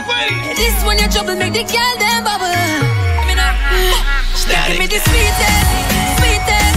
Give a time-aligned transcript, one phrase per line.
[0.00, 2.48] This one your trouble make the girl them bubble.
[4.48, 5.60] Give me the sweetest,
[6.16, 6.74] sweetest,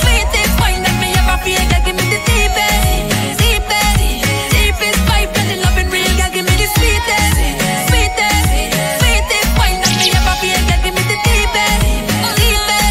[0.00, 1.60] sweetest wine that me ever feel.
[1.68, 3.12] Girl, give me the deepest,
[3.44, 4.24] deepest,
[4.56, 5.36] deepest vibe.
[5.36, 6.08] The loving real.
[6.16, 7.44] Girl, give me the sweetest,
[7.92, 8.40] sweetest,
[9.04, 10.56] sweetest that me ever feel.
[10.64, 11.76] Girl, give me the deepest,
[12.40, 12.88] deepest,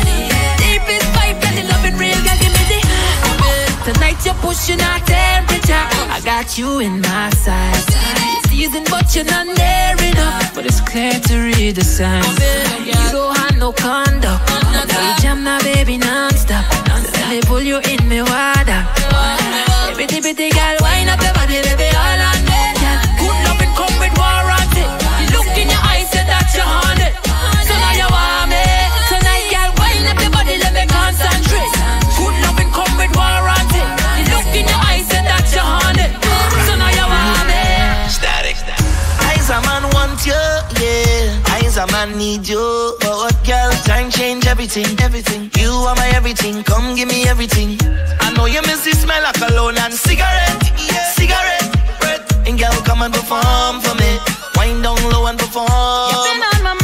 [0.61, 1.41] deepest vibe.
[1.41, 2.21] The loving real.
[2.21, 2.79] Girl, give me the.
[3.81, 5.85] Tonight you're pushing our temperature.
[6.13, 7.90] I got you in my sights.
[8.61, 10.53] Season, but you're not near enough.
[10.53, 12.27] But it's clear to read the signs.
[12.85, 14.47] You don't have no conduct.
[14.47, 16.63] Now you jam now, baby, non-stop.
[16.87, 18.85] Let me pull you in me water.
[19.97, 22.50] Bitty, bitty girl, wind up your body, baby, all on me.
[40.21, 41.53] Want you, yeah.
[41.53, 42.95] Eyes a man need you.
[42.99, 43.71] But what girl?
[43.85, 45.49] Time change everything, everything.
[45.57, 46.63] You are my everything.
[46.63, 47.77] Come give me everything.
[48.19, 51.11] I know you miss the smell of cologne and cigarette, yeah.
[51.11, 51.99] cigarette.
[51.99, 52.47] Breath.
[52.47, 54.19] And girl, come and perform for me.
[54.57, 55.67] Wind down low and perform.
[56.11, 56.80] You've been on my mind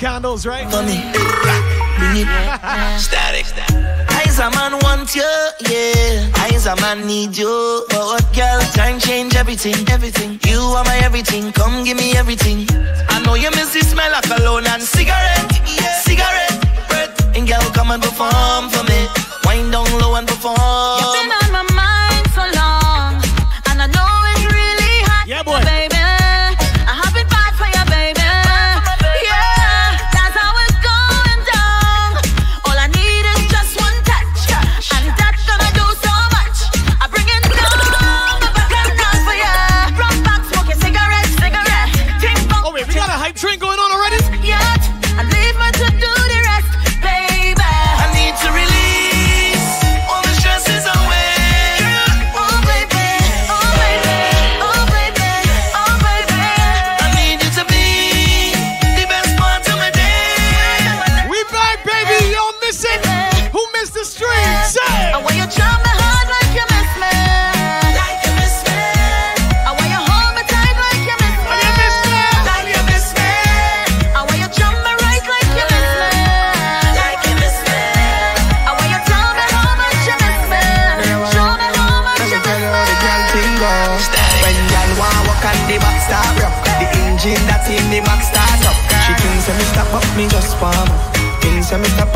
[0.00, 0.64] candles, right?
[0.72, 0.96] For me.
[2.00, 2.28] Bring it.
[2.98, 3.46] Static.
[4.16, 5.30] Eyes a man want you,
[5.68, 6.32] yeah.
[6.40, 7.84] Eyes a man need you.
[7.90, 8.60] But what girl?
[8.72, 10.40] Time change everything, everything.
[10.46, 11.52] You are my everything.
[11.52, 12.66] Come give me everything.
[13.10, 16.00] I know you miss the smell of cologne and cigarette, yeah.
[16.00, 16.56] cigarette.
[16.88, 17.36] Breath.
[17.36, 19.06] And girl, come and perform for me.
[19.44, 21.39] Wind down low and perform.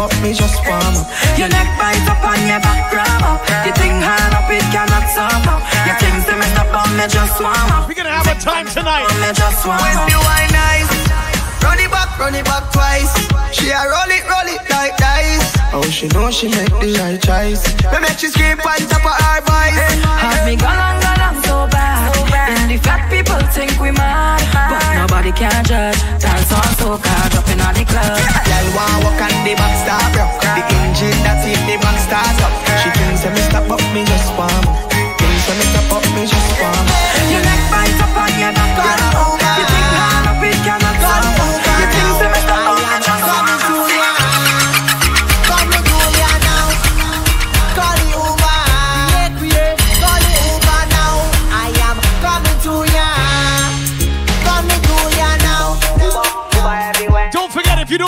[0.04, 1.08] Up, me just warm up.
[1.40, 3.40] Your neck bite up on your back grab up.
[3.64, 5.62] You think hard up, it cannot stop up.
[5.88, 7.88] You think when me stop up, me just warm up.
[7.88, 9.08] We're gonna have a time tonight.
[9.20, 10.92] Me just warm When you wine nice,
[11.64, 13.12] run it back, run it back twice.
[13.56, 15.53] She a roll it, roll it like dice.
[15.74, 17.66] Oh, she know she make the right choice.
[17.90, 19.74] Me make she scream on top of her voice.
[20.22, 22.14] Have me gone on, gone on so bad.
[22.46, 24.38] And the fat people think we mad.
[24.54, 25.98] But nobody can judge.
[26.22, 28.22] Dance on so car, dropping on the club.
[28.46, 30.38] Girl, wanna walk on the back start rock.
[30.46, 32.54] The engine that's in the back start up.
[32.78, 34.78] She thinks when me stop up, me just warm up.
[35.18, 37.02] Thinks when me stop up, me just warm up.
[37.34, 39.43] Your neck bite up on your back, girl.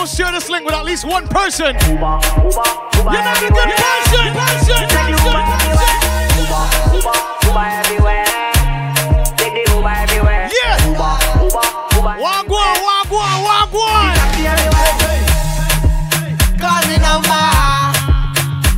[0.06, 4.34] Don't share this link with at least one person, you're not a good person.
[4.38, 5.26] person, person,
[10.46, 10.78] Yeah.
[12.22, 14.14] Wagwan, wagwan, wagwan.
[16.60, 17.46] Call me number.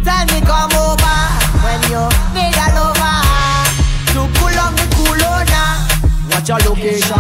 [0.05, 1.17] Tell me come over
[1.63, 3.17] when you need a lover.
[6.31, 7.19] What's your location?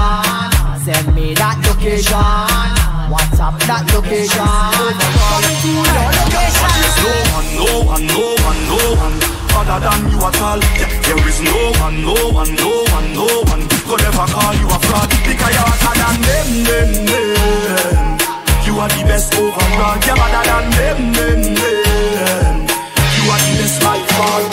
[0.84, 2.77] Send me that location.
[3.08, 4.44] What's up that location?
[4.76, 6.76] Your location.
[7.00, 10.60] No one, no one, no one, no one other than you at all.
[10.60, 14.78] There is no one, no one, no one, no one could ever call you a
[14.84, 18.20] fraud because you're hotter than them, them, them.
[18.68, 19.96] You are the best overall.
[20.04, 22.56] You're better than them, them, them.
[22.68, 24.44] You are the best by far.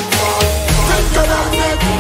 [0.88, 1.95] Think about it.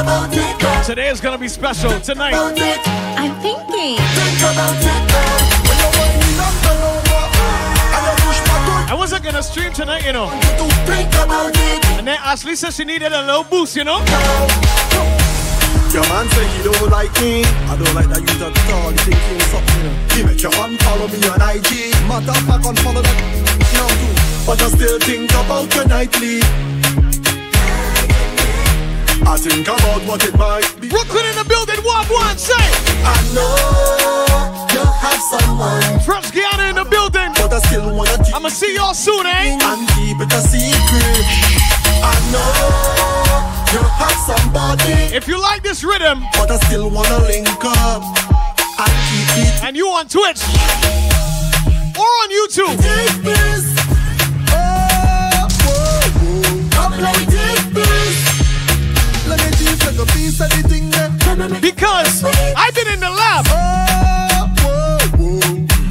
[0.00, 1.90] Today is gonna be special.
[2.00, 2.32] Tonight.
[2.32, 4.00] I'm thinking.
[4.00, 4.96] Think about it.
[5.68, 7.20] When you're running number over,
[7.92, 10.30] and you push back I wasn't gonna stream tonight, you know.
[10.30, 11.84] to think about it.
[11.98, 13.98] And then Ashley said she needed a little boost, you know.
[15.92, 17.44] Your man say he don't like me.
[17.68, 18.92] I don't like that you talk tall.
[18.92, 20.16] You think you something.
[20.16, 21.92] He make your man follow me on IG.
[22.08, 23.16] Matter of fact, unfollow that
[23.76, 24.46] now too.
[24.46, 26.69] But I still think about your nightly.
[29.30, 30.88] I think about what it might be.
[30.88, 32.58] Brooklyn in the building, one one, say.
[33.06, 33.54] I know
[34.74, 37.30] you have someone, French Guiana in the building.
[37.38, 39.54] but I still wanna keep I'ma see y'all soon, eh?
[39.54, 41.22] and keep it a secret.
[42.02, 42.50] I know
[43.70, 48.02] you have somebody, If you like this rhythm but I still wanna link up
[48.82, 50.42] and keep it and you on Twitch
[51.94, 53.62] or on YouTube, Take this.
[54.50, 56.70] Oh, whoa, whoa.
[56.74, 57.59] Come like this.
[59.90, 61.10] Let me teach like a piece of the thing there.
[61.58, 63.42] because I've been in the lab.
[63.50, 65.42] Oh, whoa, whoa.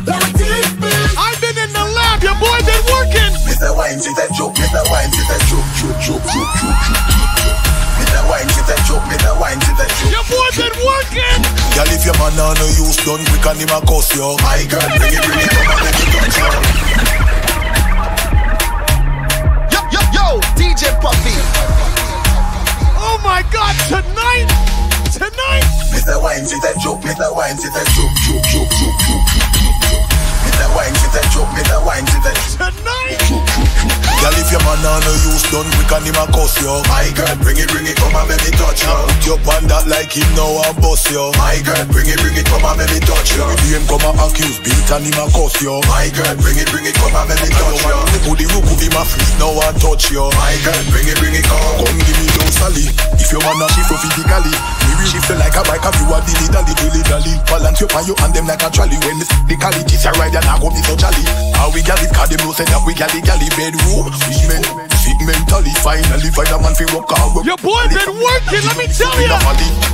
[0.08, 1.12] Let me take this.
[1.20, 2.24] I've been in the lab.
[2.24, 3.36] Your boy been working.
[3.44, 3.76] Mr.
[3.76, 4.56] Wine, sit and choke.
[4.56, 4.80] Mr.
[4.88, 7.60] Wine, sit and choke, choke, choke, choke, choke, choke, choke.
[8.00, 8.24] Mr.
[8.24, 9.04] Wine, sit and choke.
[9.04, 9.36] Mr.
[9.36, 10.16] Wine, sit and choke.
[10.16, 11.44] Your boy been working.
[11.76, 14.24] Girl, if your man on no use done quick and him a cuss you.
[14.48, 16.48] My girl, bring it, bring it, come on, let me touch you.
[19.76, 21.59] Yo, yo, yo, DJ Puffy.
[23.20, 23.76] Oh my God!
[23.92, 24.48] Tonight,
[25.12, 25.68] tonight.
[25.92, 26.16] Mr.
[26.24, 27.02] Wine, sit and choke.
[27.02, 27.36] Mr.
[27.36, 30.08] Wine, sit and choke, choke, choke, choke, choke, choke, choke.
[30.48, 30.68] Mr.
[30.72, 31.52] Wine, sit and choke.
[31.52, 31.84] Mr.
[31.86, 32.72] Wine, sit and choke.
[32.72, 33.20] Tonight,
[34.20, 36.68] Girl, if your man on no use done quick and him a cuss you.
[36.92, 38.92] My girl, bring it, bring it, come on, let me touch you.
[38.92, 41.32] Put your on that like him now and bust you.
[41.40, 43.48] My girl, bring it, bring it, come on, let me touch you.
[43.48, 45.72] If him come a accuse, beat and him a cuss you.
[45.88, 47.96] My girl, bring it, bring it, come on, let me touch you.
[48.28, 50.28] Put the rook him a flip now and touch you.
[50.36, 51.80] My girl, bring it, bring it, come.
[51.80, 52.92] Come give me those Sally.
[53.16, 55.88] If your man a shift off physically, me will shift like a bike.
[55.88, 57.34] Have you a dilly dally, dilly dally.
[57.48, 59.00] Balance your pan you and them like a trolley.
[59.00, 61.24] When this the quality a ride and I go be so jolly.
[61.56, 64.09] How we gal it, cause them know say that we galley galley bedroom.
[64.18, 64.64] Fish men,
[65.04, 65.74] fit mentally.
[65.84, 67.46] Finally find a man fi rock out.
[67.46, 68.66] your boy been working.
[68.66, 69.90] Let me tell you.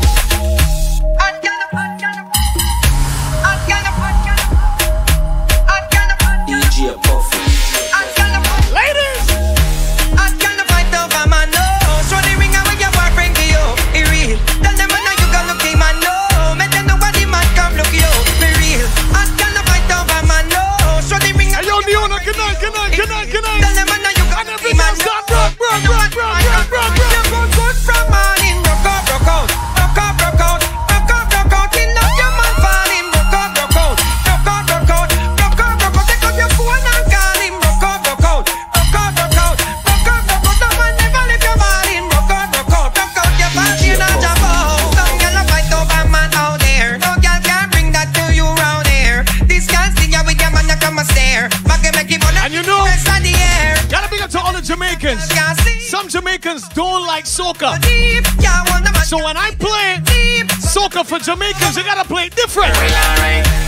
[61.25, 62.69] Jamaicans, you gotta play it different.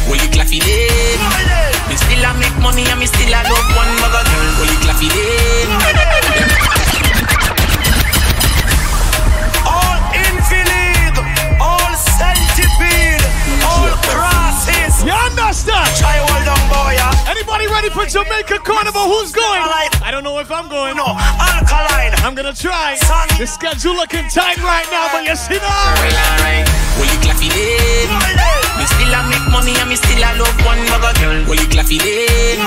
[0.05, 1.17] Will you clap it in?
[1.89, 4.61] Me still a make money and me still a love one mother girl.
[4.61, 5.65] Will you clap it in?
[9.65, 11.17] all infinite,
[11.57, 13.25] all centipede,
[13.65, 15.01] all crosses.
[15.01, 15.89] You understand?
[15.97, 16.93] Try hold on, boy.
[16.93, 17.09] yeah.
[17.25, 19.09] Anybody ready for Jamaica Carnival?
[19.17, 19.65] Who's going?
[20.05, 20.95] I don't know if I'm going.
[20.95, 21.09] No,
[21.41, 22.13] alkaline.
[22.21, 23.01] I'm gonna try.
[23.41, 26.36] The schedule looking tight right now, but you see now.
[27.57, 28.77] Alright, will you clap it in?
[28.77, 31.37] Me still a make money and me still a love one mother girl.
[31.49, 32.61] Will you clap it in?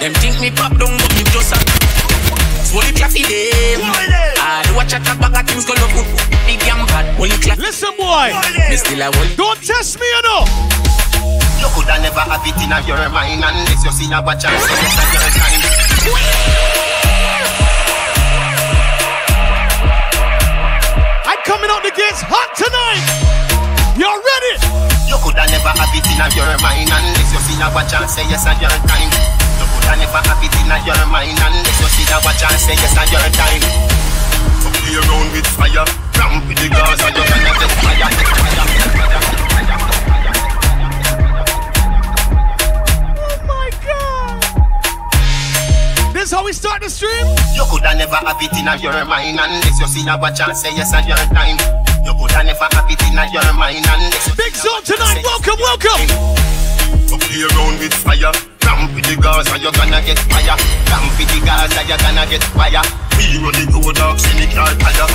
[0.00, 1.58] Them think me pop down, but me just a.
[2.72, 3.84] Will you clap it in?
[4.40, 5.92] I do watch a talk bag of things go look
[6.48, 7.04] big and bad.
[7.20, 7.58] Will you clap?
[7.58, 8.32] Listen, boy.
[8.72, 9.28] Me still a will.
[9.36, 10.48] Don't test me, you know.
[11.60, 14.72] You coulda never have it in your mind unless you see a watch and say
[14.72, 15.60] it's a your time.
[21.28, 22.71] I'm coming out the gates hot tonight.
[25.12, 28.24] You coulda never have it in your mind unless you see a watch and say
[28.32, 29.12] yes at your time.
[29.60, 32.72] You coulda never have it in your mind unless you see a watch and say
[32.80, 33.60] yes at your time.
[34.64, 35.84] So play around with fire,
[36.16, 40.16] ramp with the girls, and you can get fire, get fire, get fire, get fire.
[46.16, 47.28] This how we start the stream?
[47.52, 50.64] You coulda never have it in your mind unless you see a chance.
[50.64, 51.81] say yes at your time.
[52.22, 55.26] You coulda never have it in your mind unless you Big zone tonight.
[55.26, 56.06] Welcome, welcome.
[57.10, 58.30] So play around with fire.
[58.62, 60.54] Ramp with the Gaza, you're gonna get fire.
[60.54, 62.78] Ramp with the Gaza, you're gonna get fire.
[63.18, 65.06] We run the road dog, see me car fire.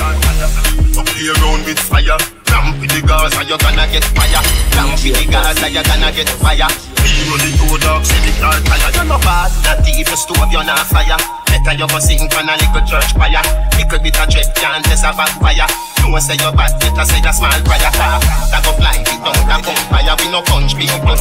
[0.92, 2.20] So play around with fire.
[2.52, 4.44] Ramp with the Gaza, you're gonna get fire.
[4.76, 6.68] Ramp with the Gaza, you're gonna get fire.
[7.00, 8.92] We run the road dog, see me car fire.
[8.92, 11.16] You're not bad, not even stove, you're not fire.
[11.64, 13.42] Better you go sing from a little church choir.
[13.74, 15.66] Little bit of dread can't test a backfire.
[16.02, 17.90] No one say you're bad, better say a small prayer.
[17.90, 20.14] That go fly, it down, that go fire.
[20.22, 21.18] We no punch people.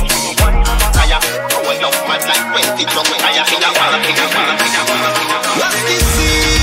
[0.94, 2.46] Tire, oh, you mad like
[2.77, 3.44] 20 drunk tire.
[3.50, 5.41] Fire, fire, fire, fire, fire, fire.
[5.58, 6.57] What's the scene,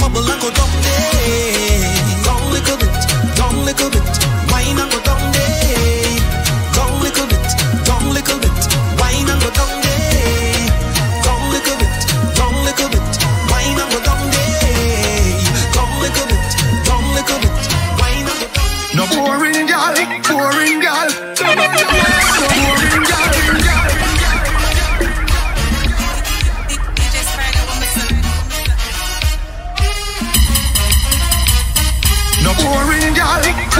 [0.00, 1.59] bubble and go down.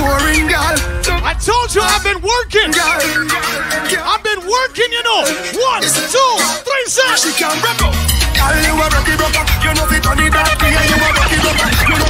[0.01, 0.77] Girl, boring girl.
[1.21, 2.73] I told you I've been working.
[2.73, 5.29] I've been working, you know.
[5.61, 6.33] One, two,
[6.65, 7.21] three, six.
[7.21, 7.93] She can rap up.
[8.33, 9.45] Girl, you a rocky rocker.
[9.61, 10.73] You know fit on it that way.
[10.73, 11.69] You a rocky rocker.
[11.85, 12.09] You know.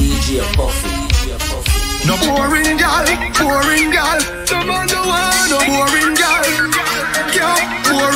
[0.00, 1.36] DJ Puffy, DJ
[2.08, 3.04] No boring girl,
[3.36, 4.20] boring girl.
[4.46, 6.40] Some man don't want no boring girl.
[7.36, 8.15] Girl, boring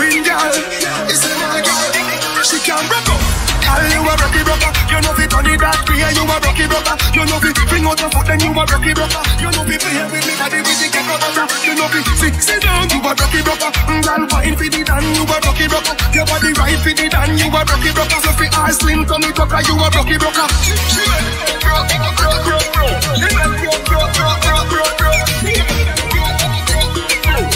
[4.10, 4.70] a rocky rocker.
[4.90, 6.02] You know fit on it that way.
[6.10, 6.96] You a rocky rocker.
[7.14, 9.22] You know fit bring out your foot then you a rocky rocker.
[9.38, 11.46] You know fit play with me body with the get rocker.
[11.62, 12.90] You know fit fix it down.
[12.90, 13.70] You a rocky rocker.
[13.70, 15.04] Girl, fine for the dan.
[15.14, 15.94] You a rocky rocker.
[16.10, 17.30] Your body right for the dan.
[17.38, 18.20] You a rocky rocker.
[18.24, 19.60] So fi ass slim to me rocker.
[19.62, 20.16] You a rocky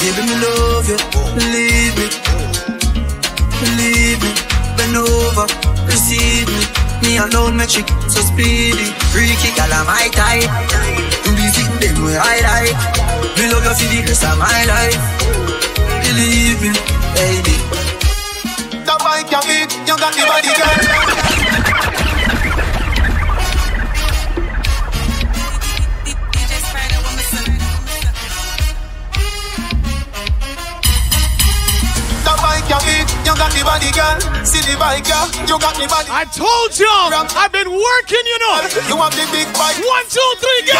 [0.00, 0.96] Baby, me love you.
[1.36, 2.06] Believe me.
[3.60, 4.30] Believe me.
[4.76, 5.46] Bend over.
[5.84, 6.62] Receive me.
[7.02, 8.96] Me alone make she so speedy.
[9.12, 10.48] Freaky, girl, I'm my type.
[11.22, 12.76] Do the thing them way I like.
[13.36, 15.00] Me love you for the rest of my life.
[16.00, 16.72] Believe me,
[17.14, 17.56] baby.
[18.84, 21.19] The bike you beat, you got the body girl.
[33.40, 34.16] Got the body girl.
[34.44, 36.12] See the bike girl, you got the body.
[36.12, 38.68] I told you I've been working, you know.
[38.84, 39.80] You have the big bike.
[39.80, 40.76] One, two, three, go.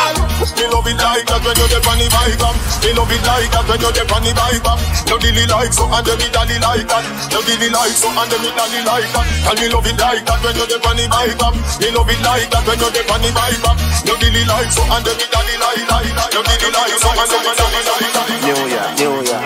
[0.60, 2.52] Me love it like that when you're on the bike um.
[2.84, 4.76] Me love it like that when you're on the bike um.
[5.08, 7.04] You really like so and me daddy like that.
[7.32, 9.24] You really like so and me daddy like that.
[9.48, 11.56] And me love it like that when you're on the bike um.
[11.80, 13.76] Me love it like that when you're on the bike um.
[14.04, 16.28] You really like so and me daddy like that.
[16.28, 18.28] You really like so and me daddy like that.
[18.44, 19.40] New Year, New Year.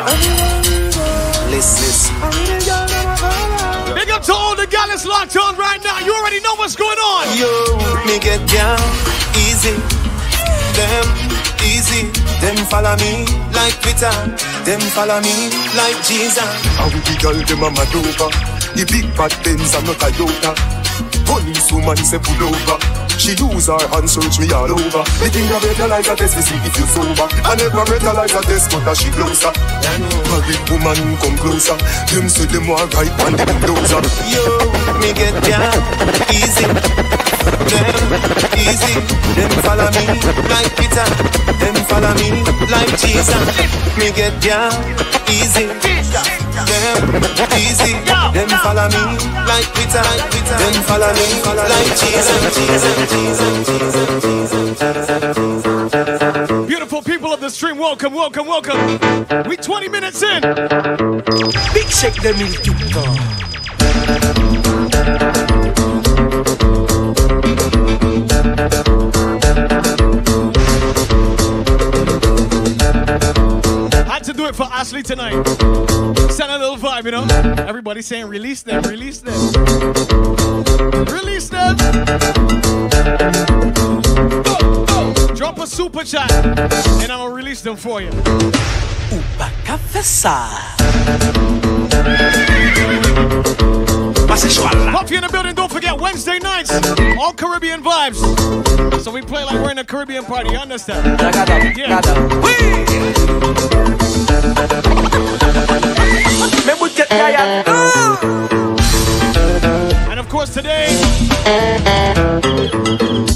[1.55, 2.84] Listen, Big
[4.15, 5.99] up to all the gallus locked on right now.
[5.99, 7.27] You already know what's going on.
[7.35, 7.51] Yo,
[8.07, 8.79] me get down
[9.43, 9.75] easy.
[10.79, 11.07] Them
[11.67, 12.15] easy.
[12.39, 14.15] Them follow me like Peter.
[14.63, 16.47] Them follow me like Jesus.
[16.79, 18.31] How we the girl them a mad over
[18.79, 20.53] The big bad Benz and not Toyota
[21.27, 25.05] Police woman say pull over She use her hand search me all over.
[25.21, 27.29] The thing that better like a test to see if you sober.
[27.45, 29.53] I never better like a test but she closer.
[30.31, 31.77] Married woman come closer.
[32.13, 34.03] Them say them want right and them closer.
[34.29, 34.43] Yo,
[35.01, 35.79] me get down
[36.31, 37.24] easy.
[37.71, 37.87] Them
[38.59, 38.95] easy.
[39.37, 40.05] Them follow me
[40.49, 41.07] like Peter.
[41.61, 42.29] Them follow me
[42.71, 43.45] like Jesus.
[43.99, 45.67] Me get down easy.
[45.67, 47.93] Them easy.
[48.35, 49.03] Them follow me
[49.47, 50.03] like Peter.
[50.61, 51.27] Them follow me
[51.73, 52.39] like Jesus.
[56.67, 58.99] Beautiful people of the stream, welcome, welcome, welcome.
[59.49, 60.43] We 20 minutes in.
[61.73, 63.19] Big shake them in TikTok.
[68.65, 68.71] Had
[74.25, 75.35] to do it for Ashley tonight.
[76.31, 77.27] Send a little vibe, you know?
[77.69, 79.35] Everybody saying, release them, release them.
[81.05, 81.77] Release them.
[84.45, 85.13] Go, go.
[85.35, 88.11] Drop a super chat, and I'm gonna release them for you.
[94.35, 96.73] Puffy in the building, don't forget Wednesday nights,
[97.21, 98.19] all Caribbean vibes.
[99.01, 101.21] So we play like we're in a Caribbean party, you understand?
[101.77, 102.03] Yeah.
[107.11, 109.24] And of
[110.35, 110.89] course, today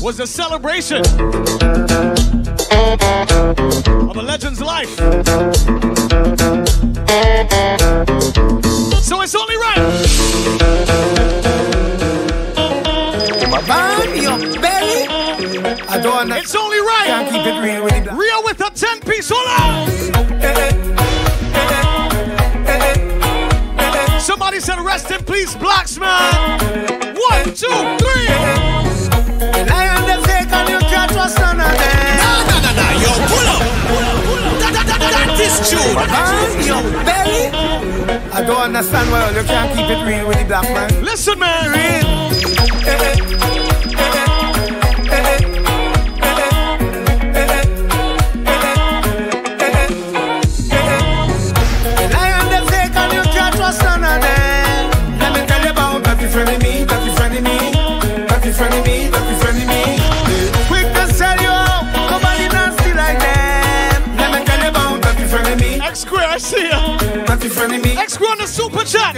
[0.02, 1.00] was a celebration
[4.11, 4.88] of a legend's life.
[8.99, 9.78] So it's only right.
[15.88, 17.07] I don't It's only right.
[17.07, 19.31] Can't keep it real with with a 10 piece.
[19.33, 20.17] Hold on.
[25.38, 27.14] Rest in peace, Blaxx man.
[27.14, 27.66] One, two,
[27.99, 28.28] three.
[29.59, 32.18] And I undertake and you can't trust none of them.
[32.18, 33.62] No, no, no, no, yo, pull up.
[34.61, 35.95] That, that, that, that is true.
[35.95, 38.33] Man, belly.
[38.33, 41.04] I don't understand why you can't keep it real with the black man.
[41.04, 41.75] Listen, man.
[41.75, 43.58] And eh, eh.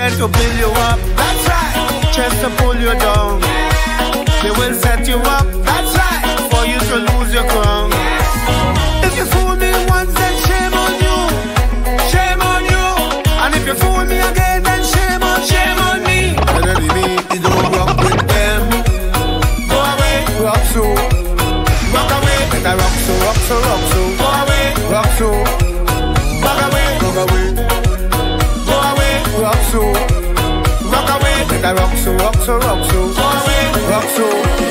[0.00, 2.10] Try to build you up, that's right.
[2.10, 3.38] Just to pull you down.
[4.40, 5.89] They will set you up, that's
[31.60, 33.06] away, better rock so, rock so, rock so.
[33.88, 34.69] Rock so.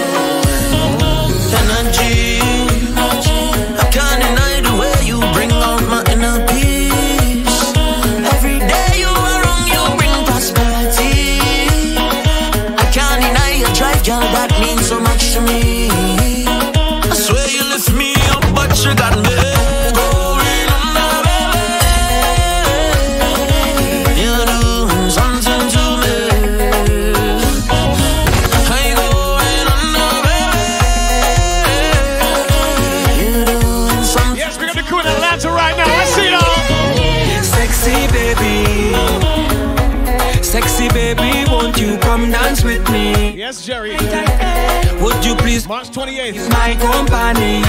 [45.60, 46.50] Please March 28th.
[46.52, 47.62] my company?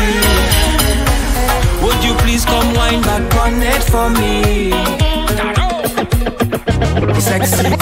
[1.82, 4.70] Would you please come wine back on it for me?
[7.20, 7.79] Sexy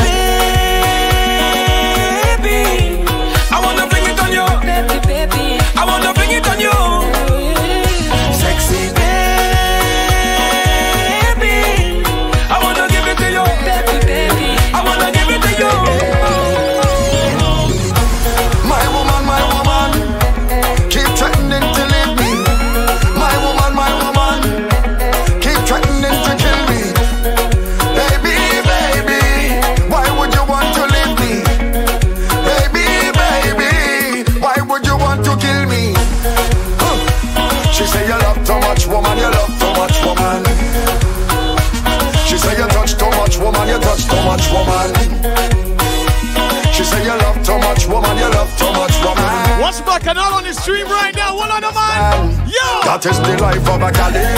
[50.69, 51.35] stream right now?
[51.35, 52.45] One on the man.
[52.45, 52.69] Yo!
[52.85, 54.29] That is the life of a gallus.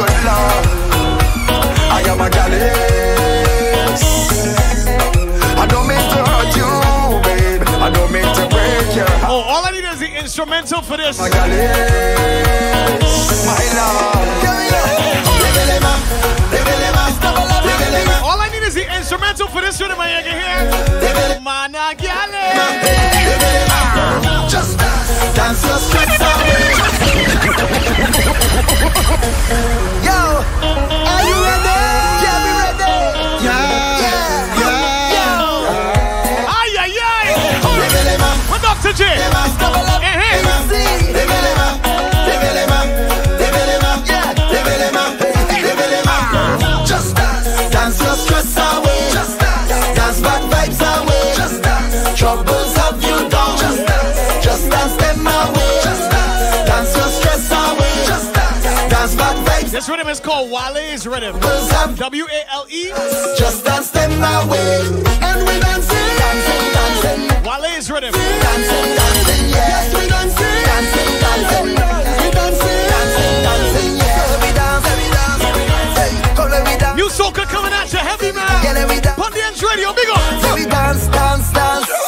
[0.00, 0.64] Good lord,
[1.92, 4.00] I am a gallus.
[5.60, 6.72] I don't mean to hurt you,
[7.26, 7.60] babe.
[7.84, 9.28] I don't mean to break your heart.
[9.28, 11.18] Oh, all I need is the instrumental for this.
[11.18, 12.24] My gallus,
[13.44, 14.24] my lord.
[18.24, 20.00] All I need is the instrumental for this rhythm,
[24.48, 26.70] just dance, dance your stress away.
[30.06, 30.18] Yo,
[31.10, 31.78] are you ready?
[32.22, 32.94] Yeah, we ready.
[33.44, 33.62] Yeah,
[34.02, 35.14] yeah, yeah.
[35.14, 36.46] yeah.
[36.48, 37.26] Ay, ay, ay.
[38.50, 38.92] With Dr.
[38.92, 39.02] J.
[46.86, 49.10] Just dance, dance your stress away.
[49.12, 51.34] Just dance, dance bad vibes away.
[51.36, 52.75] Just dance, troubles.
[59.86, 61.38] This rhythm is called Wale's rhythm.
[61.38, 62.90] W A L E.
[63.38, 64.82] Just dance them my way.
[65.22, 67.44] And we dancing, dancing, dancing.
[67.46, 68.10] Wale's rhythm.
[68.10, 69.54] Dancing, dancing, yeah.
[69.54, 70.42] Yes, we dancing.
[70.66, 71.66] Dancing, dancing.
[71.70, 71.74] We
[72.34, 74.26] dancing, dancing, dancing, yeah.
[74.26, 76.50] Let me dance, let me dance, let me dance.
[76.50, 76.96] Let me dance.
[76.96, 78.64] New soca coming at you, heavy man.
[78.64, 79.14] Yeah, let me dance.
[79.14, 80.18] Put the ends radio, big up.
[80.42, 82.05] Let me dance, dance, dance.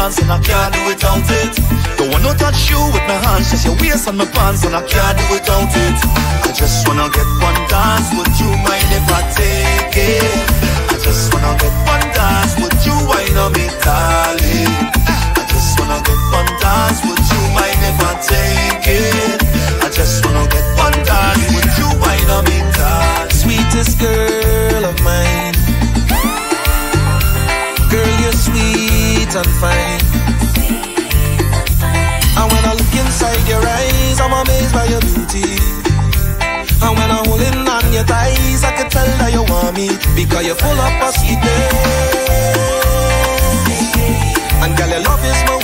[0.00, 1.52] dance and I can't do without it.
[1.98, 4.82] Don't wanna touch you with my hands, just your waist and my pants and I
[4.92, 5.98] can't do without it.
[6.48, 10.40] I just wanna get one dance, would you mind if I take it?
[10.92, 14.72] I just wanna get one dance, would you wind on me, darling?
[15.40, 19.38] I just wanna get one dance, would you mind if I take it?
[19.84, 23.36] I just wanna get one dance, would you wind on me, darling?
[23.42, 24.29] Sweetest girl
[29.30, 30.00] sweet and fine.
[32.36, 35.58] And when I look inside your eyes, I'm amazed by your beauty.
[36.82, 40.46] And when I'm holding on your thighs, I can tell that you want me because
[40.46, 41.74] you're full of sweetness.
[44.62, 45.59] And girl, your love is no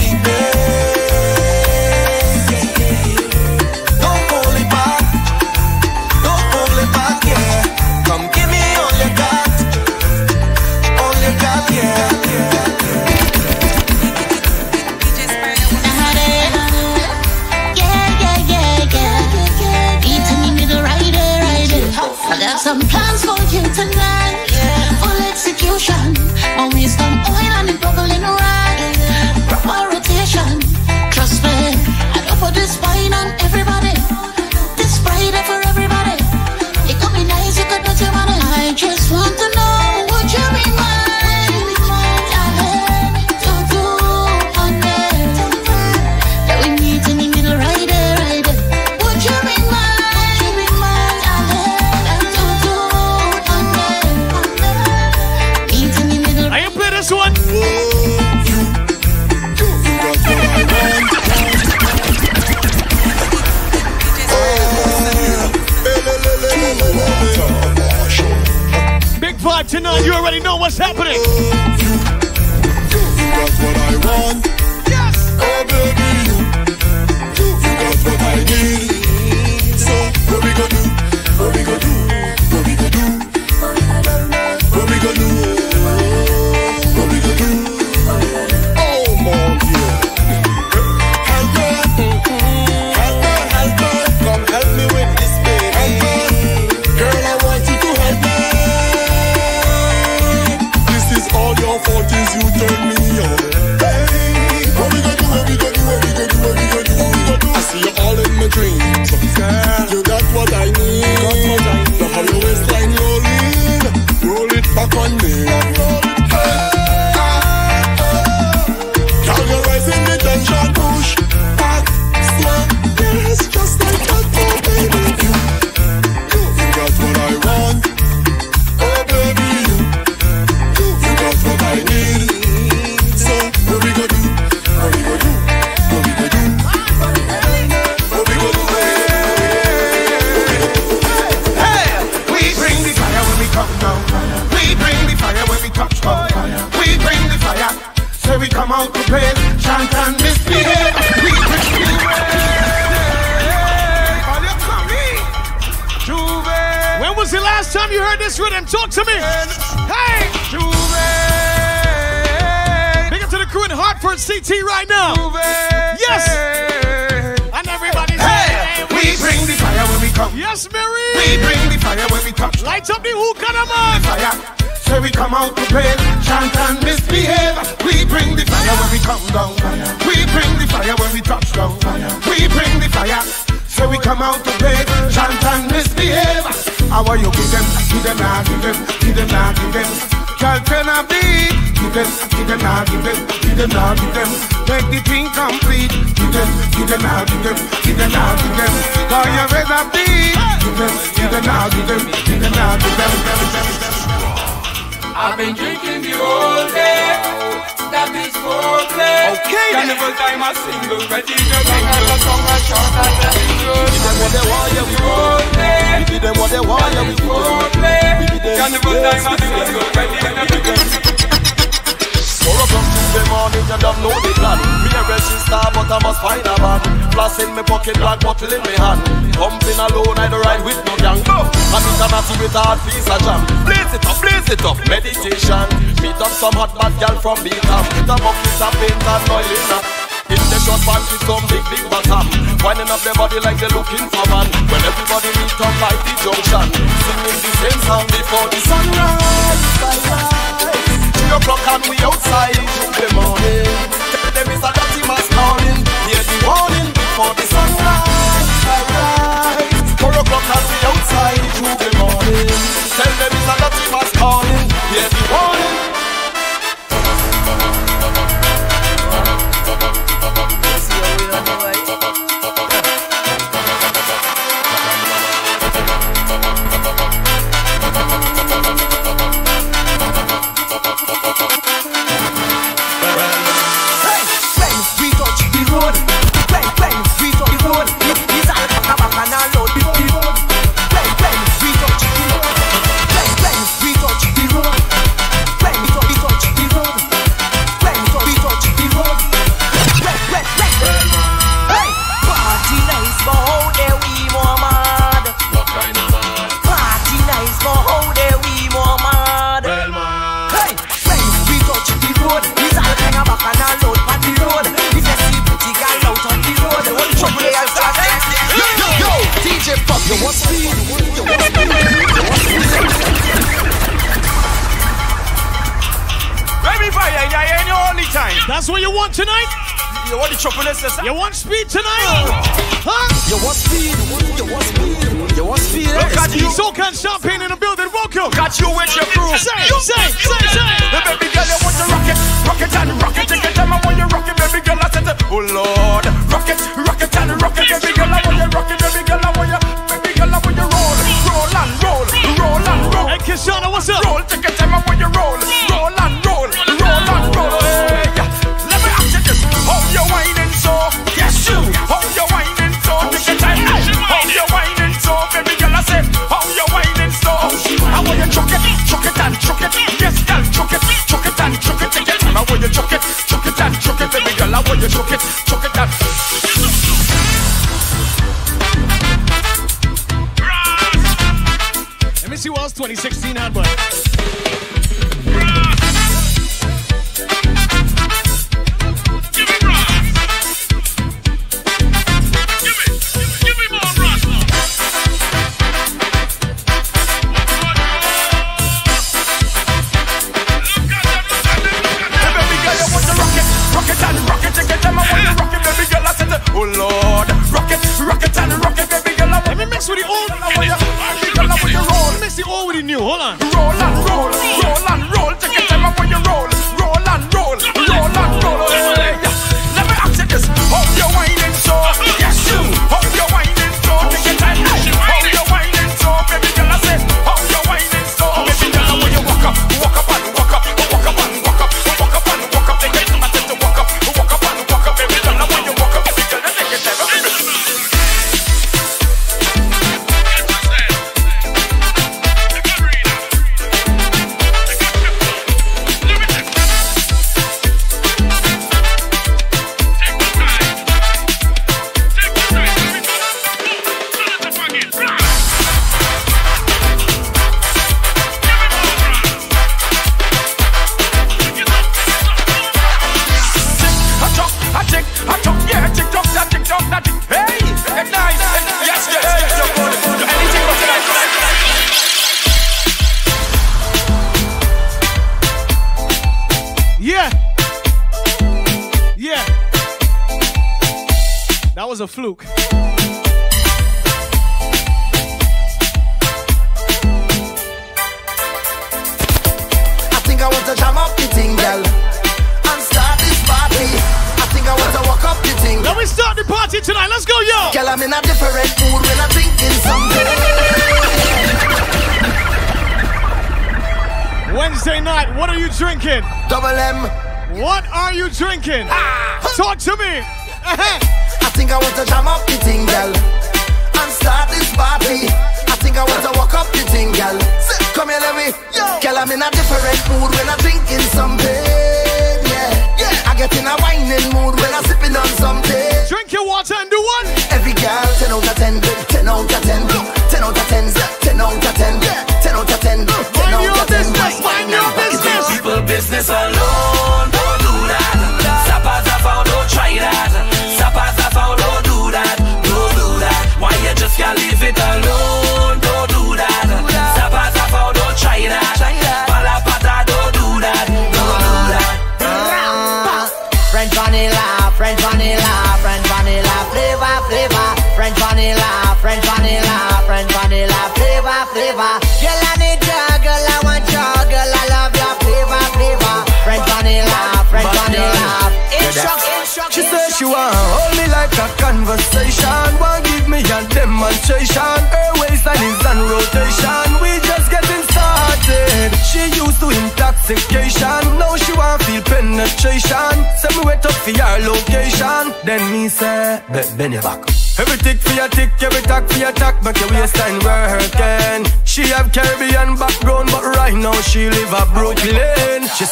[237.26, 241.62] from beta The buckets are paint and oil in the short pants with some big,
[241.70, 242.26] big bottom.
[242.66, 244.10] Winding up their body like they're looking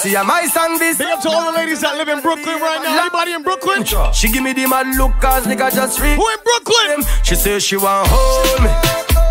[0.04, 0.98] See, I'm my son this.
[0.98, 3.08] Big up to all the ladies that live in Brooklyn right now.
[3.08, 3.88] Anybody in Brooklyn?
[4.12, 6.12] She give me the mad look cause nigga just free.
[6.12, 7.08] Who in Brooklyn?
[7.24, 8.68] She say she want hold me.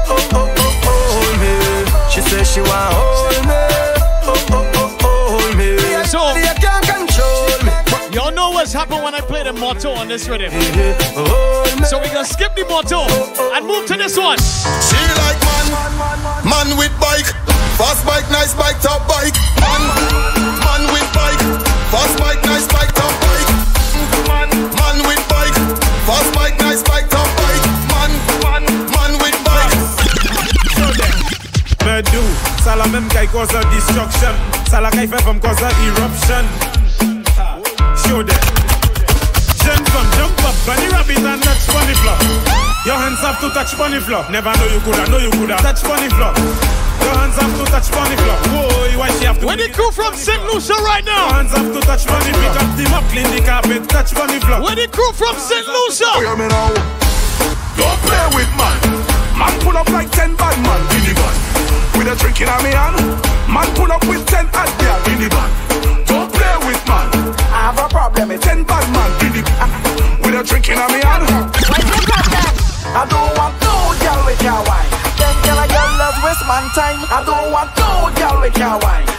[0.09, 0.73] Oh, oh, oh,
[1.13, 1.53] hold me.
[2.09, 3.53] She say she want hold me.
[4.25, 5.77] Oh, oh, oh, hold me.
[6.09, 7.69] So, you can't control me.
[8.09, 10.49] Y'all know what's happened when I play the motto on this rhythm.
[11.85, 13.53] So we gonna skip the motto oh, oh, oh.
[13.53, 14.41] and move to this one.
[14.81, 17.29] She like man, man with bike,
[17.77, 19.37] fast bike, nice bike, top bike.
[19.61, 20.62] Man.
[21.93, 23.49] Fast bike, nice bike, top bike.
[24.25, 25.53] Man, man with bike.
[26.09, 27.61] Fast bike, nice bike, top bike.
[27.93, 28.09] Man,
[28.41, 29.77] man, man with bike.
[31.85, 32.23] Me do,
[32.63, 34.33] ça la même qui cause destruction.
[34.71, 36.43] Ça la qui fait from cause eruption.
[38.01, 38.41] Show them.
[39.61, 42.19] Jump from jump up, bunny rabbit and touch bunny flop.
[42.87, 44.31] Your hands have to touch bunny flop.
[44.31, 46.35] Never know you coulda, know you coulda touch bunny flop.
[47.11, 48.39] Hands have to touch money floor.
[48.99, 49.45] Why she have to?
[49.45, 50.41] When they come from St.
[50.47, 51.33] Lucia right now.
[51.33, 52.31] Hands have to touch money.
[52.31, 54.61] Pick up the mop, clean the carpet, touch money floor.
[54.63, 55.65] When they come from St.
[55.67, 56.11] Lucia.
[57.75, 58.77] Don't play with man.
[59.37, 61.35] Man pull up like ten bad man in the van.
[61.97, 62.95] With a drink in a me hand.
[63.49, 65.49] Man pull up with ten hot the in the van.
[66.05, 67.09] Don't play with man.
[67.49, 68.31] I have a problem.
[68.31, 69.69] It's ten bad man in the van.
[70.21, 71.25] With a drink in a me hand.
[72.95, 73.62] I don't want
[76.23, 77.03] waste my time.
[77.11, 79.12] I don't want no girl with your wine.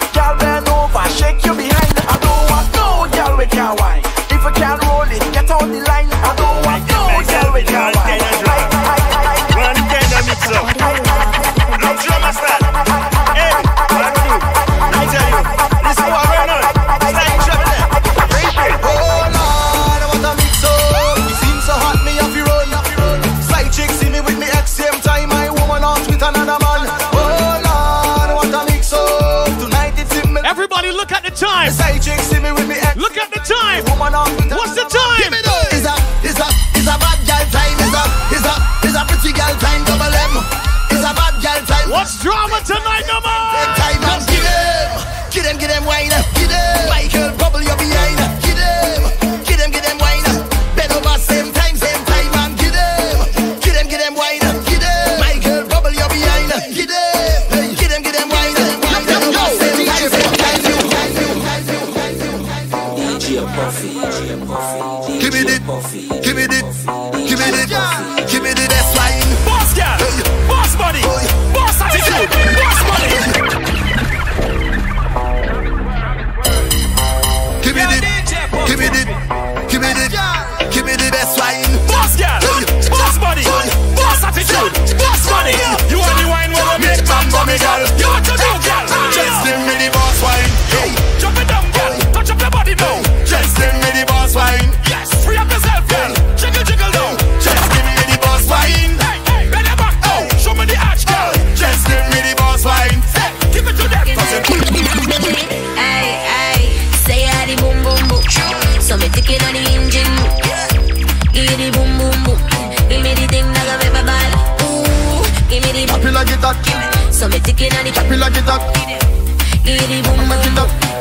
[119.84, 120.32] Giddy boom boom.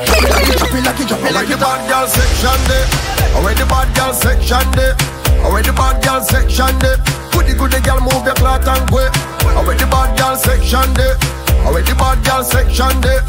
[0.03, 1.55] Chop it like it, like it, chop it like it.
[1.55, 2.83] bad girl section there.
[3.39, 4.91] Where the bad girl section there.
[5.47, 6.99] Where the bad girl section there.
[7.31, 9.07] Goody goody girl move your cloth and go.
[9.63, 11.15] Where the bad girl section there.
[11.71, 13.23] Where the bad girl section there.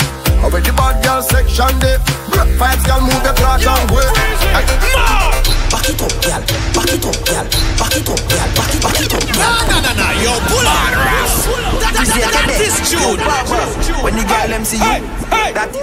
[0.51, 2.03] Where the bad girl section there.
[2.55, 3.99] Five girl move your cloth and go.
[5.75, 6.39] Back it up, girl.
[6.71, 7.45] Back it up, girl.
[7.75, 8.49] Back it up, girl.
[8.55, 9.43] Back it, back it up, girl.
[9.43, 10.23] Nah, nah, nah, nah.
[10.23, 10.95] Yo, pull on.
[11.83, 13.19] That, that, that, this June.
[14.07, 15.03] When the girl see you,
[15.51, 15.83] that is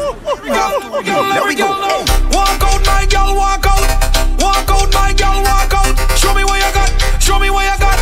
[1.35, 1.67] There we go.
[2.31, 3.83] Walk out, my girl, walk out.
[4.39, 5.91] Walk out, my girl, walk out.
[6.15, 6.87] Show me what you got.
[7.21, 7.99] Show me what you got.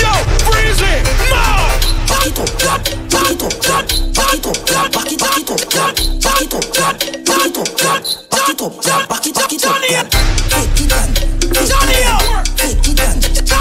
[0.00, 0.08] Yo,
[0.48, 1.75] breezy, ma.
[2.26, 2.78] Back it up, girl.
[3.06, 3.86] Back it up, girl.
[4.10, 4.90] Back it up, girl.
[4.90, 5.94] Back it, back it up, girl.
[5.94, 6.90] Back it up, girl.
[7.22, 8.02] Back it up, girl.
[8.26, 9.06] Back it up, girl.
[9.06, 10.10] Back it, back it up, girl.
[10.50, 11.06] Take it down.
[11.54, 12.18] Johnny up.
[12.58, 13.14] Take it down.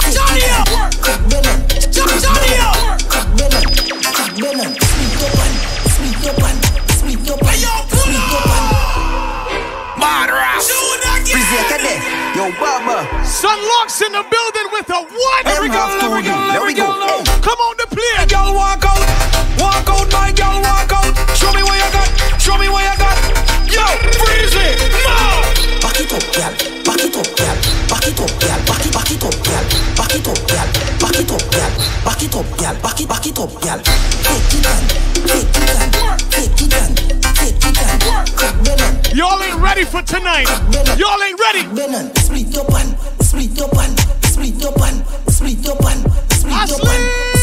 [0.10, 0.66] Johnny up.
[0.98, 1.62] Crack bellum.
[1.94, 2.74] Johnny up.
[3.06, 3.62] Crack bellum.
[4.02, 4.74] Crack bellum.
[4.74, 5.54] Split up and
[5.86, 6.58] split up and
[6.90, 8.26] split up and split up and.
[10.02, 10.74] Madras.
[11.30, 12.02] Present there.
[12.34, 13.06] Yo, Baba.
[13.24, 15.46] Sun Locks in the building with a what?
[15.46, 16.86] There we go, there we go, there we go.
[17.46, 18.25] Come on the play.
[18.46, 19.02] Girl, walk out.
[19.58, 21.10] Walk out, my girl, walk out.
[21.34, 22.06] Show me what you got.
[22.40, 23.18] Show me what you got.
[23.66, 23.82] Yo,
[24.22, 24.70] breezy,
[25.02, 25.42] ma.
[25.82, 26.54] Back it up, girl.
[26.86, 27.58] Back it up, girl.
[27.90, 28.60] Back it up, girl.
[28.70, 29.66] Back it, back it up, girl.
[29.98, 30.68] Back it up, girl.
[31.02, 31.72] Back it up, girl.
[32.06, 32.76] Back it up, girl.
[32.86, 33.80] Back it, back it up, girl.
[33.82, 34.82] Take it down.
[35.26, 35.90] Take it down.
[36.30, 36.94] Take it down.
[37.34, 39.18] Take it down.
[39.18, 40.46] Y'all ain't ready for tonight.
[41.02, 41.66] Y'all ain't ready.
[41.66, 42.94] Split up and
[43.26, 47.35] split up and split up and split up and split up and split up and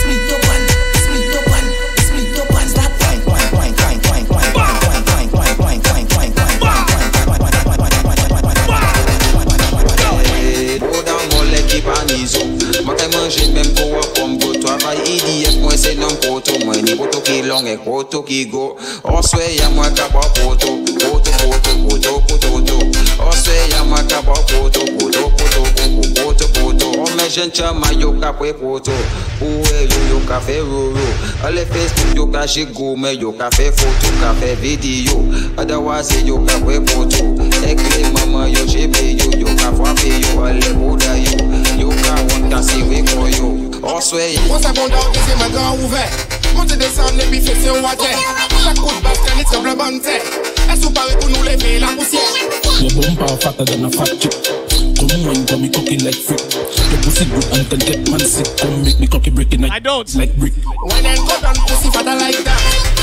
[13.32, 17.20] Chaje men pou wak kom go Travay idiyek mwen se nan koto Mwen ni koto
[17.24, 22.50] ki long e koto ki go Oswe ya mwen kaba koto Koto koto koto koto
[22.50, 22.76] koto
[23.30, 26.51] Oswe ya mwen kaba koto Koto koto koto koto
[27.12, 28.90] Convention chama yo ka pre koto.
[29.42, 30.96] Ouwe yo yo ka fe roro.
[31.44, 35.20] Ale Facebook yo ka shigome Yo ka fe foto, ka fe video.
[35.58, 37.36] Otherwise yo ka pre koto.
[37.68, 41.36] Ekle mama yo shebe yo Yo ka fwape yo, ale boda yo.
[41.76, 43.60] Yo ka wanta siwe koyo.
[43.82, 46.04] Oswe yo Once I found out this is my door ouve.
[46.56, 48.08] Monte desan ne bi fese wate.
[48.64, 50.14] La kout baskan it se blabante
[50.70, 52.22] E sou pare pou nou leve la mousye
[52.78, 54.61] Yo bom pa fata de na fat chik
[55.08, 56.40] Come wine, come me cookie like freak.
[56.90, 58.46] Your pussy good and can get man sick.
[58.58, 60.54] Come make me cocky breaking like I don't like brick.
[60.62, 62.60] When and go down, pussy fatter like that.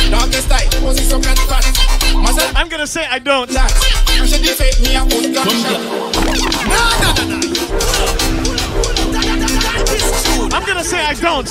[0.10, 1.66] Doggy style, pussy so cat fat.
[2.16, 3.50] Muscle I'm gonna say I don't.
[3.52, 3.72] that.
[4.16, 5.82] You should defect me a good gunshot.
[6.68, 7.50] Nah, nah, nah, nah.
[10.56, 11.48] I'm gonna say I don't.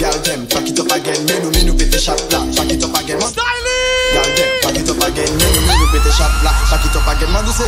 [0.00, 1.26] Girl them, back it up again.
[1.26, 2.46] Menu, menu, pete shot la.
[2.56, 3.18] Back it up again.
[3.18, 3.32] man.
[3.34, 6.52] Girl them, Back it up again, men ou men ou pete chat la.
[6.70, 7.66] Back it up again, man ou se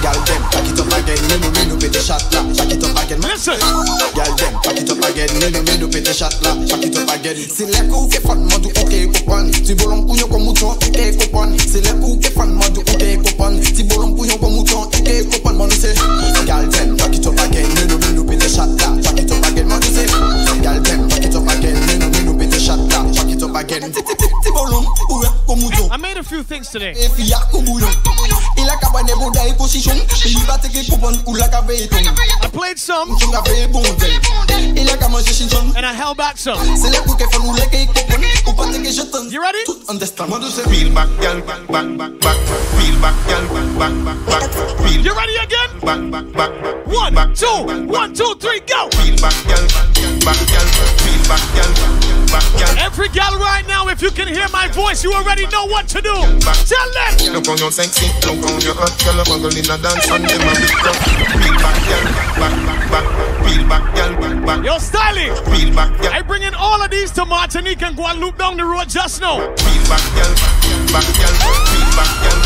[0.00, 2.40] Gal dem, back it up again, men ou men ou pete chat la.
[2.56, 3.52] Back it up again, man ou se
[4.16, 6.54] Gal dem, back it up again, men ou men ou pete chat la.
[6.54, 9.52] Back it up again Se lek ou ke fan, man ou ouke kopan.
[9.60, 11.52] Ti bolon pou yon kon mouton, ouke kopan.
[11.68, 13.60] Se lek ou ke fan, man ou ouke kopan.
[13.60, 15.92] Ti bolon pou yon kon mouton, ouke kopan Man ou se
[16.48, 18.96] Gal dem, back it up again, men ou men ou pete chat la.
[19.04, 20.08] Back it up again, man ou se
[20.64, 22.07] Gal dem, back it up again, men ou men ou pete chat la
[23.38, 23.82] it up again.
[25.90, 26.94] I made a few things today.
[32.42, 33.10] I played some.
[35.76, 36.58] And I held back some.
[39.30, 39.64] You ready?
[40.94, 42.38] Back, girl, back, back, back, back.
[42.98, 45.04] Back, girl, back, back, back, back.
[45.04, 45.70] You ready again?
[45.80, 46.86] Back, back, back.
[46.86, 47.46] One, two,
[47.86, 48.88] one, two, three, go.
[49.20, 50.68] Back, girl, back, back, girl.
[51.28, 52.17] Back, girl.
[52.78, 56.02] Every gal right now, if you can hear my voice, you already know what to
[56.02, 56.12] do.
[56.12, 57.32] Tell them.
[57.32, 60.44] Look on your sexy, look on your hot girl, muggle in a dance and them
[60.44, 61.00] a big rough.
[61.40, 62.04] Peel back, girl,
[62.36, 63.06] back, back, back.
[63.46, 64.64] Peel back, girl, back, back.
[64.64, 65.32] Yo, styling.
[65.48, 66.12] Peel back, girl.
[66.12, 69.38] I bring in all of these to Martinique and Guadeloupe down the road just now.
[69.38, 70.32] Peel back, girl,
[70.92, 71.32] back, girl.
[71.64, 72.38] Peel back, girl,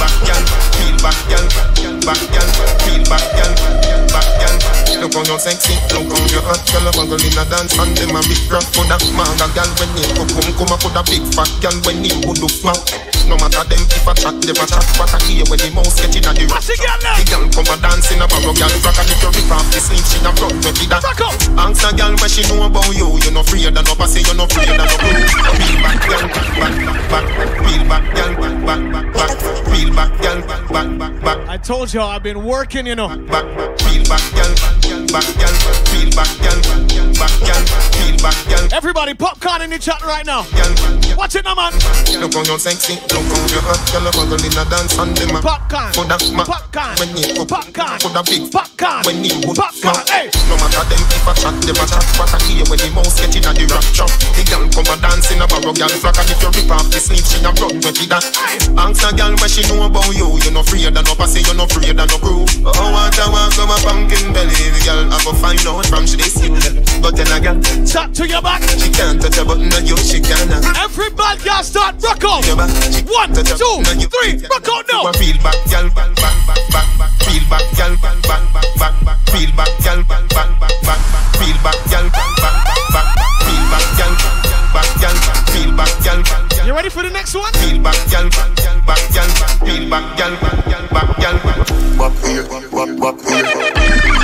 [0.00, 0.44] back, girl.
[0.72, 1.46] Peel back, girl,
[2.00, 2.48] back, girl.
[2.80, 3.52] Peel back, girl,
[4.08, 4.77] back, girl.
[4.98, 8.18] Look on your sexy, look on your hot girl, muggle in a dance and them
[8.18, 8.66] a big rough.
[8.74, 11.76] Put a manga girl when you come home, come a put a big fat girl
[11.86, 12.82] when you would do smart.
[13.28, 16.00] No matter them if a chat, them a chat, but I hear when the mouse
[16.00, 16.64] get in a the rock.
[16.64, 19.68] The girl come a dance in a barrow, girl rock and if you rip off
[19.68, 21.04] the sleeve, she a me with that.
[21.60, 24.32] Ask a girl what she know about you, you no afraid of no pussy, you
[24.32, 25.14] no afraid of no blue.
[25.60, 26.74] Peel back, girl, back, back,
[27.12, 27.26] back,
[27.62, 29.30] peel back, girl, back, back, back, back,
[29.68, 31.38] peel back, girl, back, back, back, back.
[31.62, 33.08] told you I've been working, you know.
[33.08, 35.04] Back, back, feel back, girl, back, girl,
[35.92, 36.60] feel back, girl,
[37.16, 38.68] back, girl, feel back, girl.
[38.72, 40.46] Everybody, popcorn in the chat right now.
[41.16, 41.74] Watch it now, man.
[42.20, 44.06] Look how you're sexy, look how you're hot, girl.
[44.08, 45.34] How in a dance on them.
[45.42, 49.34] Popcorn, for that ma, popcorn, when you go popcorn, for the big popcorn, when you
[49.42, 49.98] go popcorn.
[50.08, 52.88] Hey, no matter them if a chat, them a chat, but I hear when the
[52.94, 54.10] mouse get in a the rap trap.
[54.38, 56.86] The girl come a dance in a barrow, girl flock, and if you rip off
[56.88, 58.12] the sleeve, she a run with it.
[58.14, 60.38] Ask a girl what she know about you.
[60.38, 62.46] You no afraid of no pussy, you no afraid of no crew.
[62.62, 66.06] Oh, what I want from a pumpkin belly, the girl I go find out from
[66.06, 66.50] she they see
[67.02, 68.62] But then again, tap to your back.
[68.78, 70.50] She can't touch a button on you, she can't.
[70.78, 72.44] Everybody, y'all start rock out.
[72.46, 75.12] One, two, three, rock out now.
[75.18, 77.12] Feel back, girl, back, back, back, back, back.
[77.26, 79.18] Feel back, girl, back, back, back, back, back.
[79.30, 81.22] Feel back, girl, back, back, back, back, back.
[81.38, 83.08] Feel back, girl, back, back, back, back.
[83.46, 84.14] Feel back, girl,
[84.74, 85.16] back, girl.
[85.52, 86.66] Feel back, girl, back.
[86.66, 87.52] You ready for the next one?
[87.58, 88.50] Feel back, girl, back,
[88.86, 89.30] back, girl.
[89.66, 90.58] Feel back, girl, back,
[90.90, 91.38] back, girl.
[91.98, 94.17] Back here, back, back here.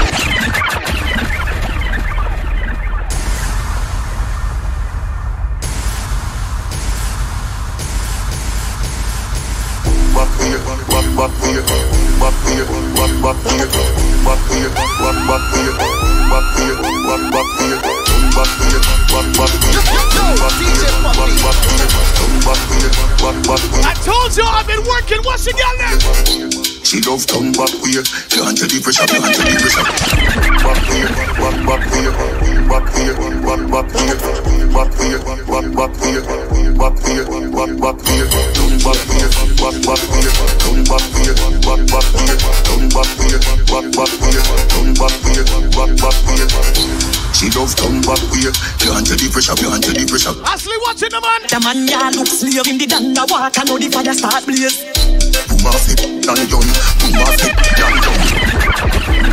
[10.15, 13.69] Back here, back back here, back here, back back here, back here, back back here,
[14.25, 17.75] back here, back back here, back here, back back here, back here, back back here,
[17.75, 18.04] back here, back back here.
[18.35, 18.43] I
[24.03, 25.23] told you I've been working.
[25.23, 25.95] What's you got there?
[26.83, 28.03] She love come back here,
[28.35, 29.87] can't tell the pressure, can't tell the pressure.
[30.67, 32.11] Back here, back back here,
[32.67, 34.19] back here, back back here,
[34.75, 36.27] back here, back back here,
[36.75, 37.23] back here,
[37.55, 38.27] back back here,
[38.59, 39.31] come back here,
[39.63, 42.35] back back here, come back here, back back here,
[42.67, 43.39] come back here,
[43.71, 44.43] back back here,
[44.75, 45.23] come back
[45.71, 46.51] back back here.
[47.35, 50.35] She love come back here, can't tell the pressure, can't tell the pressure.
[50.49, 51.43] Ashley, watching the man.
[51.49, 54.85] The man ya look slave in the danda walk and know the fire start blaze.
[55.49, 56.69] Boom off it, done done,
[57.01, 58.23] boom off it, done done.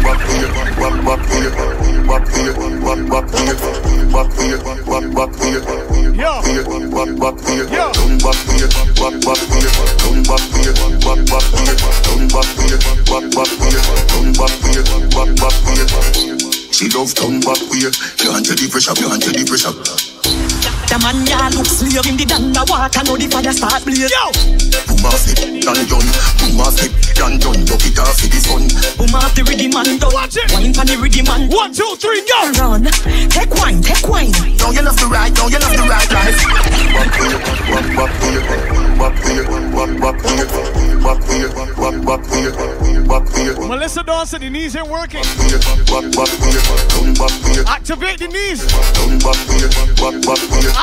[0.02, 1.52] Back here, back back here,
[2.08, 3.56] back here, back back here,
[4.12, 5.62] back here, back back here,
[6.12, 6.42] Yo.
[6.42, 9.72] here, back back here, come back here, back back here,
[10.02, 14.84] come back here, back back here, come back here, back back here, come back here,
[15.10, 16.41] back back here.
[16.82, 20.11] She love come back here, can't tell the pressure, can't tell the pressure.
[20.92, 24.12] The man ya look slave in the danda walk and know the fire start blaze.
[24.12, 24.28] Yo.
[24.92, 26.04] Boom off it, done done,
[26.36, 27.64] boom off it, done done.
[27.64, 28.68] Look it off for the sun.
[29.00, 30.12] Boom off the rhythm and done.
[30.12, 30.52] Watch it.
[30.52, 32.52] Wine for the rhythm and One, two, three, go.
[32.60, 32.92] run.
[33.32, 34.36] Take wine, take wine.
[34.60, 36.36] Don't you love the right, don't you love the right life?
[36.92, 38.44] Back here, back back here,
[39.00, 40.48] back here, back back here,
[41.00, 42.52] back here, back back here,
[43.08, 45.24] back here, Melissa Dawson, the knees ain't working.
[45.48, 45.56] here,
[45.88, 46.60] back back here,
[46.92, 48.68] come back here, Activate the knees.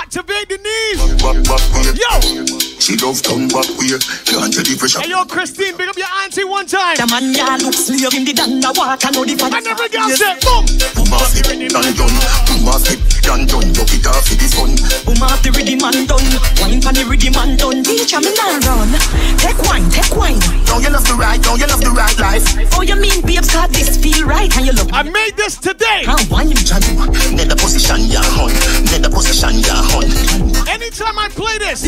[0.05, 1.22] Come back here, back back here, Activate the knees.
[1.22, 1.94] back back here.
[1.94, 2.67] Yo.
[2.78, 5.00] She love come back here, can't tell the pressure.
[5.02, 6.96] Hey, yo, Christine, big up your auntie one time.
[6.96, 9.84] The man ya look slave in the danda walk and know the fire I never
[9.84, 10.18] start got blaze.
[10.18, 10.40] set.
[10.40, 10.64] Boom.
[10.96, 12.16] Boom off it, done done,
[12.48, 13.68] boom off it, done done.
[13.76, 14.72] Look it off for the sun.
[15.04, 16.28] Boom off the rhythm and done.
[16.64, 17.84] Wine for the rhythm and done.
[17.84, 18.88] Teacher me now run.
[19.36, 20.40] Take wine, take wine.
[20.64, 22.46] Don't you love the right, don't you love the right life?
[22.78, 24.88] Oh you mean babes cause this feel right and you look.
[24.96, 26.08] I made this today.
[26.08, 26.94] How wine Jadu,
[27.36, 28.54] net the position ya hun,
[28.88, 30.08] net the position ya hun.
[30.70, 31.84] Anytime I play this,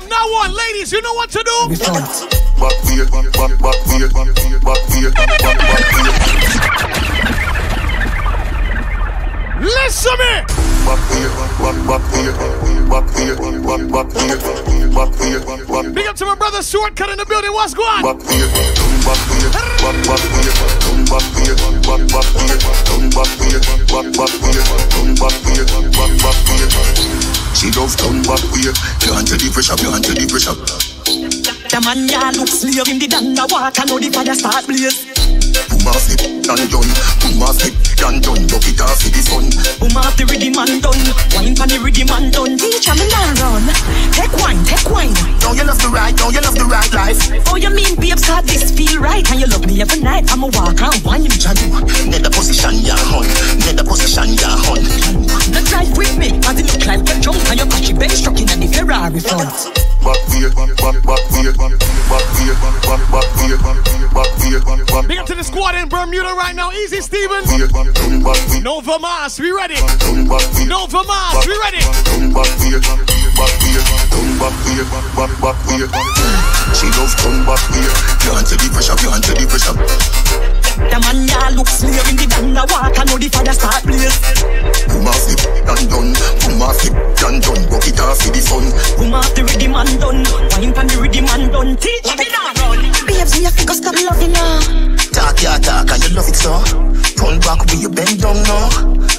[0.00, 1.68] from now on, ladies, you know what to do.
[1.68, 5.10] Back here, back back here, back here, back back here.
[9.58, 10.34] Listen me.
[10.86, 12.34] Back here, back back here,
[12.86, 14.38] back here, back back here,
[14.94, 17.52] back here, back Big up to my brother Shortcut in the building.
[17.52, 18.18] What's going on?
[27.54, 30.54] She love come back here, can't tell the pressure, can't tell the pressure.
[31.68, 35.04] The man ya look slave in the danda walk and know the fire start blaze.
[35.68, 36.88] Boom off it, done done,
[37.20, 38.48] boom off it, done done.
[38.48, 39.52] Look it off for the sun.
[39.76, 40.96] Boom off the rhythm and done.
[41.36, 42.56] Wine for the rhythm and done.
[42.56, 43.68] Teacher me now run.
[44.16, 45.12] Take wine, take wine.
[45.44, 47.20] Don't you love the right, don't you love the right life?
[47.52, 50.24] Oh you mean babes cause this feel right and you love me every night.
[50.32, 51.28] I'ma walk and wine.
[51.28, 51.67] Jadu, net
[65.58, 66.70] squad in Bermuda right now.
[66.70, 67.42] Easy, Steven.
[67.50, 69.74] here, come back Nova Mars, we ready.
[69.98, 71.82] come back here, Nova Mars, we ready.
[71.82, 73.82] come back here, back here,
[74.14, 74.86] come back here,
[75.18, 75.90] back back here.
[76.78, 77.90] She love come back here,
[78.22, 79.74] can't tell the pressure, can't tell the pressure.
[80.78, 84.14] The man ya look slave in the danda walk and know the fire start blaze.
[84.86, 88.30] Boom off it, done done, boom Come off the done done, rock it off for
[88.30, 88.70] the fun.
[88.94, 90.22] Come off the rhythm and done.
[90.54, 91.74] Wine pan the rhythm and done.
[91.76, 92.78] Teach me now.
[93.10, 94.97] Babes, we have to stop loving now.
[95.18, 96.62] Talk ya talk and you love it so.
[97.18, 98.70] Turn back when you bend down now.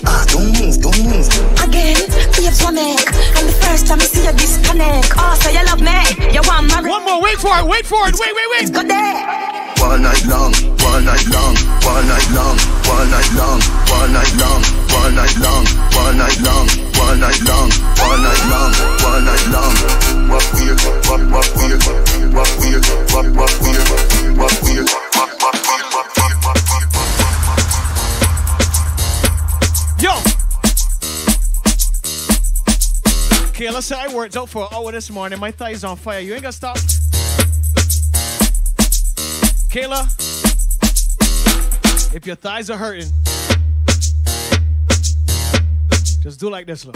[0.08, 1.28] Ah, don't move, don't move.
[1.60, 2.00] Again,
[2.39, 3.04] babes, one neck.
[3.36, 5.12] And the first time I see you disconnect.
[5.20, 6.00] Oh, so you love me.
[6.32, 6.88] You want marry.
[6.88, 8.72] One more, wait for it, wait for it, wait, wait, wait.
[8.72, 9.12] Go there.
[9.84, 10.56] One night long,
[10.88, 12.56] one night long, one night long,
[12.88, 13.60] one night long,
[13.91, 14.64] one night long,
[14.95, 15.68] one night long,
[16.00, 17.68] one night long, one night long,
[18.00, 18.72] one night long,
[19.04, 19.76] one night long.
[20.32, 21.84] What weird, what we're, what weird,
[22.32, 24.88] what weird, what we're, what weird, what weird,
[33.60, 35.38] Kayla said I worked out for an hour this morning.
[35.38, 36.22] My thighs on fire.
[36.22, 36.78] You ain't gonna stop.
[39.68, 40.05] Kayla,
[42.16, 43.12] if your thighs are hurting,
[46.24, 46.95] just do like this, look.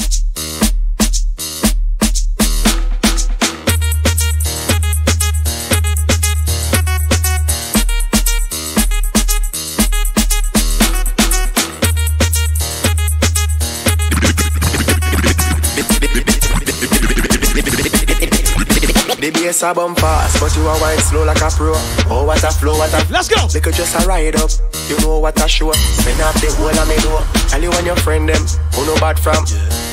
[19.43, 21.75] The bass a bump fast, but you a wine slow like a pro.
[22.07, 23.43] Oh, what a flow, what a Let's go.
[23.51, 24.47] They could just a ride up.
[24.87, 25.67] You know what a show.
[25.75, 27.19] Spin up the whole of me door.
[27.51, 28.39] Tell you and your friend them
[28.71, 29.43] who no bad from.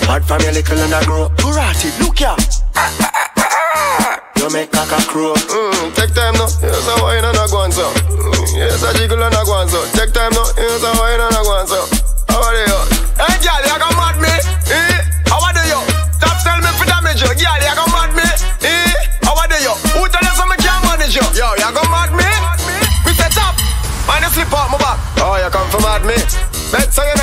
[0.06, 1.26] Bad from your little and a grow.
[1.34, 2.38] Karate, look ya.
[4.38, 5.34] You make caca crow.
[5.34, 7.90] Mm, take time now, here's a wine and a go on so.
[8.06, 9.82] Mm, here's a jiggle and a go on so.
[9.98, 11.89] Take time now, here's a wine and a go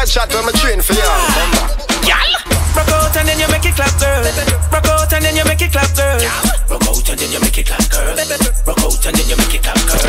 [0.08, 1.04] Bet so you not shot when me train for you.
[1.04, 1.68] Remember?
[2.08, 2.32] Girl.
[2.76, 4.24] Rock out and then you make it clap, girl.
[4.72, 6.20] Rock out and then you make it clap, girl.
[6.70, 8.16] Rock out and then you make it clap, girl.
[8.16, 10.08] Rock out and then you make it clap, girl.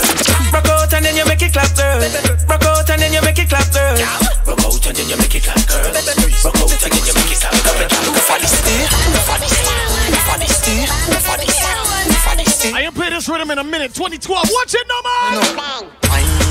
[0.55, 1.99] Rock out and then you make it clap, girl.
[2.46, 3.99] Rock out and then you make it clap, girl.
[4.46, 5.90] Rock out and then you make it clap, girl.
[5.90, 7.88] Rock out and then you make it clap, girl.
[8.22, 8.86] For the stay,
[9.26, 9.74] for the stay,
[10.14, 10.86] for the stay,
[11.26, 11.74] for the stay,
[12.22, 12.72] for the stay.
[12.72, 13.94] I ain't play this rhythm in a minute.
[13.94, 14.46] 2012.
[14.46, 15.90] Watch it, no man.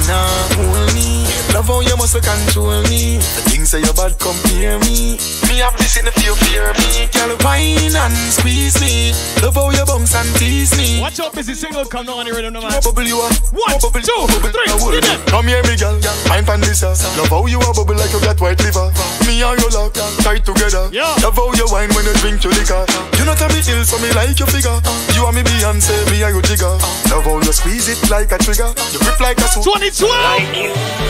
[0.07, 0.25] Nah,
[0.55, 1.06] hold me.
[1.53, 3.17] Love how you must control me.
[3.17, 5.17] The things say you bad compare me.
[5.49, 7.09] Me have this in the fear, fear me.
[7.11, 9.11] Girl, wine and squeeze me.
[9.41, 11.01] Love how you bounce and tease me.
[11.01, 12.71] Watch out, busy single come on here, no man.
[12.71, 13.33] More bubble you are.
[13.51, 14.93] One, More bubble, two, bubble, three, bubble.
[14.93, 15.19] hit it.
[15.27, 15.97] Come here, me girl.
[16.29, 17.01] Mind pan this ass.
[17.17, 18.93] Love how you are bubble like you got white liver.
[19.25, 20.89] Me and your love tight together.
[20.93, 21.09] Yeah.
[21.25, 22.85] Love how you wine when you drink your liquor.
[23.17, 24.77] You know tell me ill, so me like your figure.
[25.17, 26.69] You are me Beyonce, me and you jigger.
[27.09, 28.69] Love how you squeeze it like a trigger.
[28.93, 29.65] You grip like a suit.
[29.65, 30.05] 2012.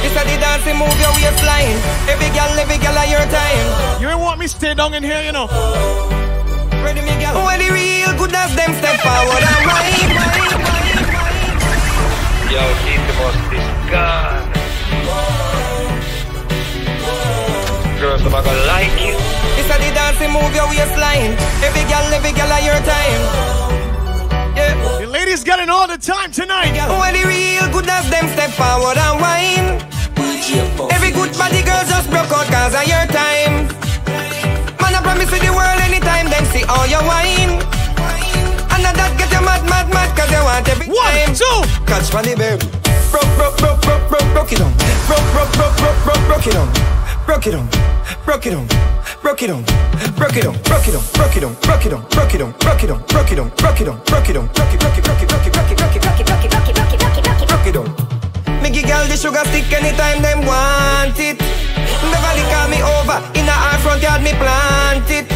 [0.02, 1.78] This a the dancing move your waistline.
[2.12, 4.02] Every girl, every girl at your time.
[4.02, 5.48] You ain't want me stay down in here, you know.
[6.84, 7.48] Ready, me girl.
[7.48, 10.12] When the real good as them step forward and wine.
[12.52, 14.44] Yo, keep the most this gun.
[18.00, 19.16] Girls, I'm gonna like you.
[19.58, 21.34] This a the dancing move your waistline.
[21.66, 23.22] Every girl, every girl at your time.
[24.56, 25.00] Yeah.
[25.02, 26.74] The ladies got it all the time tonight.
[26.74, 29.97] When the real good as them step forward and wine.
[30.38, 33.66] Every good body girl just broke out cause of your time.
[34.78, 37.58] Man, I promise you the world anytime then see all your wine.
[38.70, 41.34] And now that get you mad, mad, mad cause you want every One, time.
[41.34, 41.58] two.
[41.90, 42.70] Catch funny baby.
[43.10, 44.70] Broke, broke, broke, broke, broke, broke it on.
[45.10, 46.70] Broke, broke, broke, broke, broke, broke it on.
[47.26, 47.66] Broke it on.
[48.22, 48.70] Broke it on.
[49.26, 49.66] Broke it on.
[50.14, 50.54] Broke it on.
[50.62, 51.04] Broke it on.
[51.18, 51.54] Broke it on.
[51.66, 52.06] Broke it on.
[52.14, 52.54] Broke it on.
[52.54, 53.02] Broke it on.
[53.10, 53.50] Broke it on.
[53.58, 53.98] Broke it on.
[54.06, 54.46] Broke it on.
[54.54, 56.46] Broke it, broke it, broke it, broke it, broke it, broke it, broke it, broke
[56.46, 58.07] it, broke it, broke it, broke it, broke it, broke it on.
[58.62, 61.38] Me give girl the sugar stick anytime them want it.
[61.38, 65.28] Beverly call me over in her front yard me plant it.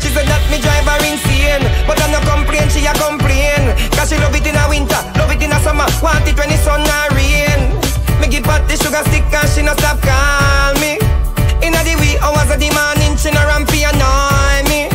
[0.00, 3.74] She said that me drive her insane, but I no complain, she a complain.
[3.96, 6.48] Cause she love it in a winter, love it in a summer, want it when
[6.48, 7.74] the sun a rain.
[8.20, 10.96] Me give her the sugar stick and she no stop call me.
[11.64, 14.88] Inna the wee hours of the morning, she no rampy annoy me.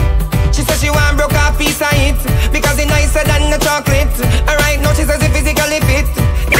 [0.53, 2.19] She said she want broke off piece of it
[2.51, 4.11] because it nicer than the chocolate.
[4.47, 6.07] Alright, now she says it physically fit,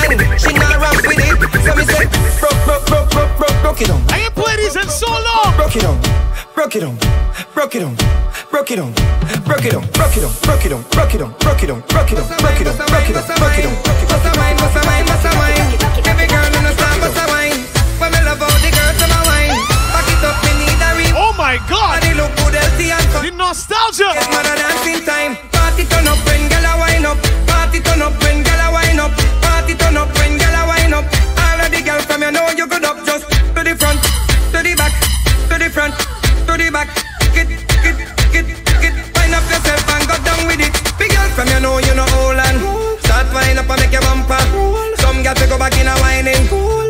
[0.10, 1.38] and she not ramp with it.
[1.62, 2.06] So me say
[2.40, 4.02] broke, broke, broke, broke, broke, broke it on.
[4.10, 5.54] I ain't played these in so long.
[5.56, 5.98] Broke it on,
[6.56, 6.98] broke it on,
[7.54, 7.96] broke it on,
[8.50, 8.94] broke it on,
[9.46, 11.82] broke it on, broke it on, broke it on, broke it on, broke it on,
[11.88, 13.74] broke it on, broke it on, broke it on, broke it on.
[14.10, 15.70] Bust a wine, bust a wine, bust a wine.
[16.10, 17.60] Every girl in the star bust a wine.
[18.02, 19.54] When me love all the girls to my wine.
[19.94, 21.14] Back it up, me need a ring.
[21.16, 22.02] Oh my God.
[22.02, 23.24] Body look good, healthy and fun.
[23.26, 24.10] The nostalgia.
[24.18, 25.38] Get mad at dancing time.
[25.54, 27.18] Party turn up when gyal a wine up.
[27.48, 28.21] Party turn up
[32.22, 34.02] time you know you good up just to the front,
[34.54, 34.94] to the back,
[35.50, 35.94] to the front,
[36.46, 36.90] to the back.
[37.34, 37.50] Get,
[37.82, 37.98] get,
[38.30, 38.46] get,
[38.82, 38.94] get.
[39.18, 40.74] Wind up yourself and go down with it.
[41.00, 42.58] Big girl from you know you know all and
[43.02, 44.42] start wind up and make your bumper.
[45.02, 46.46] Some got to go back in a whining.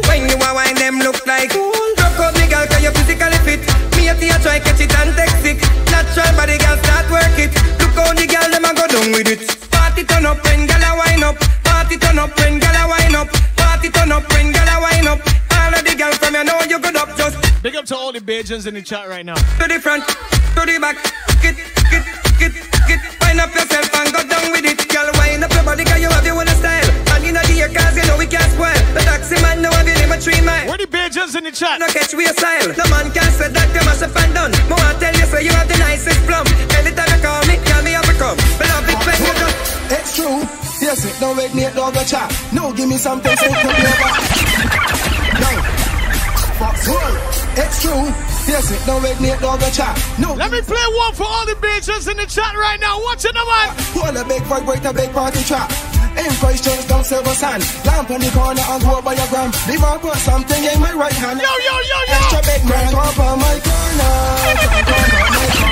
[0.08, 1.52] When you a whining, them look like.
[1.52, 3.62] Drop out me girl cause you physically fit.
[3.96, 5.60] Me a tea try catch it and take sick.
[5.92, 7.56] Natural body girl start work it.
[7.80, 9.42] Look how the girl them a go down with it.
[9.72, 11.38] Party turn up when girl a wind up.
[11.64, 12.61] Party turn up when
[17.62, 19.38] Big up to all the Bajans in the chat right now.
[19.38, 20.97] to the front, to the back.
[21.45, 21.53] Get,
[21.93, 22.01] get,
[22.41, 22.51] get,
[22.89, 22.99] get.
[23.22, 24.82] Wind up yourself and go down with it.
[24.89, 26.89] Girl, wind up your body 'cause you have your own style.
[27.14, 28.74] And you know the cause you know we can't spoil.
[28.97, 30.66] The taxi man know have you live a three mile.
[30.74, 31.78] Where the Bajans in the chat?
[31.80, 32.74] No catch we a style.
[32.74, 34.51] No man can say that you must have fan done.
[34.66, 36.47] More I tell you say you have the nicest plum.
[36.82, 38.38] Anytime you call me, call me have a come.
[38.57, 39.57] But love it when you just
[40.01, 40.41] It's true.
[40.82, 42.26] Yes, it don't wake me up, dog a chat.
[42.51, 44.09] No, give me something so come over.
[45.45, 45.51] No.
[46.57, 47.41] Fox World.
[47.56, 48.12] It's true.
[48.47, 49.97] Yes, it don't wake me dog a chat.
[50.18, 50.34] No.
[50.34, 53.02] Let me play one for all the Bajans in the chat right now.
[53.04, 53.76] Watch it, man.
[53.93, 55.70] Pull a big vibrate a big party trap.
[56.18, 57.64] In Christ Church, don't serve a sand.
[57.86, 59.52] Lamp on the corner and go by your gram.
[59.68, 61.39] Leave on put something in my right hand.
[61.39, 62.14] Yo, yo, yo, yo.
[62.16, 65.71] Extra big man, up on my corner.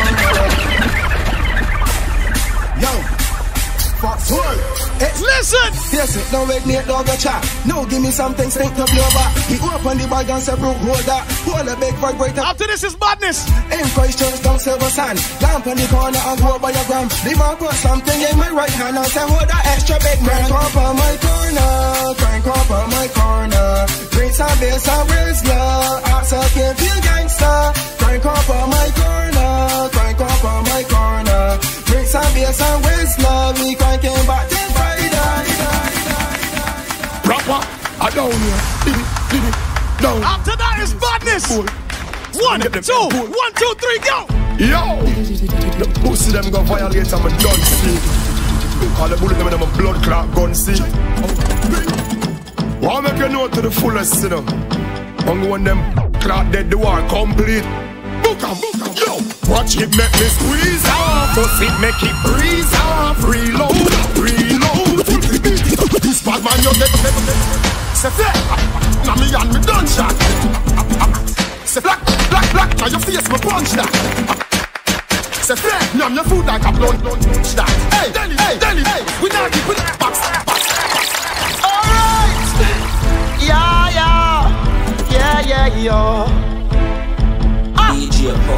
[3.99, 4.31] Fox.
[4.31, 5.71] It's Listen.
[5.91, 7.43] Yes, it don't wake me up, dog a chat.
[7.65, 9.31] No, give me something stink to blow back.
[9.47, 11.23] He open the bag and say, bro, hold that.
[11.43, 12.41] Hold a big vibrator.
[12.41, 13.47] After this is madness.
[13.71, 15.19] In Christ Church, don't serve a sand.
[15.41, 17.07] Lamp on the corner and go by your gram.
[17.27, 20.47] Leave on put something in my right hand and say, hold that extra big man.
[20.47, 21.71] Crank up on my corner.
[22.19, 23.67] Crank up on my corner.
[24.15, 26.03] Drinks and bass and Rizzler.
[26.15, 27.59] Ask up can feel gangster.
[27.99, 29.91] Crank up on my corner.
[29.91, 31.43] Crank up on my corner.
[31.87, 33.58] Drinks and bass and Rizzler.
[38.09, 38.61] I down here.
[38.85, 39.55] Did it, did it,
[40.01, 40.23] down.
[40.23, 41.45] After that is madness.
[42.41, 44.25] One, two, one, two, three, go.
[44.57, 44.97] Yo!
[45.77, 47.99] The pussy them go violate and me done see.
[48.97, 50.81] All the bullet them in my blood clot gun see.
[52.81, 54.43] Wanna make you know to the fullest, you know.
[55.29, 55.79] And when them
[56.19, 57.61] clot dead, the war complete.
[58.25, 59.21] Book 'em, book 'em, yo!
[59.53, 63.21] Watch it make me squeeze off, pussy make it breeze off.
[63.21, 63.77] Reload,
[64.17, 65.05] reload.
[66.01, 68.33] This bad man you get Say fair,
[69.05, 70.15] now me and me done shot.
[71.65, 73.91] Say black, black, black, now your face me punch that.
[75.41, 77.69] Say fair, numb your food like a blunt, blunt, punch that.
[77.93, 80.61] Hey, Delhi, hey, Delhi, hey, we not keep it box, box.
[81.63, 82.49] Alright.
[83.41, 84.49] Yeah, yeah.
[85.11, 86.49] Yeah, yeah, yeah.
[87.75, 87.95] Ah.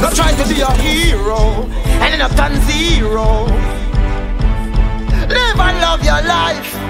[0.02, 1.66] Not trying to be a hero
[2.02, 3.46] and end up on zero.
[5.30, 6.81] Live and love your life.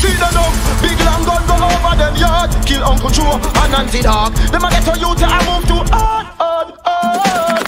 [0.00, 2.50] See the dog, big long gun go over them yard.
[2.66, 4.32] Kill Uncle Joe and Nancy Dog.
[4.50, 7.66] Them a get to you to a move to hard, hard, hard.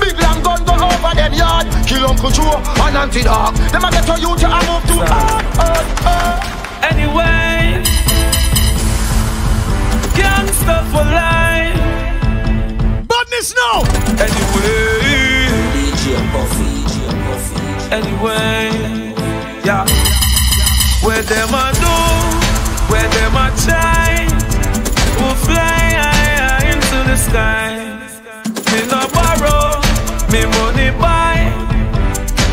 [0.00, 1.66] Big long gun go over them yard.
[1.86, 3.54] Kill Uncle Joe and Nancy Dog.
[3.72, 6.40] Them a get to you to a move to hard, hard, hard.
[6.92, 7.82] Anyway,
[10.14, 11.78] gangsta for life.
[13.08, 13.82] Badness no.
[14.22, 17.94] Anyway, DJ Puffy, DJ Puffy.
[17.94, 19.14] anyway,
[19.64, 20.01] yeah.
[21.02, 21.96] Where them a do,
[22.90, 24.26] where them a try,
[25.18, 27.70] we'll fly high, high into the sky.
[28.70, 29.82] Me no borrow,
[30.30, 31.38] me money buy,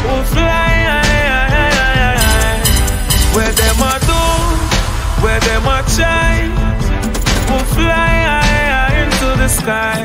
[0.03, 2.59] we'll fly high, high, high, high.
[3.35, 4.21] Where them a do,
[5.23, 6.33] where them a try,
[7.49, 9.98] we'll fly high, high into the sky.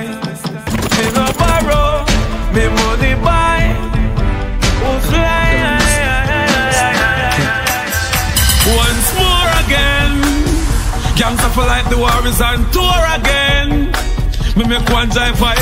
[12.21, 13.91] Like is on tour again.
[14.57, 15.59] Me make one drive fight,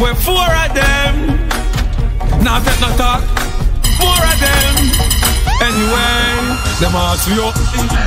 [0.00, 1.36] we're four of them.
[2.42, 3.22] Now take no talk,
[4.00, 4.74] four of them.
[5.60, 6.40] Anyway,
[6.80, 7.54] them ask me up,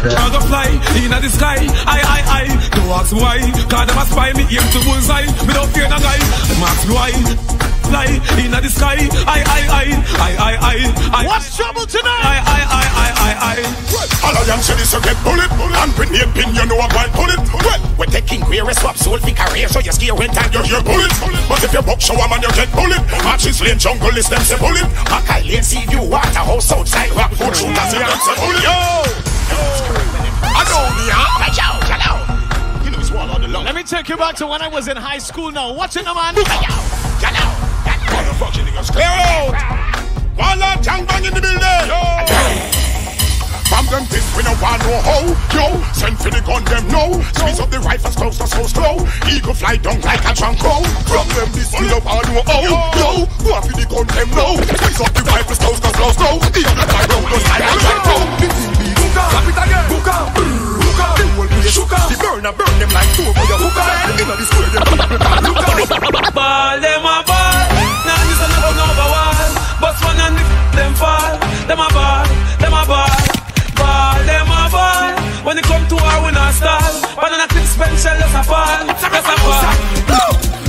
[0.09, 1.57] I go fly in the sky.
[1.85, 3.39] I, I, I, don't ask why,
[3.69, 5.25] cause them a spy me aim to bullseye.
[5.45, 7.62] Me don't fear no guy, them ask me why.
[7.93, 8.09] Fly
[8.41, 8.97] in the sky,
[9.29, 9.85] I, I, I,
[10.17, 10.75] I, I, I,
[11.13, 11.27] I.
[11.29, 12.25] What's trouble tonight?
[12.25, 13.57] I, I, I, I, I, I.
[14.25, 16.89] All of them say this you get bullet, and with the opinion you know what
[17.13, 17.37] bullet.
[17.53, 20.81] Well, we're taking queer swap soul for career, so you scare when time you hear
[20.81, 21.13] bullet.
[21.45, 22.97] But if you buck show a man you get bullet.
[23.21, 24.89] Matches lane jungle is them say bullet.
[25.13, 28.65] Mackay lane sea view water house outside rock food shooters say them say bullet.
[28.65, 28.73] Yo,
[30.49, 31.45] I know me, huh?
[31.53, 32.25] Yo, hello.
[32.81, 33.69] You know it's one on the long.
[33.69, 35.69] Let me take you back to when I was in high school now.
[35.77, 36.17] Watch it now,
[38.43, 38.51] man.
[38.51, 39.55] Motherfucking niggas clear out.
[40.37, 41.59] One lot young bang in the building.
[41.87, 41.99] Yo.
[43.69, 45.65] From them this we no want no how Yo,
[45.97, 49.55] send for the gun them no Squeeze up the rifles close to so slow Eagle
[49.55, 53.25] fly down like a drunk crow From them this we no want no how Yo,
[53.41, 56.85] go for the gun them no Squeeze up the rifles close to so slow Eagle
[56.85, 58.23] fly down like a drunk crow
[59.09, 63.25] Clap it again Buka Buka The whole place Shuka The burner burn them like two
[63.25, 65.63] for your hookah Inna the square them people can look
[66.33, 69.49] Ball them a ball and this and I over wall.
[69.82, 70.45] But one and the
[70.78, 71.34] them fall.
[71.64, 72.28] Them a ball,
[72.59, 73.07] them a ball,
[73.80, 75.16] ball, them a ball.
[75.47, 76.91] When it come to our we not stall.
[77.16, 79.93] But on a clip spend shell, that's a fall, that's a fall.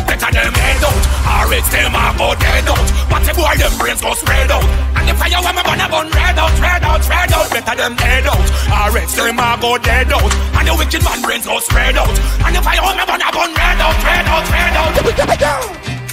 [0.07, 1.03] Better them head out,
[1.35, 2.87] or it's them about dead out.
[3.11, 4.63] But the boy them brains go spread out.
[4.95, 7.51] And the fire when me gonna burn red out, red out, red out.
[7.51, 10.33] Better them head out, or it's them about dead out.
[10.55, 12.15] And the wicked man brains go spread out.
[12.47, 16.04] And the fire when me gonna burn red out, red out, red out.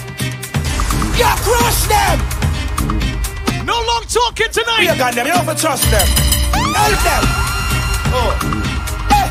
[1.18, 2.18] Yeah, crush them.
[3.66, 4.82] No long talking tonight.
[4.82, 5.28] You got them.
[5.28, 6.07] You don't trust them.
[6.76, 7.24] Help them.
[8.14, 8.32] Oh.
[9.12, 9.28] Hey.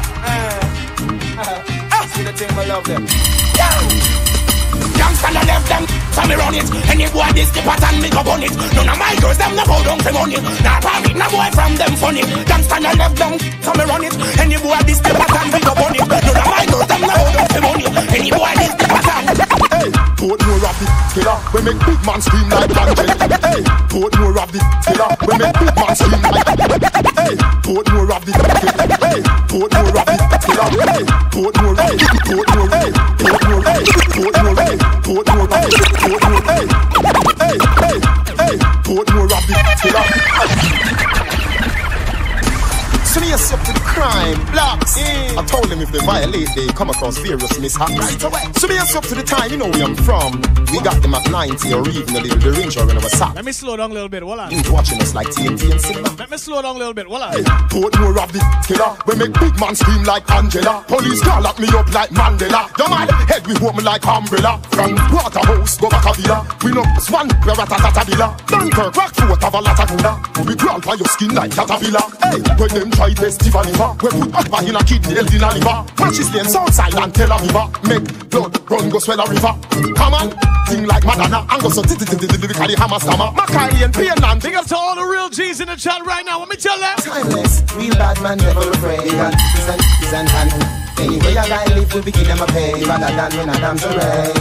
[1.37, 1.63] Uh,
[1.93, 2.07] uh.
[2.09, 3.07] See the thing, I love them.
[4.97, 8.23] Youngster no left them, so me run it Any boy this the pattern, me go
[8.23, 11.27] bun it None of my girls, them no go down for money Nah profit, no
[11.29, 13.33] boy from them funny Youngster no left them,
[13.65, 16.47] so me run it Any boy this the pattern, me go bun it None of
[16.49, 18.87] my girls, them no go down for money Any boy this the
[20.21, 21.39] Hey, Portmore of the killer.
[21.55, 25.09] We make big man scream like Angela Hey, Portmore of the killer.
[25.25, 26.45] We make big man scream like.
[27.17, 28.61] Hey, Portmore of the killer.
[29.01, 30.61] Hey, Portmore of the killer.
[30.61, 34.60] Hey, Portmore, hey, Portmore, hey, Portmore, hey, Portmore, hey, Portmore,
[43.11, 44.97] So they accept to the crime, blacks.
[44.97, 48.21] I told them if they violate, they come across various mishaps.
[48.61, 50.41] So they accept to the time, you know where I'm from.
[50.71, 53.35] We got them at 90 or even a little range or our sack.
[53.35, 54.23] Let me slow down a little bit.
[54.23, 54.53] Hold on.
[54.53, 56.15] You watching us like TNT and cinema.
[56.17, 57.07] Let me slow down a little bit.
[57.07, 57.33] Hold on.
[57.33, 61.59] Hey, Portmore of the killer We make big man scream like Angela Police call lock
[61.59, 65.89] me up like Mandela Don't mind man head we home like umbrella From Waterhouse go
[65.89, 69.81] back a villa We know swan we ratatata villa Dunkirk rock foot of a lot
[69.81, 70.13] of gula
[70.47, 74.09] We crawl by your skin like caterpillar Hey, when them try test the liver We
[74.13, 77.57] put up in a kidney held in a liver Matches them Southside and Tel Aviv
[77.89, 79.57] Make blood run go swell a river
[79.97, 80.29] Come on,
[80.69, 84.77] thing like Madonna And go so lyrically hammer stammer Mackay and Pianland Big up to
[84.77, 86.41] all the real G's in the chat right now.
[86.41, 86.97] Let me tell them.
[86.99, 88.99] Timeless, real bad man never afraid.
[88.99, 90.53] And is and is and and.
[90.99, 92.85] Anyway, I gotta live, we begin them a pay.
[92.85, 94.33] Rather than when Adam's array.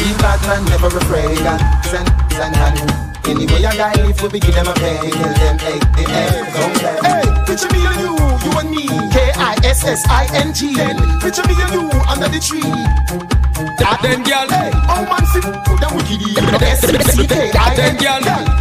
[0.00, 1.38] Real bad man never afraid.
[1.38, 3.48] And is and is and and.
[3.48, 5.10] Anyway, I gotta live, we begin them a pay.
[5.10, 6.96] Tell them, hey, hey, hey, don't play.
[7.02, 8.88] Hey, picture me and you, you and me.
[9.12, 10.60] K-I-S-S-I-N-G.
[11.20, 12.62] Picture me and you under the tree.
[13.78, 16.22] That then girl Hey, oh man, sit put them wicked
[16.62, 18.04] S-C-K-I-N-G.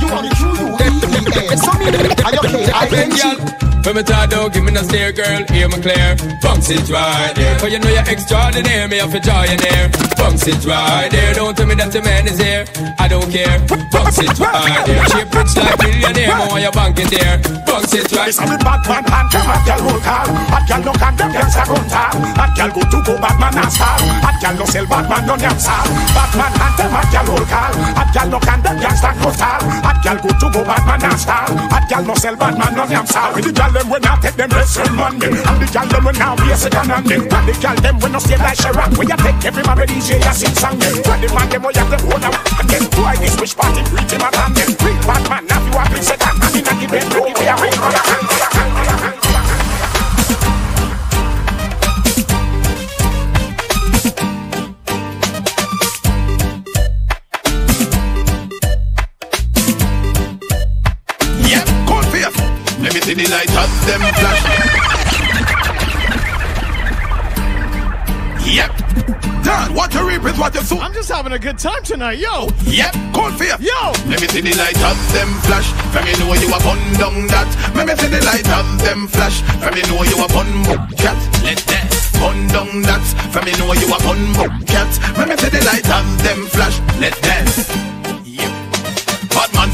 [0.01, 1.57] You want me through you, E-E-N.
[1.57, 1.87] So me,
[2.25, 3.57] are you K-I-N-G?
[3.87, 6.17] When me talk down, give me no stare, girl, hear me clear.
[6.43, 7.57] Bounce it right there.
[7.57, 9.87] Cause you know you're extraordinary, me have to draw you near.
[10.19, 11.33] Bounce it right there.
[11.33, 12.67] Don't tell me that your man is here.
[12.99, 13.63] I don't care.
[13.87, 15.07] Bounce it right there.
[15.07, 17.39] Shape rich like millionaire, more want your bank in there.
[17.63, 18.27] Bounce it right.
[18.27, 20.27] It's a me Batman anthem, hot girl roll call.
[20.51, 22.11] Hot girl no condemn, girls a run tall.
[22.35, 23.95] Hot girl go to go Batman and star.
[24.19, 25.87] Hot girl no sell Batman no damn star.
[26.11, 27.71] Batman anthem, hot girl roll call.
[27.95, 29.63] Hot girl no condemn, girls a run tall.
[29.79, 31.43] Hot girl go to go Batman and star.
[31.67, 33.35] Hot girl no sell Batman no damn star.
[33.35, 36.15] With the girl them when I take them wrestle money, and the girl them when
[36.15, 37.21] I wear second hand them.
[37.27, 40.23] And the girl them when I stay like Chirac, when you take every man DJ
[40.23, 40.79] a sing song.
[40.79, 43.35] When the man them oh, when you have to hold them, and then boy this
[43.35, 44.69] wish party reach him a them.
[44.79, 47.55] Real Batman, now you are big second, and in a give them no way a
[47.59, 49.26] ring on your hand.
[62.97, 64.41] Me see the light of them flash.
[68.47, 68.71] Yep.
[69.43, 70.79] Dad, what you reap is what you sow.
[70.79, 72.47] I'm just having a good time tonight, yo.
[72.65, 73.59] Yep, cold face.
[73.59, 73.91] Yo.
[74.09, 75.69] Let me see the light of them flash.
[75.93, 77.49] From me know you fun down that.
[77.75, 79.41] Let me see the light of them flash.
[79.61, 80.49] From me know you fun
[80.97, 81.19] cat.
[81.43, 83.05] Let that fun down that.
[83.31, 84.33] From me know you fun
[84.65, 84.89] cat.
[85.17, 86.79] Let me see the light of them flash.
[86.99, 88.26] Let that.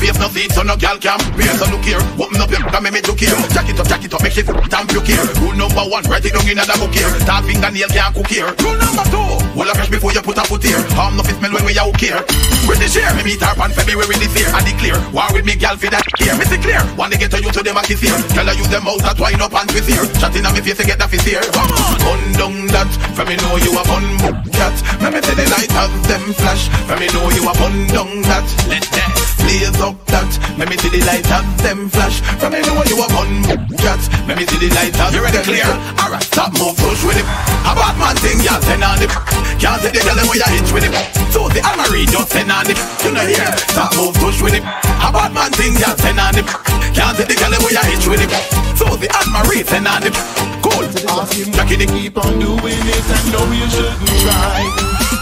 [0.03, 1.55] Face no seat, so no gal can bear.
[1.55, 3.31] So look here, open up your and make me look here.
[3.55, 6.25] Jack it up, jack it up, make it damn you care Rule number one, write
[6.25, 8.49] it down in a book here Tall fingernail can't cook here.
[8.59, 10.81] Rule number two, hold a fresh before you put a foot here.
[10.97, 12.19] Harm no fit smell when we out here.
[12.67, 15.77] British here, me meet her on February this year I declare, war with me gal
[15.77, 16.35] for that here.
[16.35, 18.17] Me see clear, want to get to you to them a kiss here.
[18.33, 20.05] Tell her use them out that wine up and twist here.
[20.19, 21.45] Chatting on me face to get that fist here.
[21.53, 24.05] Come on, gun down that From me know you a fun
[24.51, 24.75] cat.
[24.99, 28.11] Let me see the light of them flash From me know you a fun down
[28.25, 28.45] that.
[28.67, 30.29] Let that blaze up that.
[30.57, 32.21] Let me see the light of them flash.
[32.39, 33.29] From know you a fun
[33.77, 35.67] cat Let me see the light of You ready clear?
[35.99, 37.27] Alright, stop move push with it.
[37.67, 39.11] A bad man thing, y'all send on it
[39.59, 40.93] Can't take the girl them where you hitch with it.
[41.35, 44.63] So the Almarie just send on it You know here, stop move push with it.
[44.63, 46.47] A bad man thing, y'all send on it
[46.95, 48.31] Can't take the girl them where you hitch with it.
[48.79, 50.15] So the Almarie send on it
[50.63, 50.87] Cool.
[51.11, 54.63] Ask him why you keep on doing it and know you shouldn't try.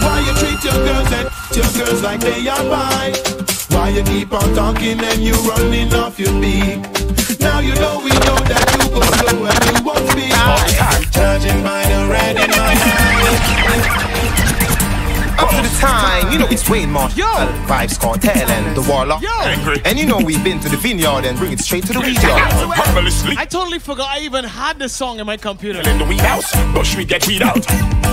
[0.01, 3.40] Why you treat your girls and your girls like they are mine?
[3.71, 6.79] Why you keep on talking and you running off your beat?
[7.39, 11.11] Now you know we know that you go slow and you won't speak.
[11.11, 14.10] Judging by the red in my eye.
[15.83, 16.31] Up to the time.
[16.31, 17.25] You know it's Wayne Marshall, Yo.
[17.65, 19.21] Vybz Kartel, and the Warlock.
[19.21, 19.29] Yo.
[19.85, 22.21] And you know we've been to the vineyard and bring it straight to the weed
[22.21, 22.41] yard.
[23.37, 25.81] I totally forgot I even had this song in my computer.
[25.89, 27.57] In the weed house, bush we get weed out.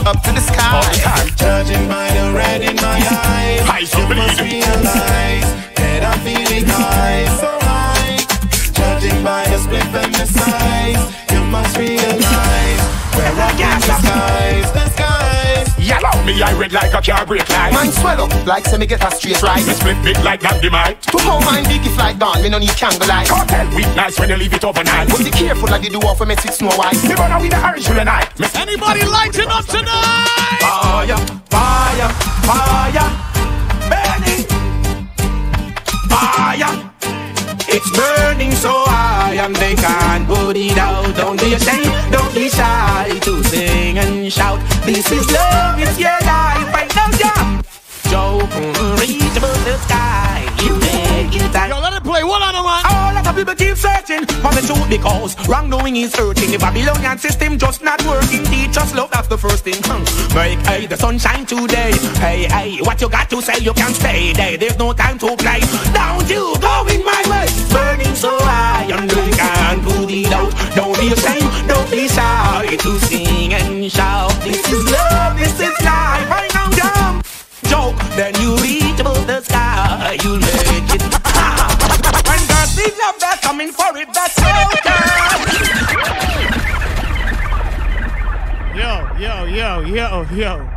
[0.06, 0.76] Up to the sky.
[0.76, 1.28] All the time.
[1.36, 6.64] Judging by the red in my eyes, Eyes you you must realize that I'm feeling
[6.66, 8.16] high, so high.
[8.72, 12.80] Judging by the split and the size, you must realize
[13.14, 15.17] where I got the skies, the skies.
[15.88, 17.72] Yellow me, I red like a car brake light.
[17.72, 19.68] Mine swell up like semi get a straight Rise rise.
[19.68, 21.00] and split big like dynamite.
[21.08, 23.26] To how mine big if like dawn, me no need candle light.
[23.26, 25.08] Cartel weed nice when you leave it overnight.
[25.08, 26.92] But be careful like they do off when me sit snow white.
[27.08, 28.28] Me wanna with the orange original night.
[28.38, 30.60] Miss Anybody lighting up tonight?
[30.60, 31.16] Fire,
[31.48, 32.08] fire,
[32.44, 33.08] fire,
[33.88, 34.44] burning.
[36.10, 36.87] Fire.
[37.70, 41.14] It's burning so high and they can't put it out.
[41.16, 44.58] Don't be ashamed, don't be shy to sing and shout.
[44.86, 47.66] This is love, it's your life, ain't no jump.
[48.10, 48.54] Joke,
[49.00, 50.48] reach above the sky.
[50.64, 51.68] You make it.
[51.68, 52.24] Yo, let it play.
[52.24, 52.82] What on the man?
[52.86, 52.97] Oh.
[53.38, 56.50] People keep searching for the truth because wrongdoing is hurting.
[56.50, 58.42] The Babylonian system just not working.
[58.46, 59.78] Teach us love, that's the first thing.
[59.86, 60.02] Hmm.
[60.34, 61.92] Make hey, the sunshine today.
[62.18, 64.58] Hey, hey, what you got to say, you can't stay there.
[64.58, 65.60] There's no time to play.
[65.94, 67.46] Don't you go in my way.
[67.70, 70.50] Burning so high, and you can't put it out.
[70.74, 74.34] Don't be ashamed, don't be shy to sing and shout.
[74.42, 76.26] This is love, this is life.
[76.26, 77.22] I know dumb
[77.70, 81.47] joke, then you reach above the sky, you'll make it.
[82.88, 84.98] When God sees love, they're coming for it, that's okay.
[88.76, 90.68] Yo, yo, yo, yo, yo.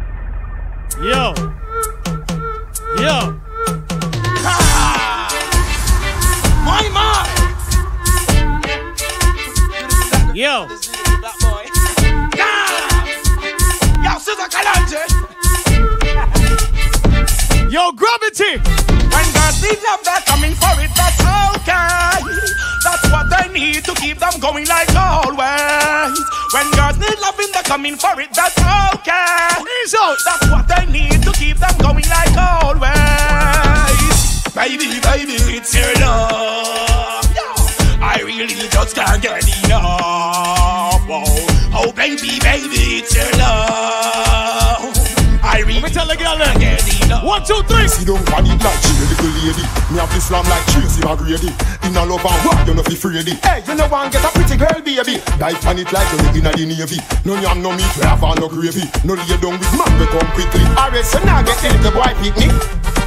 [1.01, 1.33] Yo.
[2.99, 3.39] Yo.
[6.65, 7.25] My man!
[10.35, 10.67] Yo.
[14.03, 15.30] Yo, Susan Kalanje!
[17.71, 18.59] Yo, gravity.
[19.15, 21.21] When God sees love, they're coming for it, that's
[21.55, 22.19] okay.
[22.83, 26.19] That's what they need to keep them going like always.
[26.51, 29.55] When God needs loving, they're coming for it, that's okay.
[29.87, 32.91] That's what they need to keep them going like always.
[34.53, 37.23] Baby, baby, it's your love.
[38.03, 41.07] I really just can't get enough.
[41.07, 44.60] Oh, oh baby, baby, it's your love.
[45.81, 46.53] I really Let me tell the girl then.
[46.61, 47.25] can't get enough.
[47.25, 47.87] One, two, three.
[47.87, 49.65] See don't want it like she a little lady.
[49.89, 51.49] Me have this slam like Tracy McGrady.
[51.81, 54.29] In a love and walk, you know fi afraid Hey, you know one get a
[54.29, 55.17] pretty girl, baby.
[55.41, 56.99] Dive on it like you live in a the navy.
[57.25, 58.85] No yam, no meat, we have no gravy.
[59.01, 60.61] No lay down with man, we come quickly.
[60.77, 63.00] Alright, so now get the little boy picnic.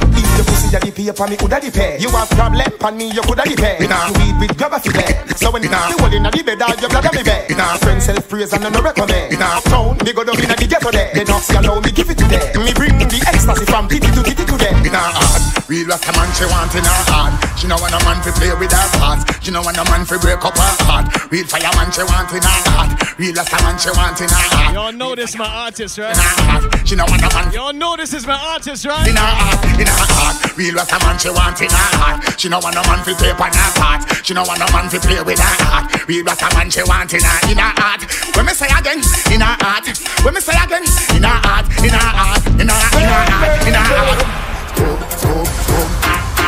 [0.65, 1.97] If your pussy daddy pay up on me, coulda the pay.
[1.99, 3.77] You have problem on me, you coulda the pay.
[3.77, 3.85] You
[4.25, 5.37] eat with grab a fi bed.
[5.37, 7.51] So when you hold in a the bed, all your blood on me bed.
[7.81, 9.37] Friend self praise and no recommend.
[9.65, 11.13] Town, me go down in a the ghetto there.
[11.13, 12.65] The knocks allow me give it to them.
[12.65, 14.75] Me bring the ecstasy from kitty to kitty to them.
[14.81, 15.69] in her heart.
[15.69, 17.54] Real as a man she want in her heart.
[17.55, 19.23] She know want a man to play with her heart.
[19.41, 21.07] She know want a man to break up her heart.
[21.31, 22.91] Real fireman she want in her heart.
[23.17, 24.73] Real as a man she want in her heart.
[24.75, 26.11] Y'all know this my artist, right?
[26.11, 26.67] In her heart.
[26.87, 29.07] She know want a man Y'all know this is my artist, right?
[29.07, 30.35] in her heart, in her heart.
[30.59, 32.19] Real as a man she want in her heart.
[32.39, 34.03] She know want a man to tape on her heart.
[34.21, 35.87] She know want a man to play with her heart.
[36.11, 38.03] Real as a man she want in her in her heart.
[38.35, 38.99] When me say again,
[39.31, 39.87] in her heart.
[40.27, 40.83] When me say again,
[41.15, 45.94] in her heart, in her heart, in her in her heart, in her heart.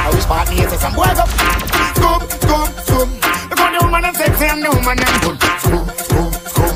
[0.07, 1.27] I wish part me to some boys up.
[1.27, 3.09] Scoop, scoop, scoop.
[3.51, 5.35] Look how the woman them sexy and the woman them good.
[5.59, 6.75] Scoop, scoop, scoop.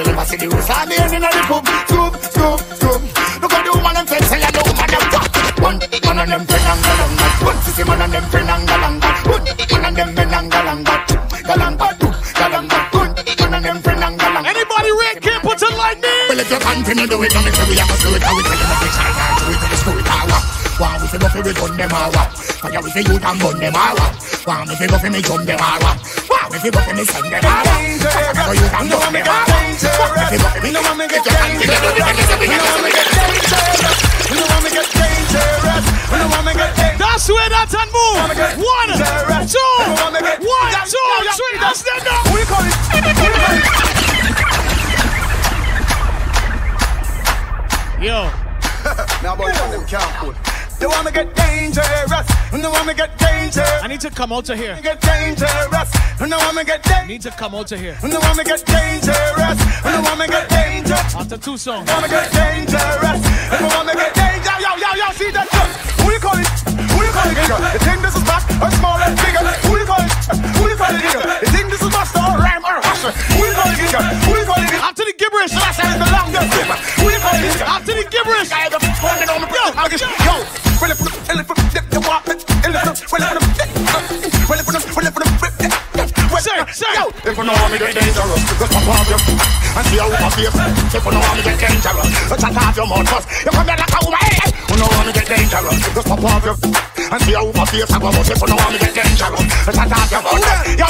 [0.00, 1.60] You never see the roots of the in the coop.
[1.84, 3.00] Scoop, scoop, scoop.
[3.44, 5.04] Look how the woman them sexy and the woman them.
[5.60, 7.28] One and them and galanga.
[7.44, 9.10] One sissy man and them friend and galanga.
[9.28, 10.94] One and them men and galanga.
[11.44, 12.78] Galanga, two, galanga.
[12.96, 14.46] One man and them and.
[14.48, 16.32] Anybody red can put a lightning?
[16.32, 18.24] Well, if you continue do it, no me say we have to do it.
[18.24, 20.63] How we tell you not to try hard, do it to the school power.
[20.74, 22.34] Want we fi go fi we gun them or what?
[22.34, 24.12] Fire we fi youth and gun them or what?
[24.46, 25.96] Want me fi go fi me jump them or what?
[26.26, 27.78] Want me fi go fi me send them or what?
[28.10, 29.54] Fire go youth and gun them or what?
[29.54, 32.10] Want me fi go fi me You want me get you continue do it, no
[32.10, 32.98] me say we You know have to want me it.
[32.98, 34.02] get dangerous.
[34.26, 35.86] You know want me get dangerous.
[36.10, 36.98] You know want me get dangerous.
[36.98, 38.18] That's where that and move.
[38.58, 38.90] One,
[39.46, 41.06] two, one, two,
[41.38, 41.54] three.
[41.62, 42.18] That's them now.
[42.26, 42.74] Who you call it?
[42.74, 43.62] Who call it?
[48.02, 48.26] Yo.
[49.24, 50.34] Now boy, them can't pull.
[50.80, 52.52] You want me get dangerous.
[52.52, 53.82] Know want me get dangerous.
[53.82, 54.78] I need to come out of here.
[54.82, 56.20] Get dangerous.
[56.20, 57.08] Know want me get dangerous.
[57.08, 57.96] Need to come out of here.
[58.02, 59.84] Know want me get dangerous.
[59.84, 61.14] Know want me get dangerous.
[61.14, 61.88] After two songs.
[61.90, 63.43] Want me get dangerous.
[87.74, 90.54] Me get dangerous, just pop off your and see how my face.
[90.94, 93.26] If you know me get dangerous, just shut off your mouth first.
[93.42, 94.50] You come here like a woman, hey, hey.
[94.70, 97.90] You know me get dangerous, just pop off your and see how face.
[97.90, 100.38] I go out if you know me get dangerous, just shut off your mouth.
[100.78, 100.86] Yo,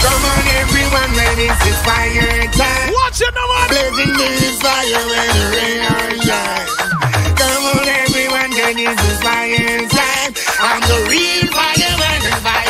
[0.00, 2.92] Come on, everyone, ready to fire time.
[2.92, 3.68] Watch it, no one.
[3.72, 5.80] Blazing news, fire and rain,
[6.28, 6.68] yeah.
[7.40, 10.30] Come on, everyone, ready to fire time.
[10.60, 12.69] I'm the real fireman, the fireman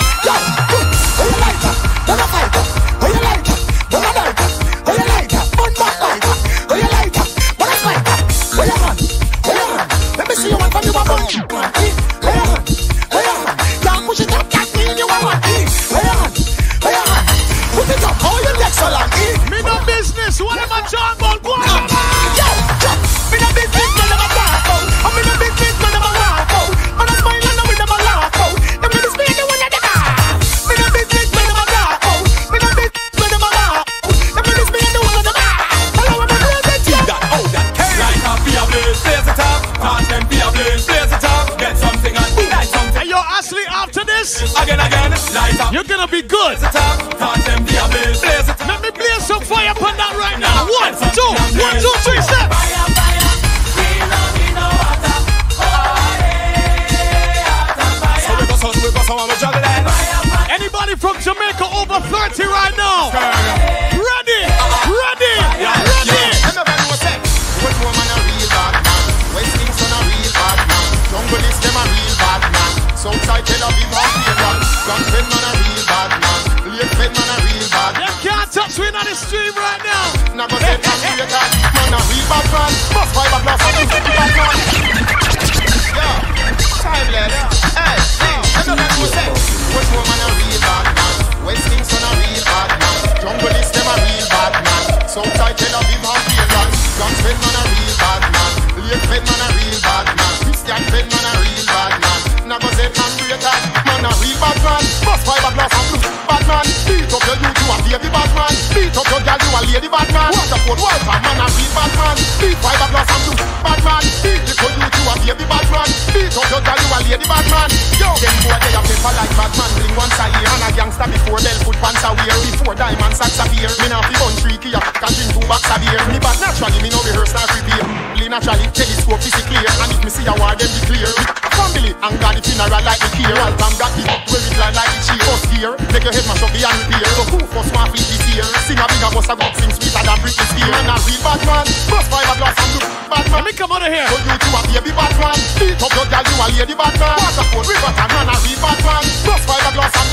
[133.41, 133.79] Like the care.
[133.81, 135.21] Got the up where it line like cheer.
[135.25, 137.09] First gear, make your head mash up beyond repair.
[137.17, 138.45] So who first want flip this year?
[138.67, 140.75] Sing a bigger boss a go sing sweeter than Britney Spears.
[140.77, 143.41] And a real bad man, bust five a glass and look bad man.
[143.41, 144.07] Let me come out of here.
[144.11, 146.95] So you two a baby bad man, beat up your girl you a lady bad
[147.01, 147.17] man.
[147.17, 150.10] Waterford river and man a real bad man, bust five a glass and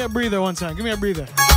[0.00, 0.10] me a.
[0.10, 0.76] Give me a breather one time.
[0.76, 1.49] Give me a breather.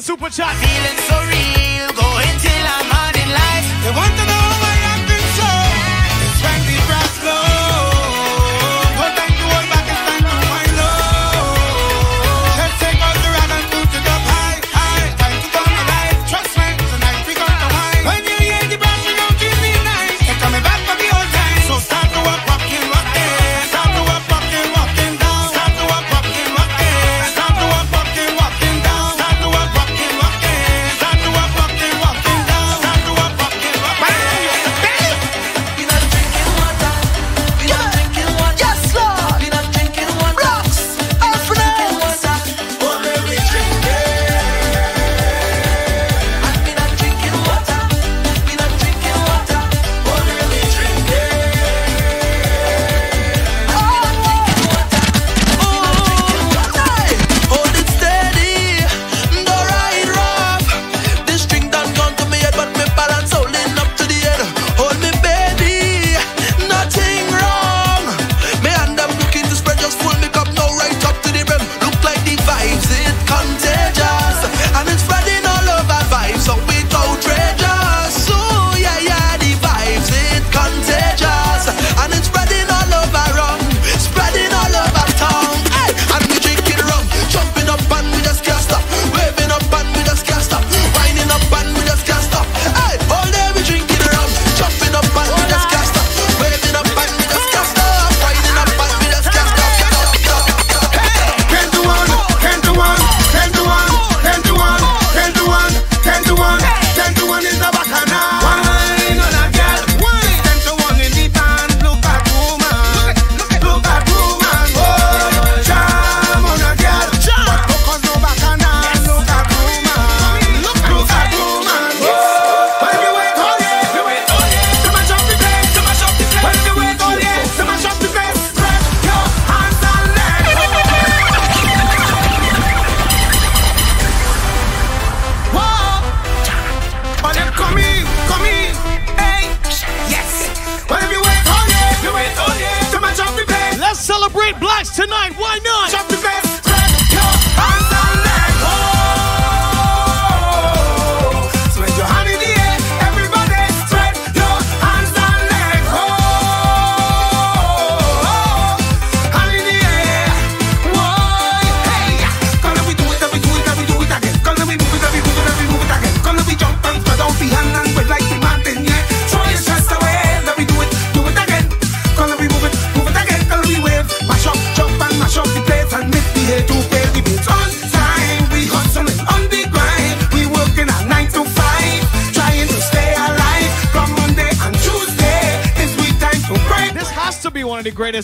[0.00, 0.69] The super chat.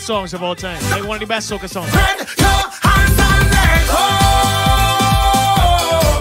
[0.07, 0.81] Songs of all time.
[0.93, 1.91] Like one of the best soca songs.
[3.91, 4.23] Oh.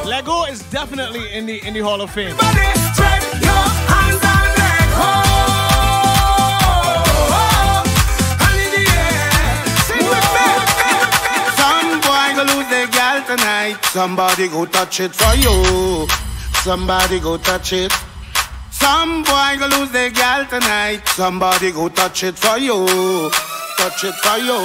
[0.08, 2.36] Lego is definitely in the in the Hall of Fame.
[2.36, 2.44] Oh.
[11.62, 13.78] Some boy go lose their gal tonight.
[13.94, 16.08] Somebody go touch it for you.
[16.64, 17.94] Somebody go touch it.
[18.72, 21.08] Some boy go lose their gal tonight.
[21.10, 23.30] Somebody go touch it for you.
[23.86, 24.58] Touch it for you.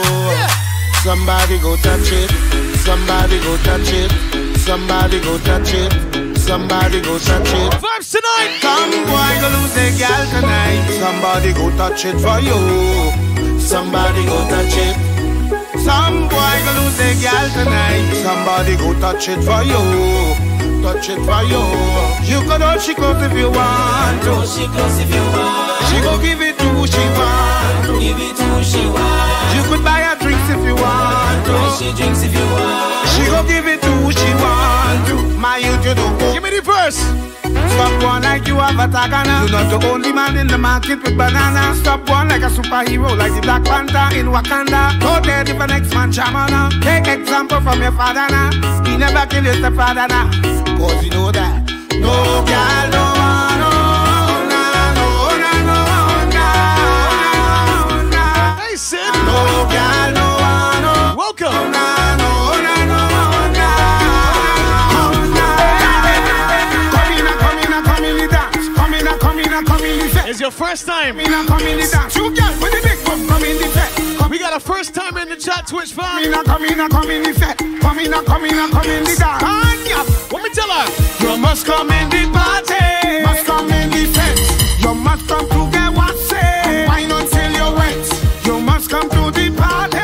[1.05, 2.31] Somebody go touch it.
[2.79, 4.11] Somebody go touch it.
[4.57, 5.93] Somebody go touch it.
[6.39, 7.71] Somebody go touch it.
[7.85, 8.61] Vibes tonight.
[8.63, 10.89] Some boy go lose their gal tonight.
[10.99, 13.61] Somebody go touch it for you.
[13.61, 14.97] Somebody go touch it.
[15.85, 18.15] Some boy go lose their gal tonight.
[18.25, 20.50] Somebody go touch it for you.
[20.83, 21.61] Touch it for you.
[22.25, 24.33] You could hold she close if you want to.
[24.49, 25.85] She close if you want.
[25.89, 28.01] She go give it to who she want.
[28.01, 29.55] Give it to who she want.
[29.55, 31.53] You could buy her drinks if you want to.
[31.53, 33.09] Buy she drinks if you want.
[33.13, 35.39] She go give it to who she want to.
[35.39, 36.19] My youth, you don't.
[36.33, 37.40] Give me the verse.
[37.53, 39.49] Stop one like you have a tagana.
[39.49, 41.75] You're not the only man in the market with banana.
[41.77, 45.01] Stop one like a superhero, like the Black Panther in Wakanda.
[45.01, 46.71] Go there if the next man shamana.
[46.83, 48.51] Take example from your father now.
[48.85, 50.31] He never kill his stepfather now.
[50.79, 51.69] Cause you know that.
[52.01, 52.15] No
[52.49, 53.71] girl, no one, no,
[54.49, 54.91] nah,
[70.41, 70.57] in the set.
[70.57, 71.19] It's your first time.
[71.19, 72.17] Come in, come in the dance.
[72.17, 74.31] You girl with the big bum, come in the set.
[74.31, 76.33] We got a first time in the chat, Twitch fam.
[76.33, 77.59] Come in, come in, come in the set.
[77.59, 79.43] Come in, come in, come in the dance.
[79.43, 80.01] Anya.
[80.31, 80.87] What me tell her?
[81.21, 83.23] You must come in the party.
[83.23, 84.81] Must come in the fence.
[84.81, 86.87] You must come to get what's say.
[86.89, 88.01] Wine until you're wet.
[88.47, 89.99] You must come to the party.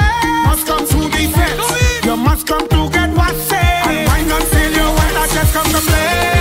[0.44, 2.04] Must come to the fence.
[2.04, 3.80] You must come to get what's say.
[3.88, 5.16] And wine until you're wet.
[5.16, 6.35] I just come to play.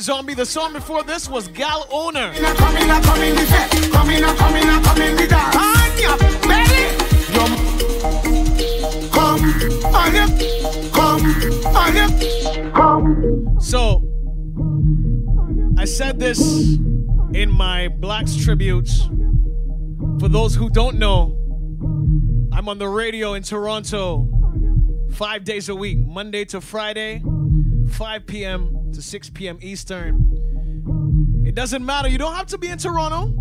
[0.00, 0.34] Zombie.
[0.34, 2.32] The song before this was Gal Owner.
[2.32, 3.70] Coming, a coming, a coming the set.
[3.92, 5.56] Coming, a coming, a coming the dance.
[5.56, 6.16] Anya,
[6.46, 6.84] belly.
[7.34, 7.50] Yum.
[9.10, 9.42] Come,
[9.94, 10.26] Anya.
[10.92, 11.22] Come,
[11.76, 12.72] Anya.
[12.72, 13.56] Come.
[13.60, 14.02] So,
[15.76, 16.40] I said this
[17.32, 19.08] in my Blaxx tributes.
[20.20, 21.36] For those who don't know,
[22.52, 24.28] I'm on the radio in Toronto
[25.12, 27.22] five days a week, Monday to Friday,
[27.88, 28.90] 5 p.m.
[28.92, 29.58] to 6 p.m.
[29.60, 31.44] Eastern.
[31.46, 32.08] It doesn't matter.
[32.08, 33.32] You don't have to be in Toronto.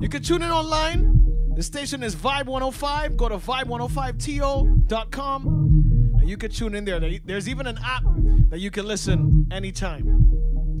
[0.00, 1.16] You can tune in online.
[1.56, 3.16] The station is Vibe 105.
[3.16, 7.00] Go to vibe105to.com and you can tune in there.
[7.00, 8.02] There- There's even an app
[8.50, 10.06] that you can listen anytime.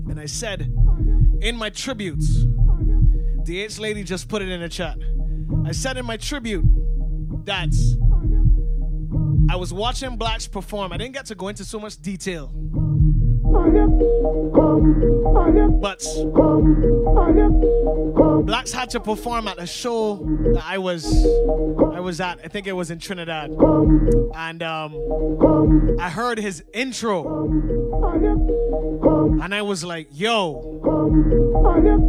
[0.08, 0.72] And I said
[1.40, 2.44] in my tributes,
[3.44, 4.98] the H lady just put it in the chat.
[5.64, 6.64] I said in my tribute
[7.46, 7.70] that
[9.50, 10.92] I was watching Blaxx perform.
[10.92, 12.52] I didn't get to go into so much detail.
[15.80, 16.00] But
[18.46, 20.16] Blaxx had to perform at a show
[20.52, 21.04] that I was
[21.94, 22.40] I was at.
[22.44, 23.50] I think it was in Trinidad.
[24.34, 24.94] And um
[25.98, 27.48] I heard his intro.
[29.42, 30.80] And I was like, yo,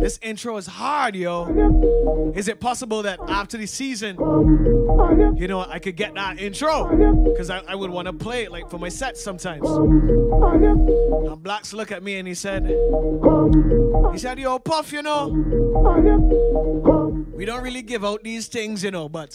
[0.01, 2.33] this intro is hard, yo.
[2.35, 4.17] Is it possible that after the season,
[5.37, 7.23] you know, I could get that intro?
[7.23, 9.65] Because I, I would want to play it like for my set sometimes.
[11.31, 12.65] And Blaxx look at me and he said,
[14.11, 15.29] he said, yo, Puff, you know,
[17.31, 19.29] we don't really give out these things, you know, but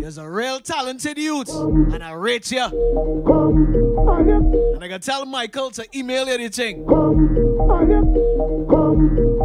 [0.00, 2.64] there's a real talented youth, and I rate you.
[4.74, 6.86] And I can tell Michael to email you the thing.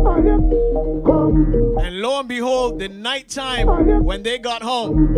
[0.05, 5.15] And lo and behold, the night time when they got home,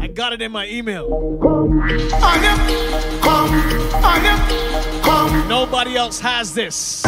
[0.00, 1.08] I got it in my email.
[5.48, 7.02] Nobody else has this.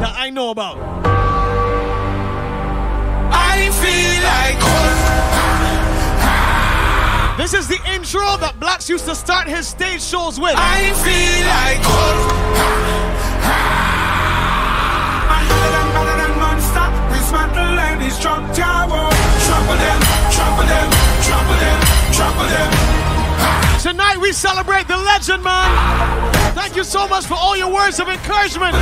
[0.00, 0.89] That I know about.
[3.80, 4.60] Feel like
[7.38, 10.54] This is the intro that Blaxx used to start his stage shows with.
[10.56, 11.80] I feel like.
[23.80, 26.52] Tonight we celebrate the legend, man.
[26.54, 28.76] Thank you so much for all your words of encouragement.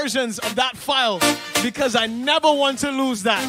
[0.00, 1.18] Versions of that file
[1.62, 3.42] because I never want to lose that.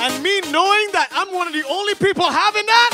[0.00, 2.90] And me knowing that I'm one of the only people having that.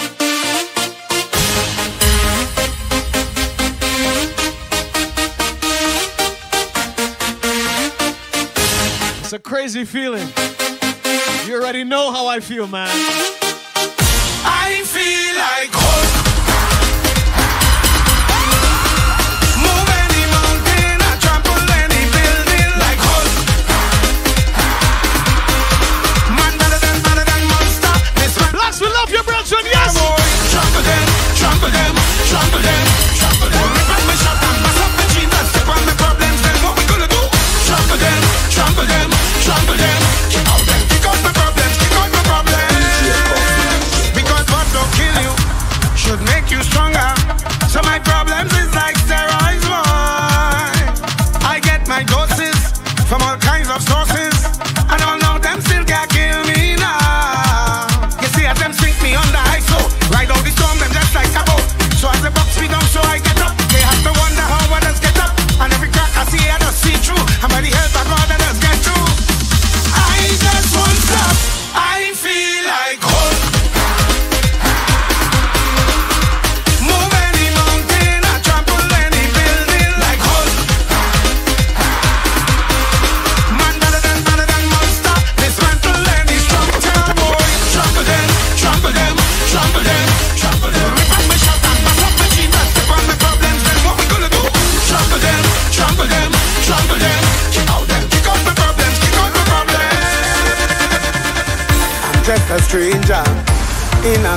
[9.20, 10.26] It's a crazy feeling.
[11.46, 12.88] You already know how I feel, man.
[14.44, 14.81] I
[45.23, 45.31] you
[45.97, 47.14] should make you stronger.
[47.69, 48.21] So my problems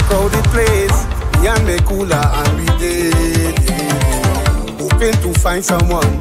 [0.07, 0.97] crowded place.
[1.41, 3.55] Me and me cooler and we did.
[4.79, 6.11] Hoping to find someone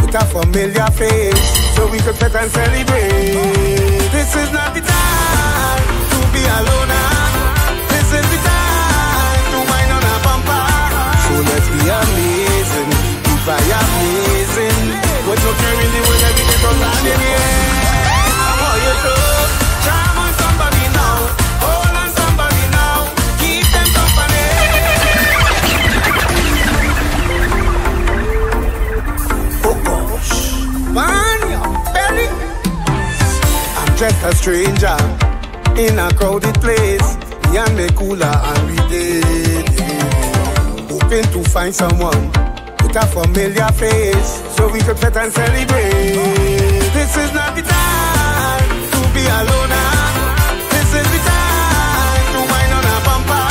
[0.00, 1.44] with a familiar face
[1.74, 4.10] so we could sit and celebrate.
[4.14, 6.92] This is not the time to be alone.
[7.90, 10.64] This is the time to wind on a bumper.
[11.26, 12.90] So let's be amazing,
[13.46, 14.78] I amazing.
[15.26, 17.53] What you carrying the way that we get on land
[34.10, 34.96] just a stranger
[35.80, 37.16] in a crowded place.
[37.48, 39.68] Me and me cooler and we did.
[40.92, 42.28] Hoping to find someone
[42.82, 46.20] with a familiar face so we could sit and celebrate.
[46.92, 49.72] This is not the time to be alone.
[50.68, 53.46] This is the time to wind on a bumper.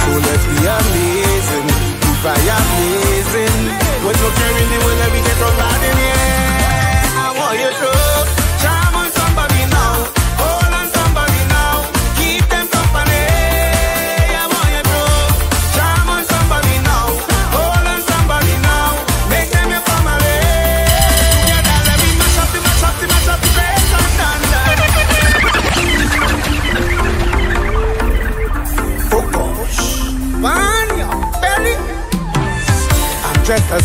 [0.00, 1.66] So let's be amazing.
[2.08, 3.56] If I amazing,
[4.04, 5.69] what you carrying the way that we get from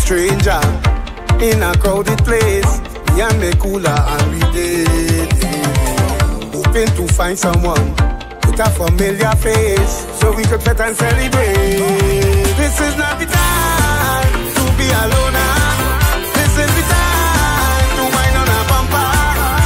[0.06, 0.62] stranger
[1.42, 2.72] in a crowded place.
[3.10, 5.32] Me and me cooler and we did.
[6.54, 7.90] Hoping to find someone
[8.46, 12.54] with a familiar face so we could sit and celebrate.
[12.54, 15.38] This is not the time to be alone.
[16.38, 19.10] This is the time to wind on a bumper.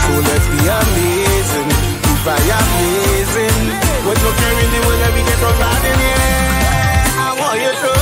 [0.09, 1.69] So let's be amazing.
[2.17, 3.59] If I amazing,
[4.09, 6.41] what you carrying the way that we get from bad in here.
[7.21, 8.00] I want you to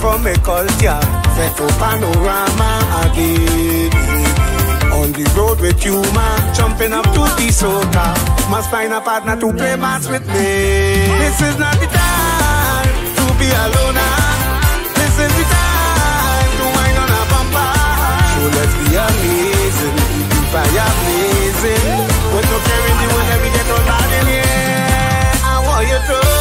[0.00, 1.00] from a culture
[1.34, 2.70] Set for panorama
[3.02, 3.90] again.
[4.94, 8.14] On the road with you man Jumping up to the soda.
[8.50, 10.50] Must find a partner to play bass with me.
[11.22, 14.86] This is not the time To be alone ah.
[14.94, 17.70] This is the time To wind on a bumper.
[18.32, 19.96] So let's be amazing
[20.30, 21.90] The fire blazing
[22.32, 25.98] When you're carrying the world, let me get all out in here I want you
[25.98, 26.37] to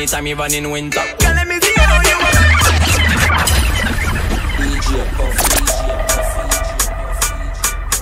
[0.00, 1.00] anytime, even in winter.
[1.18, 2.16] Girl, let me see how you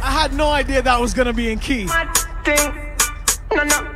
[0.00, 1.86] I had no idea that was gonna be in key.
[1.86, 3.94] No, no.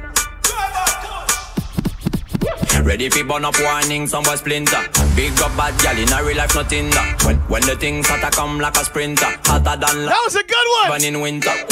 [2.82, 4.82] Ready fi burn up warning, somewhere splinter.
[5.14, 7.22] Big up bad gal in a real life, nothing that.
[7.24, 10.06] When when the things start to come like a sprinter, hotter than lava.
[10.06, 11.00] That was a good one.
[11.00, 11.71] Even in winter.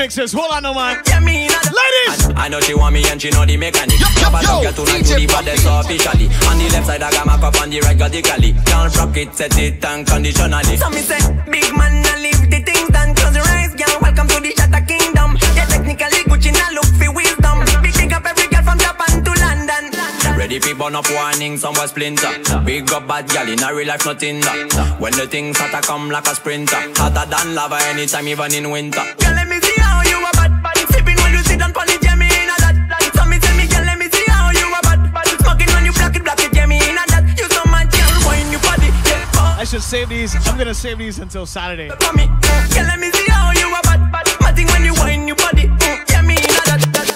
[0.00, 0.34] Remixes.
[0.34, 1.02] Hold on, no man.
[1.04, 1.72] Jammy in a that.
[1.72, 4.00] Ladies, I know she want me and she know the mechanic.
[4.00, 6.26] Yo, yo, yo, tonight to the baddest officially.
[6.48, 8.54] On the left side I got my cup, on the right got the galley.
[8.64, 10.76] Can't rock it, set it unconditionally.
[10.76, 11.20] So me say,
[11.50, 13.14] big man, I leave the things done.
[13.14, 13.96] Close your eyes, girl.
[14.00, 15.36] Welcome to the Shatter Kingdom.
[15.54, 17.56] Yeah, technically Gucci now look for wisdom.
[17.82, 19.84] Big big up every girl from Japan to London.
[20.38, 22.32] Ready fi burn up warning, somewhere splinter.
[22.64, 24.96] Big up bad gal in a real life, nothing that.
[24.98, 28.70] When the things start to come like a sprinter, hotter than lava anytime, even in
[28.70, 29.04] winter.
[29.20, 29.39] Girl,
[39.70, 40.34] should save these.
[40.48, 41.90] I'm gonna save these until Saturday.
[41.90, 44.26] For me, girl, let me see how you a bad bad.
[44.40, 46.10] Matting when you wine your body, mm.
[46.10, 47.06] yeah, me in a that that.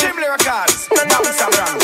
[0.00, 1.80] Jim Lyricals, Bounce around.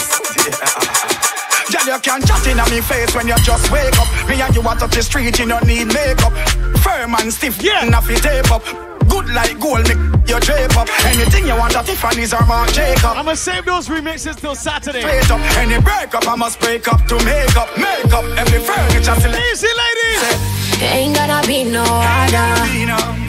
[1.69, 4.09] Girl, you can chat in on me face when you just wake up.
[4.27, 6.33] Me and you want up the street, you don't need makeup.
[6.81, 8.88] Firm and stiff, yeah, enough you tape up.
[9.29, 10.89] Good like gold, make you drape up.
[11.05, 13.13] Anything you want at Tiffany's or Marc Jacob.
[13.13, 15.01] I'ma save those remixes till Saturday.
[15.01, 17.69] Straight up, any break up, I must break up to make up.
[17.77, 19.45] Make up, every furniture select.
[19.53, 20.81] Easy, ladies.
[20.81, 22.49] Ain't gonna be no other.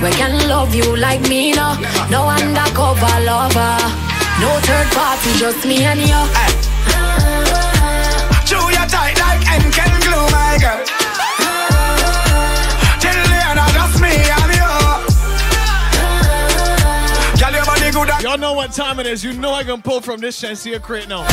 [0.02, 1.76] We can love you like me, no.
[2.10, 3.76] No undercover lover.
[4.40, 6.22] No third party, just me and you.
[8.48, 10.99] Chew your tight like M can glue, my girl.
[18.00, 18.24] Good.
[18.24, 21.10] Yo, know what time it is, you know I can pull from this Shenseea crate
[21.10, 21.28] now.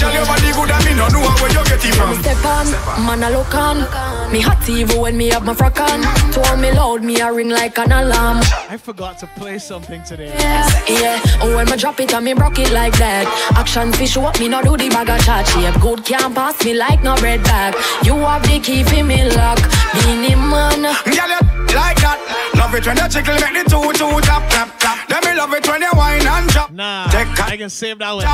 [0.00, 2.14] Girl, your body good and me no know where you get it from.
[2.22, 2.66] Step on,
[3.04, 4.32] man I look on.
[4.32, 6.00] Me hot even when me have my frock on.
[6.32, 8.38] Told me loud, me a ring like an alarm.
[8.70, 10.28] I forgot to play something today.
[10.28, 11.20] Yeah, yeah.
[11.42, 13.26] Oh, when me drop it and me broke it like that.
[13.54, 15.46] Action fish what me no do the bag of chat.
[15.46, 17.74] Shape good can't pass me like no red bag.
[18.02, 19.58] You have the key for me lock.
[19.92, 20.88] Beenie Man.
[21.04, 22.18] Girl, you like that.
[22.54, 24.96] Love it when you chickle make the two two tap tap tap.
[25.08, 26.70] Then me love it when you wine and drop.
[26.70, 28.26] Nah, Take I can save that one.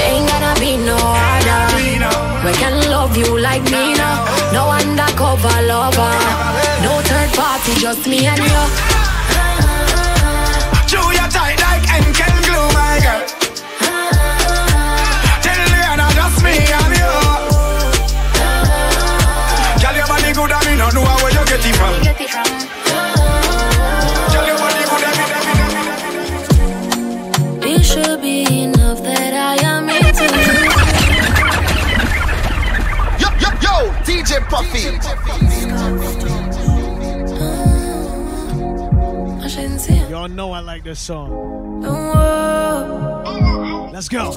[0.00, 1.70] Ain't gonna be no other.
[2.44, 4.24] We can love you like me now.
[4.52, 6.14] No undercover lover.
[6.82, 8.64] No third party, just me and you.
[10.88, 13.22] Chew your tight like Enken glue, my girl.
[15.44, 17.12] Tell Rihanna just me and you.
[19.84, 21.19] Girl, your body good and me no know where you
[21.50, 21.92] get it from.
[24.32, 25.16] Girl, your body good and
[27.64, 30.30] It should be enough that I am into you.
[33.22, 33.74] Yo, yo, yo,
[34.04, 34.84] DJ Puffy.
[39.42, 41.82] I shouldn't say Y'all know I like this song.
[41.84, 44.32] Oh, Let's go.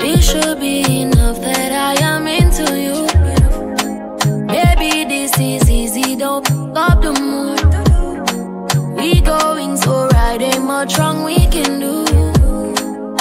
[0.00, 3.06] It should be enough that I am into you.
[5.40, 6.46] Is easy, don't
[6.76, 7.60] up the mood.
[8.94, 12.04] We going so right, ain't much wrong we can do.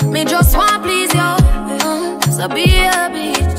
[0.06, 3.32] Me just want please you, mm, so be happy.
[3.42, 3.59] Don't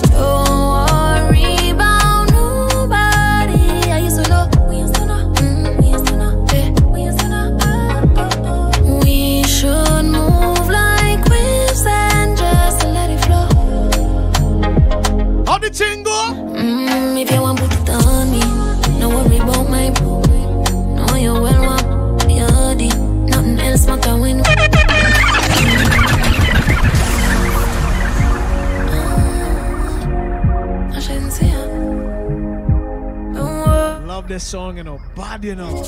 [34.40, 34.98] this song, you know.
[35.14, 35.82] Bad, you know.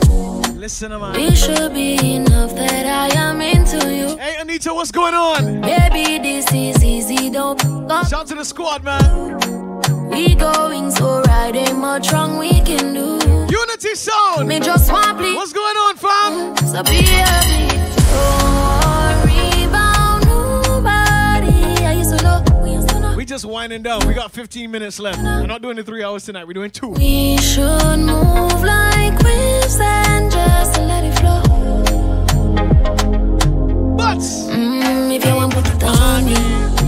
[0.54, 1.18] Listen to man.
[1.18, 4.18] It should be enough that I am into you.
[4.18, 5.62] Hey, Anita, what's going on?
[5.62, 7.58] Baby, this is easy, don't.
[8.08, 10.10] Shout to the squad, man.
[10.10, 13.18] We going so right, ain't much wrong we can do.
[13.50, 14.48] Unity sound.
[14.48, 15.34] Me just want please.
[15.34, 16.56] What's going on, fam?
[16.66, 17.78] So be happy.
[18.12, 18.51] Don't
[23.32, 24.06] just winding down.
[24.06, 25.18] We got 15 minutes left.
[25.18, 26.46] We're not doing the three hours tonight.
[26.46, 26.88] We're doing two.
[26.88, 31.40] We should move like waves and just let it flow.
[33.96, 36.34] But mm, if you want put it on me,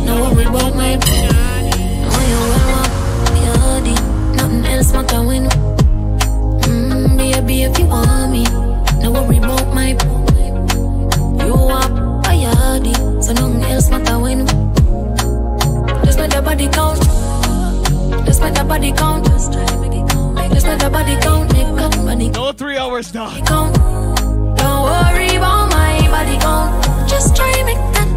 [0.04, 1.80] no worry about my body.
[2.04, 2.92] No, you will want
[3.56, 3.94] body.
[4.36, 5.53] Nothing else matter when.
[16.54, 17.00] Body count.
[18.26, 19.24] Just let the body count.
[19.24, 21.52] Just let the body count.
[22.06, 23.44] Body No three hours count.
[23.44, 27.08] Don't worry about my body count.
[27.08, 28.08] Just try make that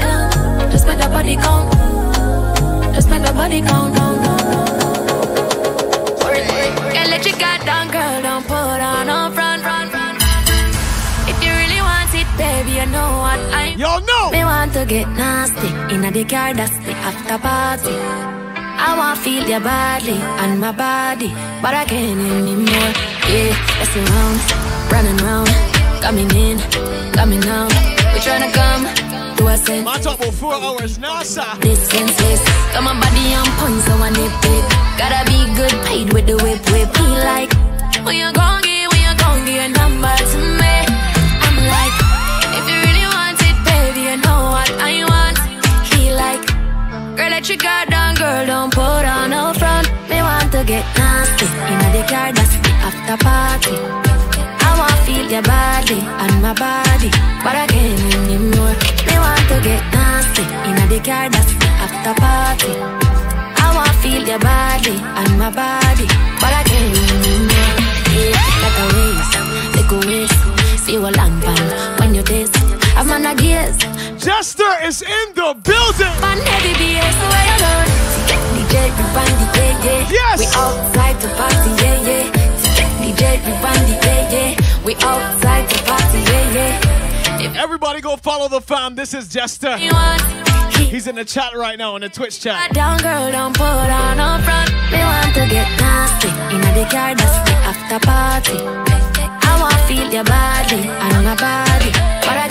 [0.00, 0.72] count.
[0.72, 1.72] Just let the body count.
[2.94, 3.94] Just let the body count.
[3.94, 4.48] count, count.
[6.94, 7.24] Can't let
[7.64, 8.27] down, girl.
[14.68, 16.52] Want to get nasty in a the car.
[16.52, 17.96] That's the after party.
[18.80, 21.30] I want to feel your body and my body,
[21.62, 22.92] but I can't anymore.
[23.32, 24.38] Yeah, it's around,
[24.92, 25.48] running round,
[26.02, 26.58] coming in,
[27.12, 27.72] coming out.
[28.12, 28.84] We tryna come
[29.36, 29.84] to a sense.
[29.84, 31.48] My talk about four hours now, sir.
[31.60, 32.42] This senseless,
[32.72, 34.64] got my body on point, so I nip it.
[35.00, 36.90] Gotta be good paid with the whip, whip.
[36.96, 37.52] He like,
[38.04, 40.57] when you gon' get, when you gon' get a number
[44.70, 45.38] what I want.
[45.92, 46.44] He like,
[47.16, 49.88] girl, let your guard down, girl, don't put on no front.
[50.08, 53.76] Me want to get nasty, in the car, that's the after party.
[54.60, 57.10] I want feel your body and my body,
[57.44, 58.76] but I can't anymore.
[59.08, 62.74] Me want to get nasty, in the car, that's the after party.
[63.60, 66.06] I want feel your body and my body,
[66.40, 67.74] but I can't anymore.
[68.12, 69.36] Yeah, like a waste,
[69.74, 72.77] take a waste, see what long pan when you taste.
[72.98, 73.78] I'm on a gears.
[74.18, 76.14] Jester is in the building.
[76.20, 77.90] Man, heavy BS, where you going?
[78.58, 80.10] DJ, we band the yeah, yeah.
[80.10, 80.38] Yes.
[80.40, 82.38] We outside to party, yeah, yeah.
[82.98, 84.84] DJ, we the yeah, yeah.
[84.84, 87.40] We outside to party, yeah, yeah.
[87.40, 88.96] If Everybody go follow the fam.
[88.96, 89.76] This is Jester.
[89.76, 92.72] He's in the chat right now, in the Twitch chat.
[92.72, 94.72] down, girl, don't put on up front.
[94.90, 98.58] Me want to get nasty in the car, that's the after party.
[98.58, 101.90] I want to feel your body and my body,
[102.26, 102.47] but I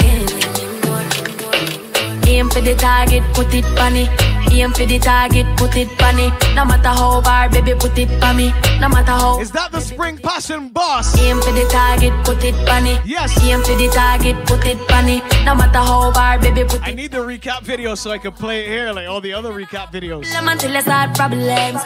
[2.38, 4.10] Aim for the target, put it on it.
[4.52, 6.32] Aim for the target, put it on it.
[6.54, 8.54] No matter how far, baby, put it on me.
[8.80, 9.40] No matter how.
[9.40, 11.18] Is that the Spring Passion boss?
[11.18, 13.04] Aim for the target, put it on it.
[13.04, 13.34] Yes.
[13.44, 15.24] Aim for the target, put it on it.
[15.46, 18.66] No matter how far, baby, put I need the recap video so I can play
[18.66, 20.28] it here like all the other recap videos.
[20.38, 21.82] until I start problems.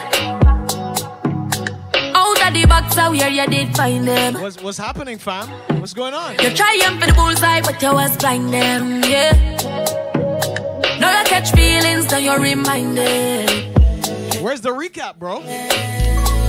[2.14, 4.34] Out of the box, out here you did find them.
[4.34, 5.48] What's, what's happening, fam?
[5.80, 6.36] What's going on?
[6.40, 9.71] You're trying for the bullseye, but you was blind them, yeah.
[11.02, 13.50] Now you catch feelings, now you're reminded.
[14.40, 15.42] Where's the recap, bro?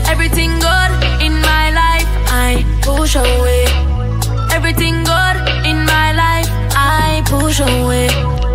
[0.06, 0.92] Everything good
[1.26, 3.66] in my life, I push away.
[4.54, 8.10] Everything good in my life, I push away.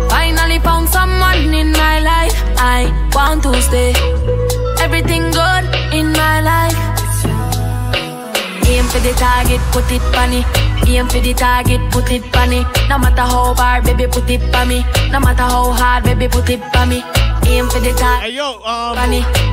[0.07, 2.79] Finally found someone in my life, I
[3.13, 3.91] want to stay.
[4.79, 6.88] Everything good in my life.
[8.89, 10.01] For the target, put it
[10.33, 10.45] it.
[10.87, 12.65] Aim for the target, put it it.
[12.89, 14.83] No matter how far, baby, put it on me.
[15.11, 17.03] No matter how hard, baby, put it on me.
[17.45, 18.31] Aim for the target.
[18.31, 19.48] Hey, yo, um, for the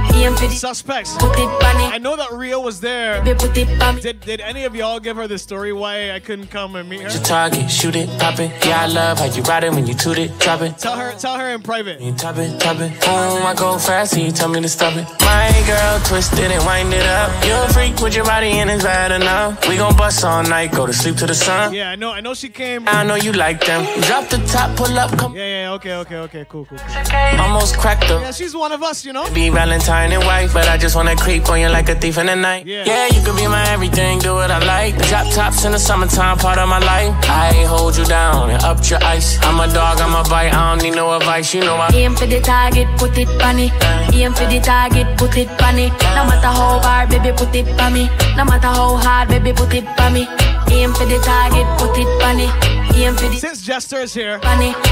[0.57, 1.15] suspects.
[1.19, 1.85] Put it bunny.
[1.85, 3.23] I know that Rio was there.
[3.23, 4.01] Baby, put it on me.
[4.01, 7.03] Did, did any of y'all give her the story why I couldn't come and meet
[7.03, 7.11] her?
[7.11, 8.51] Your target, shoot it, pop it.
[8.66, 10.78] Yeah, I love how you ride it when you toot it, drop it.
[10.78, 12.01] Tell her, tell her in private.
[12.01, 12.91] You top it, top it.
[13.01, 15.07] Boom, I go fast, and you tell me to stop it.
[15.20, 17.28] My girl, twist it and wind it up.
[17.45, 19.69] You a freak with your body and it's bad enough.
[19.69, 21.74] We gon' bust all night, go to sleep to the sun.
[21.74, 22.89] Yeah, I know, I know she came.
[22.89, 23.85] I know you like them.
[24.03, 25.35] Drop the top, pull up, come.
[25.35, 26.78] Yeah, yeah, okay, okay, okay, cool, cool.
[26.78, 27.41] cool.
[27.41, 28.20] Almost cracked her.
[28.20, 29.28] Yeah, she's one of us, you know.
[29.35, 32.27] Be Valentine and wife, but I just wanna creep on you like a thief in
[32.27, 32.66] the night.
[32.66, 33.06] Yeah.
[33.09, 34.97] you could be my everything, do what I like.
[34.98, 37.14] The drop tops in the summertime, part of my life.
[37.28, 39.39] I hold you down and up your ice.
[39.43, 41.90] I'm a dog, I'm a bite, I don't need no advice, you know I.
[41.94, 43.73] Aim for the target, put it on it.
[44.14, 45.93] Aim for the target, put it on it.
[46.16, 48.09] No matter how far, baby, put it on me.
[48.36, 50.27] No matter how hard, baby, put it on me.
[50.70, 52.85] Aim for the target, put it on it.
[52.97, 54.39] Aim for the Since Jester is here.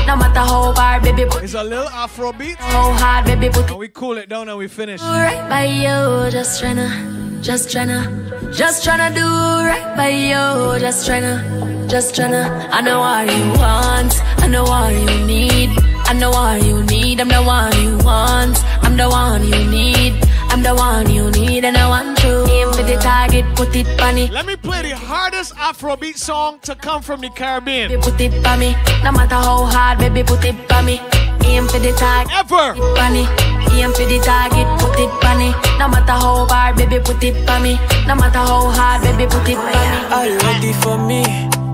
[0.07, 2.57] No matter how far, baby, put it's a little Afro beat.
[2.59, 5.01] how hard, baby, put And we cool it down and we finish.
[5.01, 6.31] right by you.
[6.31, 10.79] Just tryna, just tryna, just tryna do right by you.
[10.79, 12.69] Just tryna, just tryna.
[12.71, 14.13] I know what you want,
[14.43, 15.71] I know what you need.
[16.07, 17.19] I know what you need.
[17.21, 18.63] I'm the one you want.
[18.85, 20.13] I'm the one you need.
[20.55, 22.47] I'm the one you need, and I want you.
[22.47, 24.31] Aim for the target, put it on it.
[24.31, 27.89] Let me play the hardest Afrobeat song to come from the Caribbean.
[27.89, 28.77] Baby, put it on me.
[29.03, 31.01] No matter how hard, baby, put it on me.
[31.43, 32.33] Aim for the target.
[32.33, 32.79] Ever.
[32.79, 33.27] On it.
[33.75, 35.57] Aim for the target, put it on it.
[35.81, 37.75] No matter how hard, baby, put it on me.
[38.07, 40.15] No matter how hard, baby, put it on me.
[40.15, 41.25] Are you ready for me?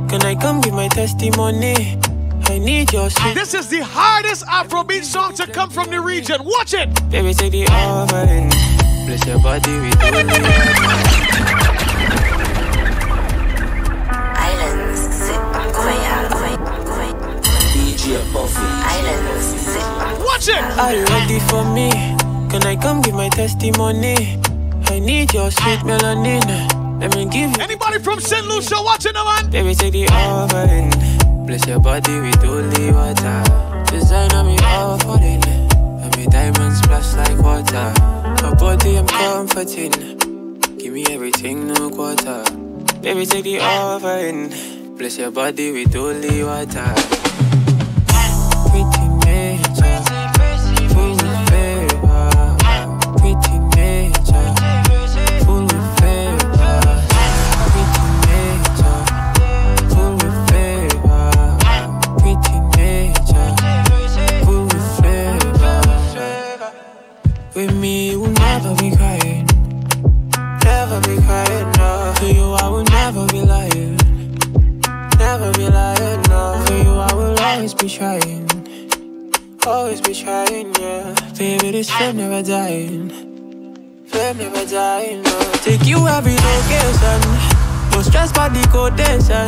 [0.08, 2.00] Can I come give my testimony?
[2.60, 3.34] I need your sweet.
[3.34, 6.44] This is the hardest Afrobeat song to come from the region.
[6.44, 6.92] Watch it.
[7.08, 8.50] Baby, take the over and
[9.06, 9.96] Bless your body with
[14.36, 15.72] Islands, sit back,
[17.72, 18.60] DJ Puffy.
[18.60, 19.82] Islands, sit.
[20.20, 20.60] Watch it.
[20.78, 21.88] Are you ready for me?
[22.50, 24.38] Can I come give my testimony?
[24.84, 26.44] I need your sweet melanin.
[27.00, 27.62] Let me give you.
[27.62, 28.46] Anybody from St.
[28.46, 29.48] Lucia watching the man?
[29.48, 31.19] Baby, take the offering.
[31.50, 33.42] Bless your body with holy water.
[33.90, 35.42] Design on me offering.
[36.00, 37.92] And me diamonds splash like water.
[38.46, 39.90] Her body I'm comforting.
[40.78, 42.44] Give me everything, no quarter.
[43.00, 44.50] Baby, take the offering.
[44.96, 47.19] Bless your body with holy water.
[77.70, 78.48] Always be trying,
[79.64, 80.74] always be trying.
[80.74, 83.10] Yeah, baby, this flame never dying,
[84.06, 85.22] flame never dying.
[85.22, 87.20] No, take you every location,
[87.92, 89.46] no stress by the quotation.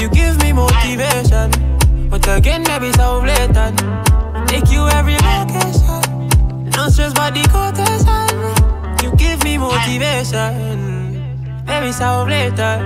[0.00, 1.50] You give me motivation,
[2.08, 3.80] but again maybe so blatant.
[4.48, 6.28] Take you every location.
[6.76, 8.38] No stress by the quotation.
[9.02, 11.64] You give me motivation.
[11.66, 12.78] Baby, so later.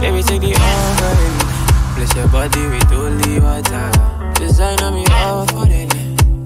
[0.00, 1.15] Baby, take the offering.
[2.16, 3.90] Your body with holy water.
[4.36, 5.92] Design on me offering.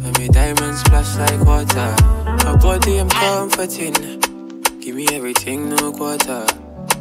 [0.04, 1.94] And me diamonds splash like water.
[2.44, 3.94] Her body I'm comforting.
[4.80, 6.44] Give me everything, no quarter.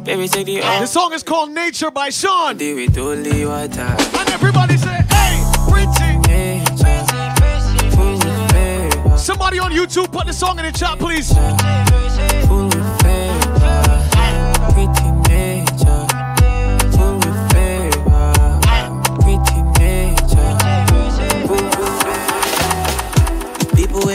[0.04, 0.80] Baby, take the offering.
[0.82, 2.54] This song is called Nature by Sean.
[2.54, 3.80] Body with holy water.
[3.80, 6.18] And everybody say, hey, pretty.
[6.28, 7.04] Nature,
[7.96, 9.18] full of favor.
[9.18, 11.34] Somebody on YouTube, put the song in the chat, please.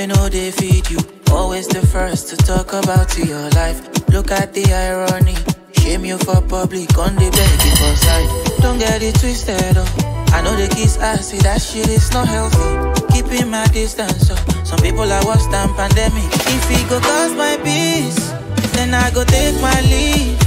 [0.06, 1.00] We know they feed you.
[1.32, 3.82] Always the first to talk about your life.
[4.10, 5.36] Look at the irony.
[5.82, 8.62] Shame you for public, on the beg for side.
[8.62, 10.28] Don't get it twisted, oh.
[10.32, 12.70] I know the kids I see that shit is not healthy.
[13.14, 14.38] Keeping my distance, oh.
[14.64, 16.30] Some people are worse than pandemic.
[16.54, 18.30] If it go cause my peace,
[18.78, 20.38] then I go take my leave.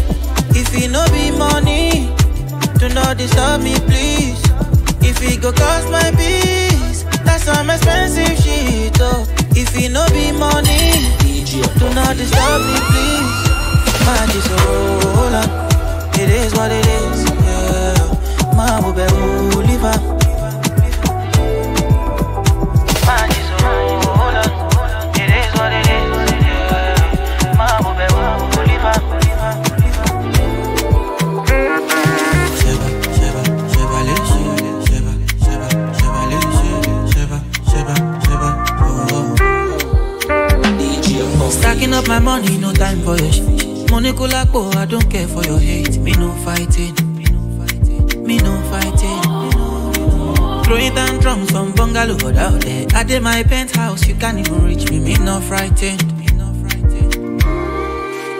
[0.54, 2.14] If it no be money,
[2.78, 4.38] do not disturb me, please.
[5.02, 9.26] If it go cost my peace, that's some expensive shit, oh.
[9.60, 10.92] If it no be money,
[11.80, 13.48] do not disturb me, please.
[14.32, 15.48] Just oh, hold on.
[16.14, 18.54] It is what it is, yeah.
[18.54, 20.17] Man, will be
[41.88, 43.90] Stacking up my money, no time for your shit.
[43.90, 45.96] Money kulapo, oh, I don't care for your hate.
[45.98, 46.94] Me no fighting,
[48.26, 49.22] me no fighting.
[50.64, 52.86] Throwing down drums from bungalow out there.
[52.94, 55.00] I did my penthouse, you can't even reach me.
[55.00, 56.02] Me no frightened.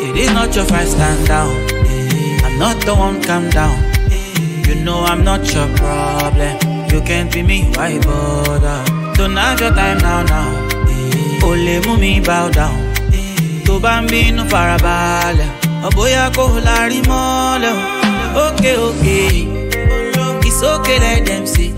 [0.03, 1.57] It is not your fight, stand down.
[2.45, 3.79] I'm not the one, calm down.
[4.67, 6.59] You know I'm not your problem.
[6.91, 8.85] You can't be me, why bother?
[9.15, 10.69] Don't have your time now, now.
[11.43, 12.88] Only mú mi bow down.
[13.79, 15.51] Tó bá ń bínú farabalẹ̀.
[15.87, 17.77] Ọ̀bóyá kò lárí mọ́lẹ̀.
[18.45, 19.19] Òkè òkè
[20.73, 21.71] okay let them say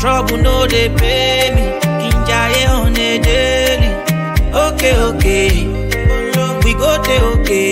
[0.00, 1.64] trouble no dey pay me.
[2.00, 3.10] Kí n jayé on a
[4.64, 5.38] òkè òkè
[6.64, 7.62] we go dey òkè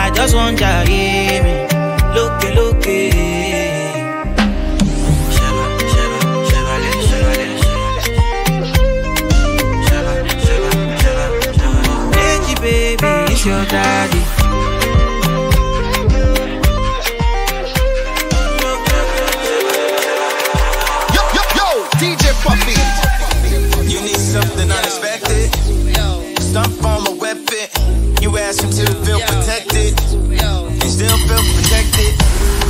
[0.00, 1.54] i just wan jayé mi.
[2.14, 3.21] Lókè lókè.
[13.44, 14.18] Baby, your daddy.
[21.14, 22.76] Yo, yo, yo, DJ Puffy.
[23.88, 25.50] You need something unexpected.
[26.40, 27.68] Stunt from a weapon.
[28.20, 29.98] You ask him to feel protected.
[30.00, 32.14] And still feel protected.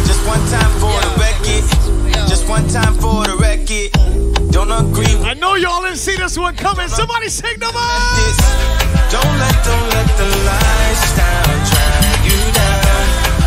[0.06, 2.28] Just one time for the record.
[2.28, 3.92] Just one time for the record.
[4.50, 6.88] Don't agree I know y'all didn't see this one coming.
[6.88, 9.01] Somebody sing the this.
[9.12, 13.05] Don't let, don't let the lifestyle drag you down.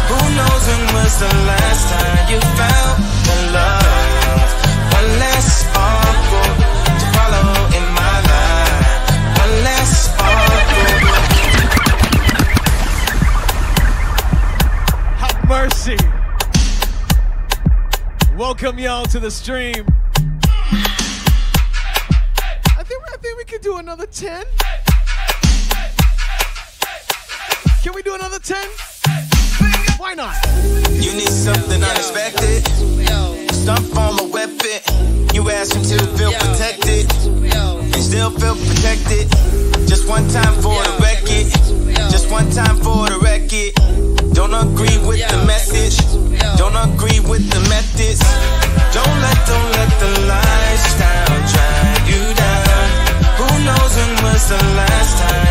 [0.09, 4.45] Who knows when was the last time you felt the love?
[4.93, 5.73] One less to
[7.17, 9.09] follow in my life.
[9.41, 10.13] One less
[15.47, 15.97] mercy.
[18.37, 19.87] Welcome y'all to the stream.
[22.77, 24.45] I think I think we could do another 10.
[28.17, 28.57] Do another 10?
[29.97, 30.35] Why not?
[30.91, 32.65] You need something unexpected.
[33.51, 34.79] Stunt from a weapon.
[35.33, 37.11] You ask him to feel protected.
[37.13, 39.29] And still feel protected.
[39.87, 41.47] Just one time for the record.
[42.11, 43.73] Just one time for the record.
[44.33, 45.97] Don't agree with the message.
[46.57, 48.21] Don't agree with the methods.
[48.93, 52.87] Don't let, don't let the lifestyle drag you down.
[53.39, 55.44] Who knows when was the last time